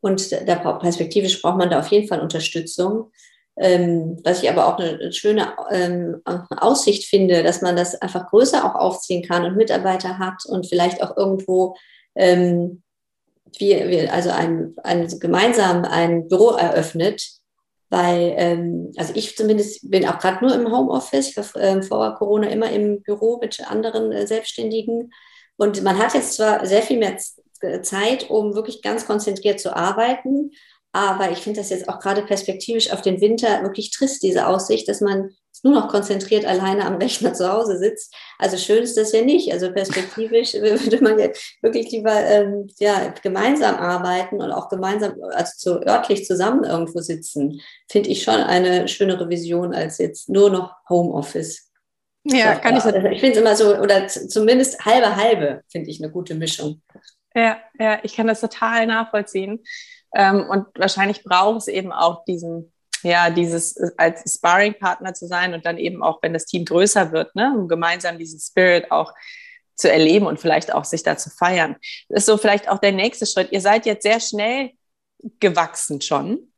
Und 0.00 0.32
da 0.32 0.54
perspektivisch 0.72 1.42
braucht 1.42 1.58
man 1.58 1.68
da 1.68 1.80
auf 1.80 1.88
jeden 1.88 2.08
Fall 2.08 2.20
Unterstützung. 2.20 3.10
Ähm, 3.56 4.18
was 4.24 4.42
ich 4.42 4.50
aber 4.50 4.66
auch 4.66 4.78
eine 4.78 5.12
schöne 5.12 5.52
ähm, 5.70 6.22
Aussicht 6.24 7.04
finde, 7.04 7.42
dass 7.42 7.60
man 7.60 7.76
das 7.76 7.94
einfach 8.00 8.28
größer 8.30 8.64
auch 8.64 8.74
aufziehen 8.74 9.22
kann 9.22 9.44
und 9.44 9.56
Mitarbeiter 9.56 10.18
hat 10.18 10.44
und 10.46 10.66
vielleicht 10.66 11.02
auch 11.02 11.16
irgendwo 11.16 11.76
ähm, 12.16 12.82
wir, 13.58 13.88
wir, 13.88 14.12
also 14.12 14.30
ein, 14.30 14.74
ein 14.82 15.06
gemeinsam 15.20 15.84
ein 15.84 16.26
Büro 16.26 16.50
eröffnet, 16.52 17.22
weil, 17.94 18.34
ähm, 18.36 18.92
also 18.96 19.12
ich 19.14 19.36
zumindest 19.36 19.88
bin 19.88 20.04
auch 20.08 20.18
gerade 20.18 20.44
nur 20.44 20.52
im 20.52 20.72
Homeoffice, 20.72 21.28
ich 21.28 21.36
war 21.36 21.54
äh, 21.54 21.80
vor 21.80 22.12
Corona 22.16 22.48
immer 22.48 22.68
im 22.72 23.02
Büro 23.02 23.38
mit 23.40 23.60
anderen 23.70 24.10
äh, 24.10 24.26
Selbstständigen. 24.26 25.12
Und 25.56 25.80
man 25.84 25.96
hat 25.98 26.12
jetzt 26.12 26.34
zwar 26.34 26.66
sehr 26.66 26.82
viel 26.82 26.98
mehr 26.98 27.16
Zeit, 27.82 28.30
um 28.30 28.56
wirklich 28.56 28.82
ganz 28.82 29.06
konzentriert 29.06 29.60
zu 29.60 29.76
arbeiten, 29.76 30.50
aber 30.90 31.30
ich 31.30 31.38
finde 31.38 31.60
das 31.60 31.70
jetzt 31.70 31.88
auch 31.88 32.00
gerade 32.00 32.22
perspektivisch 32.22 32.92
auf 32.92 33.00
den 33.00 33.20
Winter 33.20 33.62
wirklich 33.62 33.92
trist, 33.92 34.24
diese 34.24 34.48
Aussicht, 34.48 34.88
dass 34.88 35.00
man 35.00 35.30
nur 35.64 35.72
noch 35.72 35.88
konzentriert 35.88 36.44
alleine 36.44 36.84
am 36.84 36.96
Rechner 36.96 37.32
zu 37.32 37.50
Hause 37.50 37.78
sitzt. 37.78 38.14
Also 38.38 38.58
schön 38.58 38.82
ist 38.82 38.96
das 38.96 39.12
ja 39.12 39.22
nicht. 39.22 39.50
Also 39.52 39.72
perspektivisch 39.72 40.52
würde 40.60 41.02
man 41.02 41.18
ja 41.18 41.28
wirklich 41.62 41.90
lieber 41.90 42.14
ähm, 42.14 42.68
ja, 42.78 43.12
gemeinsam 43.22 43.76
arbeiten 43.76 44.42
und 44.42 44.52
auch 44.52 44.68
gemeinsam, 44.68 45.14
also 45.32 45.52
zu, 45.56 45.86
örtlich 45.86 46.26
zusammen 46.26 46.64
irgendwo 46.64 47.00
sitzen. 47.00 47.60
Finde 47.90 48.10
ich 48.10 48.22
schon 48.22 48.34
eine 48.34 48.86
schönere 48.88 49.28
Vision 49.30 49.74
als 49.74 49.98
jetzt 49.98 50.28
nur 50.28 50.50
noch 50.50 50.74
Homeoffice. 50.88 51.70
Ja, 52.24 52.54
so, 52.54 52.60
kann 52.60 52.76
ich. 52.76 52.84
Also 52.84 52.98
ich 53.08 53.20
finde 53.20 53.32
es 53.32 53.40
immer 53.40 53.56
so, 53.56 53.76
oder 53.78 54.06
zumindest 54.06 54.84
halbe 54.84 55.16
halbe 55.16 55.62
finde 55.68 55.90
ich 55.90 56.02
eine 56.02 56.12
gute 56.12 56.34
Mischung. 56.34 56.82
Ja, 57.34 57.56
ja, 57.78 57.98
ich 58.02 58.14
kann 58.14 58.26
das 58.26 58.40
total 58.40 58.86
nachvollziehen. 58.86 59.64
Ähm, 60.14 60.46
und 60.48 60.66
wahrscheinlich 60.76 61.24
braucht 61.24 61.62
es 61.62 61.68
eben 61.68 61.90
auch 61.90 62.24
diesen, 62.24 62.72
ja, 63.04 63.30
dieses 63.30 63.76
äh, 63.76 63.90
als 63.96 64.34
Sparring-Partner 64.34 65.14
zu 65.14 65.26
sein 65.26 65.54
und 65.54 65.64
dann 65.66 65.78
eben 65.78 66.02
auch, 66.02 66.22
wenn 66.22 66.32
das 66.32 66.46
Team 66.46 66.64
größer 66.64 67.12
wird, 67.12 67.34
ne, 67.34 67.54
um 67.56 67.68
gemeinsam 67.68 68.18
diesen 68.18 68.40
Spirit 68.40 68.90
auch 68.90 69.12
zu 69.76 69.90
erleben 69.90 70.26
und 70.26 70.40
vielleicht 70.40 70.72
auch 70.72 70.84
sich 70.84 71.02
da 71.02 71.16
zu 71.16 71.30
feiern. 71.30 71.76
Das 72.08 72.20
ist 72.20 72.26
so 72.26 72.36
vielleicht 72.36 72.68
auch 72.68 72.78
der 72.78 72.92
nächste 72.92 73.26
Schritt. 73.26 73.52
Ihr 73.52 73.60
seid 73.60 73.86
jetzt 73.86 74.02
sehr 74.02 74.20
schnell 74.20 74.70
gewachsen 75.40 76.00
schon. 76.00 76.52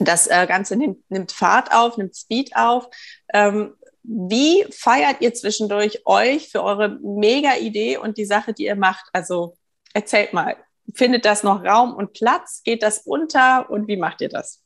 Das 0.00 0.28
äh, 0.28 0.46
Ganze 0.46 0.76
nimmt, 0.76 0.98
nimmt 1.10 1.32
Fahrt 1.32 1.72
auf, 1.72 1.96
nimmt 1.96 2.16
Speed 2.16 2.54
auf. 2.54 2.88
Ähm, 3.34 3.74
wie 4.04 4.64
feiert 4.70 5.20
ihr 5.20 5.34
zwischendurch 5.34 6.06
euch 6.06 6.50
für 6.50 6.62
eure 6.62 6.98
Mega-Idee 7.02 7.98
und 7.98 8.16
die 8.16 8.24
Sache, 8.24 8.54
die 8.54 8.66
ihr 8.66 8.76
macht? 8.76 9.06
Also 9.12 9.56
erzählt 9.92 10.32
mal, 10.32 10.56
findet 10.94 11.24
das 11.24 11.42
noch 11.42 11.64
Raum 11.64 11.94
und 11.94 12.12
Platz? 12.12 12.62
Geht 12.64 12.82
das 12.82 13.00
unter 13.00 13.68
und 13.70 13.88
wie 13.88 13.96
macht 13.96 14.20
ihr 14.20 14.28
das? 14.28 14.62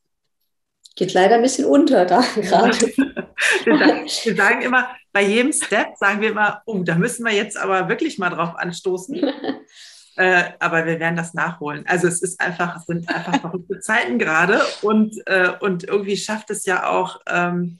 Geht 0.95 1.13
leider 1.13 1.35
ein 1.35 1.41
bisschen 1.41 1.65
unter 1.65 2.05
da 2.05 2.21
gerade. 2.35 2.77
wir, 3.65 3.77
sagen, 3.77 4.05
wir 4.05 4.35
sagen 4.35 4.61
immer, 4.61 4.89
bei 5.11 5.23
jedem 5.23 5.51
Step 5.51 5.97
sagen 5.97 6.21
wir 6.21 6.29
immer, 6.29 6.61
oh, 6.65 6.79
da 6.83 6.95
müssen 6.95 7.25
wir 7.25 7.33
jetzt 7.33 7.57
aber 7.57 7.89
wirklich 7.89 8.19
mal 8.19 8.29
drauf 8.29 8.55
anstoßen. 8.55 9.15
äh, 10.17 10.43
aber 10.59 10.85
wir 10.85 10.99
werden 10.99 11.15
das 11.15 11.33
nachholen. 11.33 11.85
Also 11.87 12.07
es 12.07 12.21
ist 12.21 12.39
einfach, 12.39 12.77
es 12.77 12.85
sind 12.85 13.09
einfach 13.09 13.41
verrückte 13.41 13.79
Zeiten 13.79 14.19
gerade 14.19 14.61
und, 14.81 15.15
äh, 15.25 15.51
und 15.59 15.83
irgendwie 15.83 16.17
schafft 16.17 16.51
es 16.51 16.65
ja 16.65 16.87
auch, 16.87 17.19
ähm, 17.27 17.79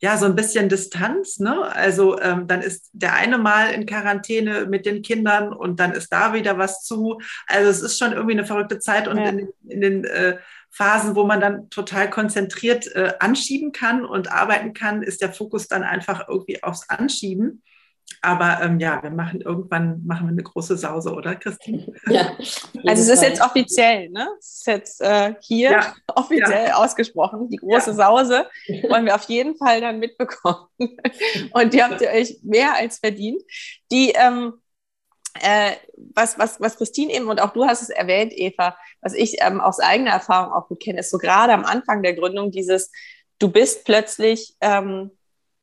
ja, 0.00 0.16
so 0.16 0.26
ein 0.26 0.34
bisschen 0.34 0.68
Distanz. 0.68 1.38
Ne? 1.38 1.62
Also 1.74 2.20
ähm, 2.20 2.46
dann 2.46 2.60
ist 2.60 2.90
der 2.92 3.14
eine 3.14 3.38
mal 3.38 3.72
in 3.72 3.86
Quarantäne 3.86 4.66
mit 4.66 4.86
den 4.86 5.02
Kindern 5.02 5.52
und 5.52 5.80
dann 5.80 5.92
ist 5.92 6.12
da 6.12 6.34
wieder 6.34 6.58
was 6.58 6.82
zu. 6.82 7.20
Also 7.46 7.70
es 7.70 7.80
ist 7.80 7.98
schon 7.98 8.12
irgendwie 8.12 8.32
eine 8.32 8.46
verrückte 8.46 8.78
Zeit 8.78 9.08
und 9.08 9.18
ja. 9.18 9.28
in, 9.28 9.48
in, 9.68 9.80
den 9.80 10.04
äh, 10.04 10.36
Phasen, 10.70 11.14
wo 11.14 11.24
man 11.24 11.40
dann 11.40 11.70
total 11.70 12.10
konzentriert 12.10 12.86
äh, 12.94 13.14
anschieben 13.20 13.72
kann 13.72 14.04
und 14.04 14.30
arbeiten 14.30 14.74
kann, 14.74 15.02
ist 15.02 15.22
der 15.22 15.32
Fokus 15.32 15.68
dann 15.68 15.84
einfach 15.84 16.28
irgendwie 16.28 16.62
aufs 16.62 16.88
Anschieben. 16.88 17.62
Aber 18.24 18.60
ähm, 18.62 18.80
ja, 18.80 19.02
wir 19.02 19.10
machen 19.10 19.42
irgendwann 19.42 20.02
machen 20.06 20.26
wir 20.26 20.32
eine 20.32 20.42
große 20.42 20.78
Sause, 20.78 21.12
oder 21.12 21.34
Christine? 21.36 21.92
Ja. 22.06 22.32
Also 22.86 23.02
es 23.02 23.08
ist 23.08 23.22
jetzt 23.22 23.42
offiziell, 23.42 24.10
ne? 24.10 24.28
Es 24.38 24.58
ist 24.58 24.66
jetzt 24.66 25.00
äh, 25.00 25.34
hier 25.40 25.70
ja. 25.70 25.94
offiziell 26.14 26.68
ja. 26.68 26.74
ausgesprochen. 26.74 27.48
Die 27.48 27.56
große 27.56 27.90
ja. 27.90 27.96
Sause 27.96 28.46
wollen 28.88 29.06
wir 29.06 29.14
auf 29.14 29.24
jeden 29.24 29.56
Fall 29.56 29.80
dann 29.80 29.98
mitbekommen. 29.98 30.66
Und 31.52 31.72
die 31.72 31.82
habt 31.82 32.00
ihr 32.02 32.10
euch 32.10 32.38
mehr 32.42 32.74
als 32.74 32.98
verdient. 32.98 33.42
Die 33.90 34.10
ähm, 34.10 34.54
äh, 35.40 35.72
was, 36.14 36.38
was, 36.38 36.60
was 36.60 36.76
Christine 36.76 37.12
eben 37.12 37.28
und 37.28 37.40
auch 37.40 37.52
du 37.52 37.64
hast 37.64 37.82
es 37.82 37.90
erwähnt, 37.90 38.32
Eva, 38.34 38.76
was 39.00 39.14
ich 39.14 39.36
ähm, 39.40 39.60
aus 39.60 39.80
eigener 39.80 40.12
Erfahrung 40.12 40.52
auch 40.52 40.68
gut 40.68 40.80
kenne, 40.80 41.00
ist 41.00 41.10
so 41.10 41.18
gerade 41.18 41.52
am 41.52 41.64
Anfang 41.64 42.02
der 42.02 42.14
Gründung 42.14 42.50
dieses, 42.50 42.90
du 43.38 43.50
bist 43.50 43.84
plötzlich 43.84 44.56
ähm, 44.60 45.10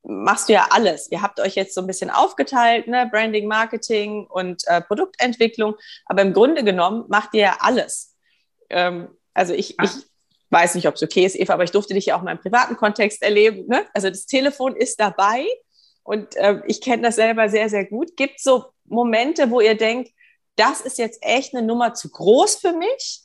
machst 0.04 0.50
du 0.50 0.54
ja 0.54 0.68
alles. 0.72 1.12
Ihr 1.12 1.22
habt 1.22 1.40
euch 1.40 1.56
jetzt 1.56 1.74
so 1.76 1.82
ein 1.82 1.88
bisschen 1.88 2.10
aufgeteilt, 2.10 2.88
ne? 2.88 3.08
Branding, 3.12 3.48
Marketing 3.48 4.26
und 4.28 4.64
äh, 4.68 4.82
Produktentwicklung, 4.82 5.76
aber 6.06 6.22
im 6.22 6.34
Grunde 6.34 6.64
genommen 6.64 7.06
macht 7.08 7.34
ihr 7.34 7.42
ja 7.42 7.58
alles. 7.60 8.16
Ähm, 8.70 9.10
also 9.34 9.54
ich, 9.54 9.78
ich 9.82 9.92
weiß 10.50 10.76
nicht, 10.76 10.88
ob 10.88 10.96
es 10.96 11.04
okay 11.04 11.26
ist, 11.26 11.36
Eva, 11.36 11.54
aber 11.54 11.64
ich 11.64 11.72
durfte 11.72 11.94
dich 11.94 12.08
ja 12.08 12.18
auch 12.18 12.22
mal 12.22 12.32
im 12.32 12.40
privaten 12.40 12.76
Kontext 12.76 13.22
erleben. 13.22 13.68
Ne? 13.68 13.86
Also 13.94 14.10
das 14.10 14.26
Telefon 14.26 14.76
ist 14.76 15.00
dabei 15.00 15.46
und 16.04 16.36
äh, 16.36 16.62
ich 16.68 16.82
kenne 16.82 17.04
das 17.04 17.16
selber 17.16 17.50
sehr, 17.50 17.70
sehr 17.70 17.86
gut. 17.86 18.18
Gibt 18.18 18.38
es 18.38 18.44
so 18.44 18.66
Momente, 18.86 19.50
wo 19.50 19.62
ihr 19.62 19.76
denkt, 19.76 20.12
das 20.56 20.82
ist 20.82 20.98
jetzt 20.98 21.20
echt 21.22 21.56
eine 21.56 21.66
Nummer 21.66 21.94
zu 21.94 22.10
groß 22.10 22.58
für 22.58 22.74
mich? 22.74 23.22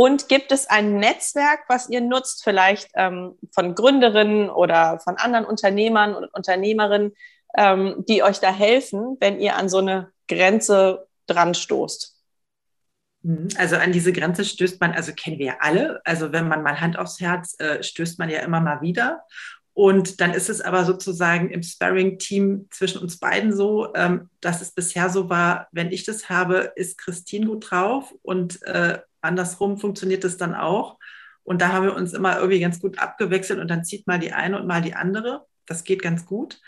Und 0.00 0.30
gibt 0.30 0.50
es 0.50 0.66
ein 0.66 0.98
Netzwerk, 0.98 1.64
was 1.68 1.90
ihr 1.90 2.00
nutzt, 2.00 2.42
vielleicht 2.42 2.88
ähm, 2.94 3.36
von 3.52 3.74
Gründerinnen 3.74 4.48
oder 4.48 4.98
von 5.00 5.16
anderen 5.18 5.44
Unternehmern 5.44 6.14
und 6.14 6.24
Unternehmerinnen, 6.32 7.12
ähm, 7.54 8.02
die 8.08 8.22
euch 8.22 8.40
da 8.40 8.50
helfen, 8.50 9.18
wenn 9.20 9.38
ihr 9.38 9.56
an 9.56 9.68
so 9.68 9.76
eine 9.76 10.10
Grenze 10.26 11.06
dran 11.26 11.52
stoßt? 11.52 12.16
Mhm. 13.24 13.48
Also 13.58 13.76
an 13.76 13.92
diese 13.92 14.14
Grenze 14.14 14.46
stößt 14.46 14.80
man, 14.80 14.92
also 14.92 15.12
kennen 15.12 15.38
wir 15.38 15.46
ja 15.46 15.56
alle. 15.60 16.00
Also 16.06 16.32
wenn 16.32 16.48
man 16.48 16.62
mal 16.62 16.80
Hand 16.80 16.98
aufs 16.98 17.20
Herz 17.20 17.60
äh, 17.60 17.82
stößt 17.82 18.18
man 18.18 18.30
ja 18.30 18.38
immer 18.40 18.62
mal 18.62 18.80
wieder. 18.80 19.22
Und 19.80 20.20
dann 20.20 20.34
ist 20.34 20.50
es 20.50 20.60
aber 20.60 20.84
sozusagen 20.84 21.48
im 21.48 21.62
Sparring-Team 21.62 22.66
zwischen 22.70 23.00
uns 23.00 23.18
beiden 23.18 23.56
so, 23.56 23.94
ähm, 23.94 24.28
dass 24.42 24.60
es 24.60 24.72
bisher 24.72 25.08
so 25.08 25.30
war, 25.30 25.68
wenn 25.72 25.90
ich 25.90 26.04
das 26.04 26.28
habe, 26.28 26.74
ist 26.76 26.98
Christine 26.98 27.46
gut 27.46 27.70
drauf 27.70 28.14
und 28.20 28.62
äh, 28.64 28.98
andersrum 29.22 29.78
funktioniert 29.78 30.22
es 30.24 30.36
dann 30.36 30.54
auch. 30.54 30.98
Und 31.44 31.62
da 31.62 31.72
haben 31.72 31.86
wir 31.86 31.96
uns 31.96 32.12
immer 32.12 32.36
irgendwie 32.36 32.60
ganz 32.60 32.78
gut 32.78 32.98
abgewechselt 32.98 33.58
und 33.58 33.68
dann 33.68 33.82
zieht 33.82 34.06
mal 34.06 34.18
die 34.18 34.34
eine 34.34 34.60
und 34.60 34.66
mal 34.66 34.82
die 34.82 34.92
andere. 34.92 35.46
Das 35.64 35.82
geht 35.82 36.02
ganz 36.02 36.26
gut. 36.26 36.60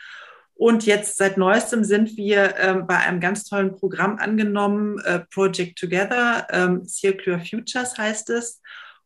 Und 0.54 0.86
jetzt 0.86 1.18
seit 1.18 1.36
neuestem 1.36 1.84
sind 1.84 2.16
wir 2.16 2.56
ähm, 2.56 2.86
bei 2.86 2.96
einem 2.96 3.20
ganz 3.20 3.44
tollen 3.44 3.76
Programm 3.76 4.16
angenommen, 4.20 5.00
äh, 5.00 5.18
Project 5.18 5.78
Together, 5.78 6.46
ähm, 6.50 6.86
Circular 6.86 7.40
Futures 7.40 7.98
heißt 7.98 8.30
es. 8.30 8.62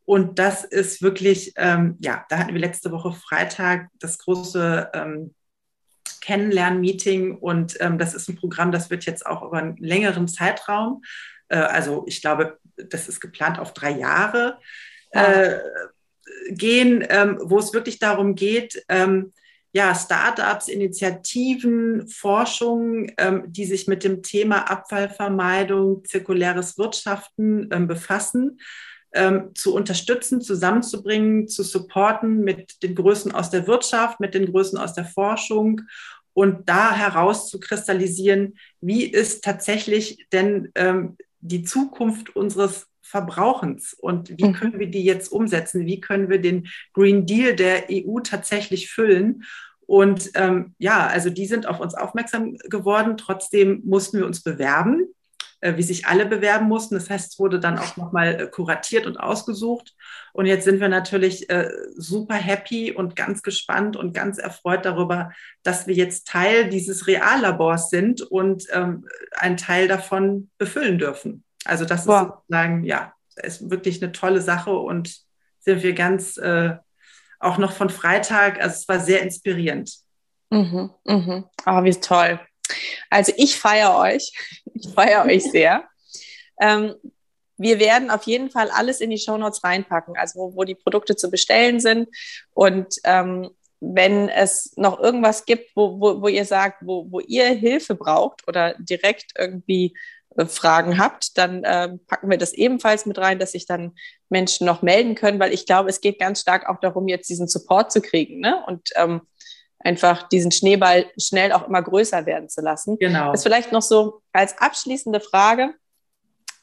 Und 0.07 0.38
das 0.38 0.64
ist 0.64 1.02
wirklich, 1.02 1.52
ähm, 1.57 1.96
ja, 2.00 2.24
da 2.28 2.38
hatten 2.38 2.54
wir 2.54 2.61
letzte 2.61 2.92
Woche 2.92 3.12
Freitag 3.12 3.88
das 3.98 4.18
große 4.18 4.90
ähm, 4.94 5.34
Kennenlern-Meeting 6.20 7.36
und 7.36 7.76
ähm, 7.80 7.98
das 7.98 8.14
ist 8.14 8.28
ein 8.28 8.36
Programm, 8.36 8.72
das 8.72 8.88
wird 8.88 9.04
jetzt 9.04 9.26
auch 9.26 9.42
über 9.42 9.59
einen 9.59 9.76
längeren 9.76 10.28
Zeitraum, 10.28 11.02
äh, 11.48 11.57
also 11.57 12.04
ich 12.07 12.20
glaube, 12.20 12.59
das 12.76 13.09
ist 13.09 13.20
geplant 13.20 13.59
auf 13.59 13.74
drei 13.74 13.90
Jahre, 13.90 14.59
äh, 15.11 15.59
gehen, 16.50 17.04
ähm, 17.09 17.38
wo 17.42 17.59
es 17.59 17.72
wirklich 17.72 17.98
darum 17.98 18.34
geht, 18.34 18.84
ähm, 18.88 19.32
ja, 19.72 19.94
Startups, 19.94 20.68
Initiativen, 20.68 22.09
Forschung, 22.09 23.11
ähm, 23.18 23.44
die 23.46 23.66
sich 23.66 23.86
mit 23.88 24.04
dem 24.04 24.22
Thema 24.22 24.70
Abfallvermeidung, 24.70 26.04
zirkuläres 26.04 26.78
Wirtschaften 26.78 27.68
ähm, 27.72 27.86
befassen, 27.86 28.59
ähm, 29.17 29.51
zu 29.55 29.75
unterstützen, 29.75 30.41
zusammenzubringen, 30.41 31.49
zu 31.49 31.62
supporten 31.62 32.45
mit 32.45 32.83
den 32.83 32.95
Größen 32.95 33.33
aus 33.33 33.51
der 33.51 33.67
Wirtschaft, 33.67 34.21
mit 34.21 34.35
den 34.35 34.47
Größen 34.53 34.79
aus 34.79 34.95
der 34.95 35.05
Forschung 35.05 35.83
und 36.37 36.69
da 36.69 36.95
herauszukristallisieren, 36.95 38.59
wie 38.81 39.05
ist 39.05 39.43
tatsächlich 39.43 40.27
denn 40.33 40.71
ähm, 40.75 41.17
die 41.41 41.62
Zukunft 41.62 42.37
unseres 42.37 42.87
Verbrauchens 43.01 43.95
und 43.95 44.37
wie 44.37 44.45
mhm. 44.45 44.53
können 44.53 44.79
wir 44.79 44.91
die 44.91 45.05
jetzt 45.05 45.33
umsetzen? 45.33 45.87
Wie 45.87 46.01
können 46.01 46.29
wir 46.29 46.41
den 46.41 46.69
Green 46.93 47.25
Deal 47.25 47.57
der 47.57 47.85
EU 47.91 48.21
tatsächlich 48.21 48.91
füllen? 48.91 49.45
Und 49.87 50.33
ähm, 50.35 50.75
ja, 50.79 51.07
also 51.07 51.31
die 51.31 51.47
sind 51.47 51.67
auf 51.67 51.81
uns 51.81 51.95
aufmerksam 51.95 52.57
geworden. 52.69 53.17
Trotzdem 53.17 53.81
mussten 53.85 54.19
wir 54.19 54.27
uns 54.27 54.43
bewerben, 54.43 55.07
wie 55.77 55.83
sich 55.83 56.07
alle 56.07 56.27
bewerben 56.27 56.69
mussten. 56.69 56.95
Das 56.95 57.11
heißt, 57.11 57.33
es 57.33 57.39
wurde 57.39 57.59
dann 57.59 57.79
auch 57.79 57.97
nochmal 57.97 58.41
äh, 58.41 58.47
kuratiert 58.47 59.07
und 59.07 59.17
ausgesucht. 59.17 59.95
Und 60.33 60.47
jetzt 60.47 60.64
sind 60.64 60.81
wir 60.81 60.89
natürlich 60.89 61.49
äh, 61.51 61.69
super 61.97 62.35
happy 62.35 62.93
und 62.93 63.17
ganz 63.17 63.43
gespannt 63.43 63.97
und 63.97 64.12
ganz 64.12 64.39
erfreut 64.39 64.85
darüber, 64.85 65.33
dass 65.62 65.87
wir 65.87 65.95
jetzt 65.95 66.29
Teil 66.29 66.69
dieses 66.69 67.07
Reallabors 67.07 67.91
sind 67.91 68.21
und 68.21 68.64
ähm, 68.73 69.07
einen 69.33 69.57
Teil 69.57 69.89
davon 69.89 70.51
befüllen 70.59 70.99
dürfen. 70.99 71.43
Also 71.64 71.85
das 71.85 72.01
ist 72.01 72.07
sozusagen, 72.07 72.85
ja, 72.85 73.12
ist 73.37 73.71
wirklich 73.71 74.03
eine 74.03 74.12
tolle 74.12 74.41
Sache 74.41 74.77
und 74.77 75.17
sind 75.61 75.83
wir 75.83 75.95
ganz 75.95 76.37
äh, 76.37 76.77
auch 77.41 77.59
noch 77.59 77.73
von 77.73 77.91
Freitag. 77.91 78.61
Also 78.61 78.77
es 78.77 78.89
war 78.89 79.01
sehr 79.01 79.23
inspirierend. 79.23 79.93
Mhm, 80.51 80.91
mhm. 81.05 81.45
Oh, 81.67 81.83
wie 81.83 81.91
toll. 81.91 82.41
Also 83.11 83.33
ich 83.37 83.57
feiere 83.57 83.97
euch. 83.97 84.33
Ich 84.74 84.89
feiere 84.93 85.24
euch 85.24 85.45
sehr. 85.51 85.85
Ähm, 86.61 86.95
wir 87.59 87.81
werden 87.81 88.11
auf 88.11 88.24
jeden 88.24 88.51
Fall 88.51 88.70
alles 88.70 89.01
in 89.01 89.11
die 89.11 89.18
Shownotes 89.18 89.64
reinpacken, 89.64 90.16
also 90.16 90.39
wo, 90.39 90.57
wo 90.57 90.64
die 90.64 90.74
Produkte 90.74 91.16
zu 91.16 91.31
bestellen 91.31 91.81
sind. 91.81 92.09
Und 92.53 92.97
ähm, 93.05 93.51
wenn 93.81 94.29
es 94.29 94.72
noch 94.77 95.01
irgendwas 95.01 95.45
gibt, 95.45 95.70
wo, 95.74 96.01
wo, 96.01 96.22
wo 96.22 96.29
ihr 96.29 96.45
sagt, 96.45 96.79
wo, 96.83 97.11
wo 97.11 97.20
ihr 97.20 97.47
Hilfe 97.47 97.95
braucht 97.95 98.47
oder 98.49 98.74
direkt 98.79 99.33
irgendwie 99.39 99.95
Fragen 100.49 100.99
habt, 100.99 101.39
dann 101.39 101.64
äh, 101.64 101.97
packen 102.07 102.31
wir 102.31 102.37
das 102.37 102.53
ebenfalls 102.53 103.07
mit 103.07 103.18
rein, 103.18 103.39
dass 103.39 103.53
sich 103.53 103.66
dann 103.66 103.93
Menschen 104.29 104.66
noch 104.66 104.83
melden 104.83 105.14
können, 105.14 105.41
weil 105.41 105.53
ich 105.53 105.64
glaube, 105.64 105.89
es 105.89 106.01
geht 106.01 106.18
ganz 106.18 106.41
stark 106.41 106.68
auch 106.68 106.79
darum, 106.81 107.09
jetzt 107.09 107.31
diesen 107.31 107.49
Support 107.49 107.91
zu 107.91 108.03
kriegen 108.03 108.41
ne? 108.41 108.62
und 108.66 108.91
ähm, 108.97 109.22
einfach 109.87 110.28
diesen 110.28 110.51
Schneeball 110.51 111.07
schnell 111.16 111.53
auch 111.53 111.68
immer 111.68 111.80
größer 111.80 112.26
werden 112.26 112.49
zu 112.49 112.61
lassen. 112.61 112.99
Genau. 112.99 113.30
Das 113.30 113.45
vielleicht 113.45 113.70
noch 113.70 113.82
so 113.82 114.20
als 114.32 114.59
abschließende 114.59 115.20
Frage. 115.20 115.74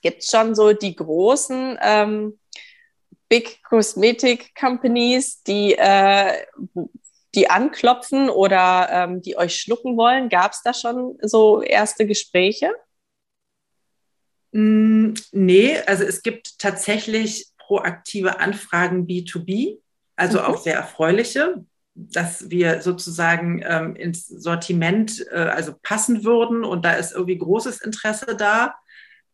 Gibt 0.02 0.24
es 0.24 0.30
schon 0.30 0.54
so 0.54 0.74
die 0.74 0.96
großen 0.96 1.80
ähm, 1.82 2.38
Big 3.30 3.64
Cosmetic 3.64 4.54
Companies, 4.54 5.42
die, 5.44 5.74
äh, 5.76 6.46
die 7.34 7.50
anklopfen 7.50 8.30
oder 8.30 8.90
ähm, 8.92 9.22
die 9.22 9.38
euch 9.38 9.56
schlucken 9.56 9.96
wollen? 9.96 10.28
Gab 10.28 10.52
es 10.52 10.62
da 10.62 10.74
schon 10.74 11.18
so 11.22 11.62
erste 11.62 12.06
Gespräche? 12.06 12.74
Mm, 14.52 15.14
nee, 15.32 15.80
also 15.88 16.04
es 16.04 16.22
gibt 16.22 16.60
tatsächlich 16.60 17.48
proaktive 17.58 18.42
Anfragen 18.42 19.08
B2B, 19.08 19.80
also 20.18 20.40
mhm. 20.40 20.46
auch 20.46 20.58
sehr 20.58 20.76
erfreuliche, 20.76 21.64
dass 21.96 22.50
wir 22.50 22.82
sozusagen 22.82 23.64
ähm, 23.66 23.96
ins 23.96 24.28
Sortiment 24.28 25.26
äh, 25.32 25.36
also 25.36 25.74
passen 25.82 26.24
würden 26.24 26.64
und 26.64 26.84
da 26.86 26.94
ist 26.94 27.14
irgendwie 27.14 27.38
großes 27.38 27.82
Interesse 27.82 28.36
da. 28.36 28.76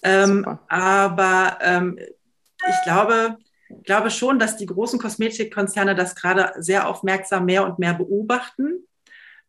Ähm, 0.04 0.46
aber 0.68 1.58
ähm, 1.62 1.98
ich 1.98 2.84
glaube, 2.84 3.38
glaube 3.84 4.12
schon, 4.12 4.40
dass 4.40 4.58
die 4.58 4.66
großen 4.66 5.00
Kosmetikkonzerne 5.00 5.96
das 5.96 6.16
gerade 6.16 6.54
sehr 6.62 6.88
aufmerksam 6.88 7.46
mehr 7.46 7.66
und 7.66 7.80
mehr 7.80 7.94
beobachten. 7.94 8.86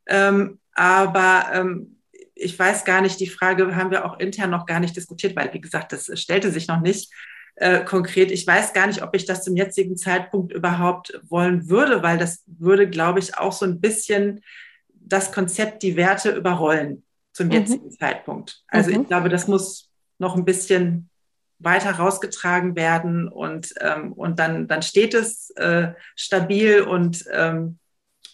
Ähm, 0.06 0.60
aber 0.72 1.46
ähm, 1.52 2.00
ich 2.34 2.58
weiß 2.58 2.84
gar 2.84 3.00
nicht, 3.00 3.20
die 3.20 3.28
Frage 3.28 3.76
haben 3.76 3.90
wir 3.90 4.04
auch 4.04 4.18
intern 4.18 4.50
noch 4.50 4.66
gar 4.66 4.80
nicht 4.80 4.96
diskutiert, 4.96 5.36
weil, 5.36 5.52
wie 5.52 5.60
gesagt, 5.60 5.92
das 5.92 6.10
stellte 6.18 6.50
sich 6.50 6.68
noch 6.68 6.80
nicht 6.80 7.12
äh, 7.60 7.84
konkret. 7.84 8.30
Ich 8.30 8.46
weiß 8.46 8.72
gar 8.72 8.86
nicht, 8.86 9.02
ob 9.02 9.14
ich 9.14 9.26
das 9.26 9.44
zum 9.44 9.54
jetzigen 9.54 9.96
Zeitpunkt 9.98 10.50
überhaupt 10.50 11.20
wollen 11.28 11.68
würde, 11.68 12.02
weil 12.02 12.16
das 12.16 12.42
würde, 12.46 12.88
glaube 12.88 13.18
ich, 13.18 13.36
auch 13.36 13.52
so 13.52 13.66
ein 13.66 13.80
bisschen 13.80 14.42
das 14.88 15.30
Konzept, 15.30 15.82
die 15.82 15.94
Werte 15.94 16.30
überrollen 16.30 17.04
zum 17.34 17.48
mhm. 17.48 17.52
jetzigen 17.52 17.90
Zeitpunkt. 17.90 18.62
Also 18.68 18.90
mhm. 18.90 19.02
ich 19.02 19.08
glaube, 19.08 19.28
das 19.28 19.46
muss 19.46 19.90
noch 20.18 20.36
ein 20.36 20.46
bisschen 20.46 21.10
weiter 21.58 21.90
rausgetragen 21.90 22.76
werden 22.76 23.28
und, 23.28 23.74
ähm, 23.80 24.14
und 24.14 24.38
dann, 24.38 24.66
dann 24.66 24.80
steht 24.80 25.12
es 25.12 25.50
äh, 25.56 25.92
stabil 26.16 26.80
und 26.80 27.26
ähm, 27.30 27.78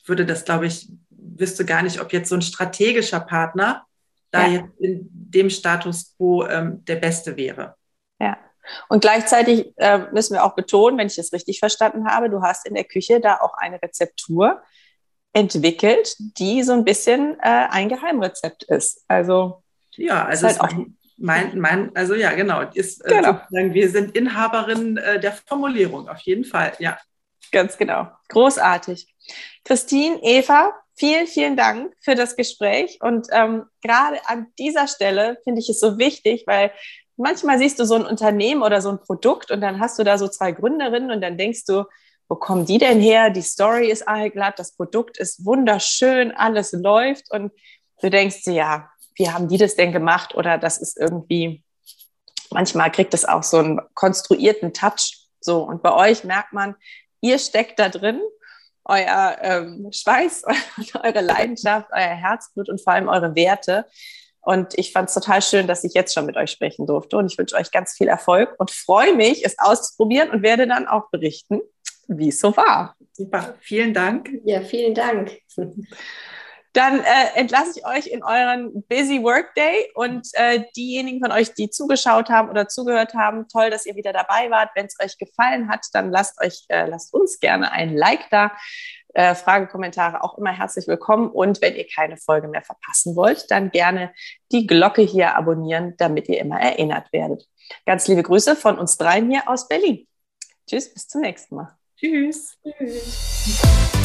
würde 0.04 0.24
das, 0.24 0.44
glaube 0.44 0.66
ich, 0.66 0.88
wüsste 1.10 1.64
gar 1.64 1.82
nicht, 1.82 2.00
ob 2.00 2.12
jetzt 2.12 2.28
so 2.28 2.36
ein 2.36 2.42
strategischer 2.42 3.18
Partner 3.18 3.84
da 4.30 4.46
ja. 4.46 4.60
jetzt 4.60 4.80
in 4.80 5.08
dem 5.10 5.50
Status 5.50 6.14
quo 6.16 6.46
ähm, 6.46 6.84
der 6.84 6.96
beste 6.96 7.36
wäre. 7.36 7.74
Und 8.88 9.00
gleichzeitig 9.00 9.72
äh, 9.76 9.98
müssen 10.12 10.34
wir 10.34 10.44
auch 10.44 10.54
betonen, 10.54 10.98
wenn 10.98 11.06
ich 11.06 11.16
das 11.16 11.32
richtig 11.32 11.58
verstanden 11.58 12.06
habe, 12.06 12.30
du 12.30 12.42
hast 12.42 12.66
in 12.66 12.74
der 12.74 12.84
Küche 12.84 13.20
da 13.20 13.38
auch 13.40 13.54
eine 13.54 13.80
Rezeptur 13.82 14.62
entwickelt, 15.32 16.16
die 16.18 16.62
so 16.62 16.72
ein 16.72 16.84
bisschen 16.84 17.38
äh, 17.40 17.66
ein 17.70 17.88
Geheimrezept 17.88 18.64
ist. 18.64 19.04
Also 19.08 19.62
ja, 19.96 20.24
also 20.24 20.46
halt 20.46 20.60
auch 20.60 20.72
mein, 21.18 21.58
mein, 21.58 21.94
also 21.96 22.14
ja, 22.14 22.32
genau, 22.32 22.62
ist 22.74 23.04
äh, 23.04 23.08
genau. 23.08 23.40
wir 23.50 23.90
sind 23.90 24.16
Inhaberin 24.16 24.98
äh, 24.98 25.18
der 25.18 25.32
Formulierung 25.32 26.08
auf 26.08 26.20
jeden 26.20 26.44
Fall, 26.44 26.72
ja. 26.78 26.98
Ganz 27.52 27.78
genau, 27.78 28.08
großartig. 28.28 29.14
Christine, 29.64 30.18
Eva, 30.22 30.72
Vielen, 30.98 31.26
vielen 31.26 31.56
Dank 31.56 31.94
für 32.00 32.14
das 32.14 32.36
Gespräch. 32.36 32.98
Und 33.02 33.26
ähm, 33.30 33.66
gerade 33.82 34.18
an 34.28 34.46
dieser 34.58 34.88
Stelle 34.88 35.36
finde 35.44 35.60
ich 35.60 35.68
es 35.68 35.78
so 35.78 35.98
wichtig, 35.98 36.44
weil 36.46 36.72
manchmal 37.16 37.58
siehst 37.58 37.78
du 37.78 37.84
so 37.84 37.94
ein 37.94 38.06
Unternehmen 38.06 38.62
oder 38.62 38.80
so 38.80 38.90
ein 38.90 39.00
Produkt 39.00 39.50
und 39.50 39.60
dann 39.60 39.80
hast 39.80 39.98
du 39.98 40.04
da 40.04 40.18
so 40.18 40.28
zwei 40.28 40.52
Gründerinnen 40.52 41.10
und 41.10 41.20
dann 41.20 41.38
denkst 41.38 41.64
du, 41.66 41.84
wo 42.28 42.34
kommen 42.36 42.66
die 42.66 42.78
denn 42.78 43.00
her? 43.00 43.30
Die 43.30 43.42
Story 43.42 43.90
ist 43.90 44.06
allglatt, 44.06 44.58
das 44.58 44.76
Produkt 44.76 45.18
ist 45.18 45.44
wunderschön, 45.44 46.32
alles 46.32 46.72
läuft 46.72 47.30
und 47.30 47.52
du 48.02 48.10
denkst 48.10 48.42
dir, 48.42 48.52
ja, 48.52 48.90
wie 49.14 49.30
haben 49.30 49.48
die 49.48 49.58
das 49.58 49.76
denn 49.76 49.92
gemacht? 49.92 50.34
Oder 50.34 50.58
das 50.58 50.78
ist 50.78 50.98
irgendwie, 50.98 51.64
manchmal 52.50 52.90
kriegt 52.90 53.14
es 53.14 53.24
auch 53.24 53.42
so 53.42 53.58
einen 53.58 53.80
konstruierten 53.94 54.72
Touch. 54.72 55.28
So, 55.40 55.62
und 55.62 55.82
bei 55.82 55.92
euch 55.92 56.24
merkt 56.24 56.52
man, 56.52 56.74
ihr 57.20 57.38
steckt 57.38 57.78
da 57.78 57.88
drin 57.88 58.20
euer 58.84 59.36
ähm, 59.40 59.90
Schweiß, 59.92 60.44
eure 61.02 61.20
Leidenschaft, 61.20 61.88
euer 61.92 62.14
Herzblut 62.14 62.68
und 62.68 62.80
vor 62.80 62.92
allem 62.92 63.08
eure 63.08 63.34
Werte. 63.34 63.86
Und 64.47 64.78
ich 64.78 64.92
fand 64.92 65.09
es 65.09 65.14
total 65.14 65.42
schön, 65.42 65.66
dass 65.66 65.82
ich 65.82 65.92
jetzt 65.94 66.14
schon 66.14 66.24
mit 66.24 66.36
euch 66.36 66.53
sprechen 66.53 66.86
durfte. 66.86 67.16
Und 67.16 67.32
ich 67.32 67.36
wünsche 67.36 67.57
euch 67.57 67.72
ganz 67.72 67.97
viel 67.97 68.07
Erfolg 68.07 68.55
und 68.59 68.70
freue 68.70 69.12
mich, 69.12 69.44
es 69.44 69.59
auszuprobieren 69.59 70.30
und 70.30 70.44
werde 70.44 70.68
dann 70.68 70.86
auch 70.86 71.11
berichten, 71.11 71.62
wie 72.07 72.28
es 72.28 72.38
so 72.38 72.57
war. 72.57 72.94
Super, 73.12 73.57
vielen 73.59 73.92
Dank. 73.92 74.30
Ja, 74.44 74.61
vielen 74.61 74.94
Dank. 74.94 75.36
Dann 76.74 77.01
äh, 77.01 77.05
entlasse 77.34 77.80
ich 77.80 77.86
euch 77.86 78.07
in 78.07 78.22
euren 78.22 78.84
Busy 78.84 79.20
Workday 79.20 79.90
und 79.94 80.28
äh, 80.34 80.62
diejenigen 80.76 81.20
von 81.20 81.32
euch, 81.32 81.53
die 81.55 81.68
zugeschaut 81.68 82.28
haben 82.28 82.49
oder 82.49 82.68
zugehört 82.68 83.14
haben, 83.14 83.49
toll, 83.49 83.70
dass 83.70 83.84
ihr 83.84 83.97
wieder 83.97 84.12
dabei 84.12 84.49
wart. 84.51 84.70
Wenn 84.76 84.86
es 84.86 84.94
euch 85.03 85.18
gefallen 85.18 85.68
hat, 85.68 85.86
dann 85.92 86.12
lasst 86.12 86.40
euch, 86.40 86.66
äh, 86.68 86.86
lasst 86.86 87.12
uns 87.12 87.40
gerne 87.40 87.72
ein 87.72 87.97
Like 87.97 88.30
da. 88.30 88.53
Äh, 89.16 89.34
Frage, 89.34 89.66
Kommentare 89.66 90.22
auch 90.22 90.36
immer 90.36 90.52
herzlich 90.52 90.86
willkommen. 90.88 91.30
Und 91.30 91.62
wenn 91.62 91.74
ihr 91.74 91.86
keine 91.86 92.18
Folge 92.18 92.48
mehr 92.48 92.60
verpassen 92.60 93.16
wollt, 93.16 93.50
dann 93.50 93.70
gerne 93.70 94.12
die 94.52 94.66
Glocke 94.66 95.00
hier 95.00 95.36
abonnieren, 95.36 95.94
damit 95.96 96.28
ihr 96.28 96.38
immer 96.38 96.60
erinnert 96.60 97.10
werdet. 97.14 97.48
Ganz 97.86 98.06
liebe 98.08 98.22
Grüße 98.22 98.56
von 98.56 98.78
uns 98.78 98.98
dreien 98.98 99.30
hier 99.30 99.48
aus 99.48 99.68
Berlin. 99.68 100.06
Tschüss, 100.68 100.92
bis 100.92 101.08
zum 101.08 101.22
nächsten 101.22 101.54
Mal. 101.54 101.78
Tschüss. 101.96 102.58
Tschüss. 102.62 103.95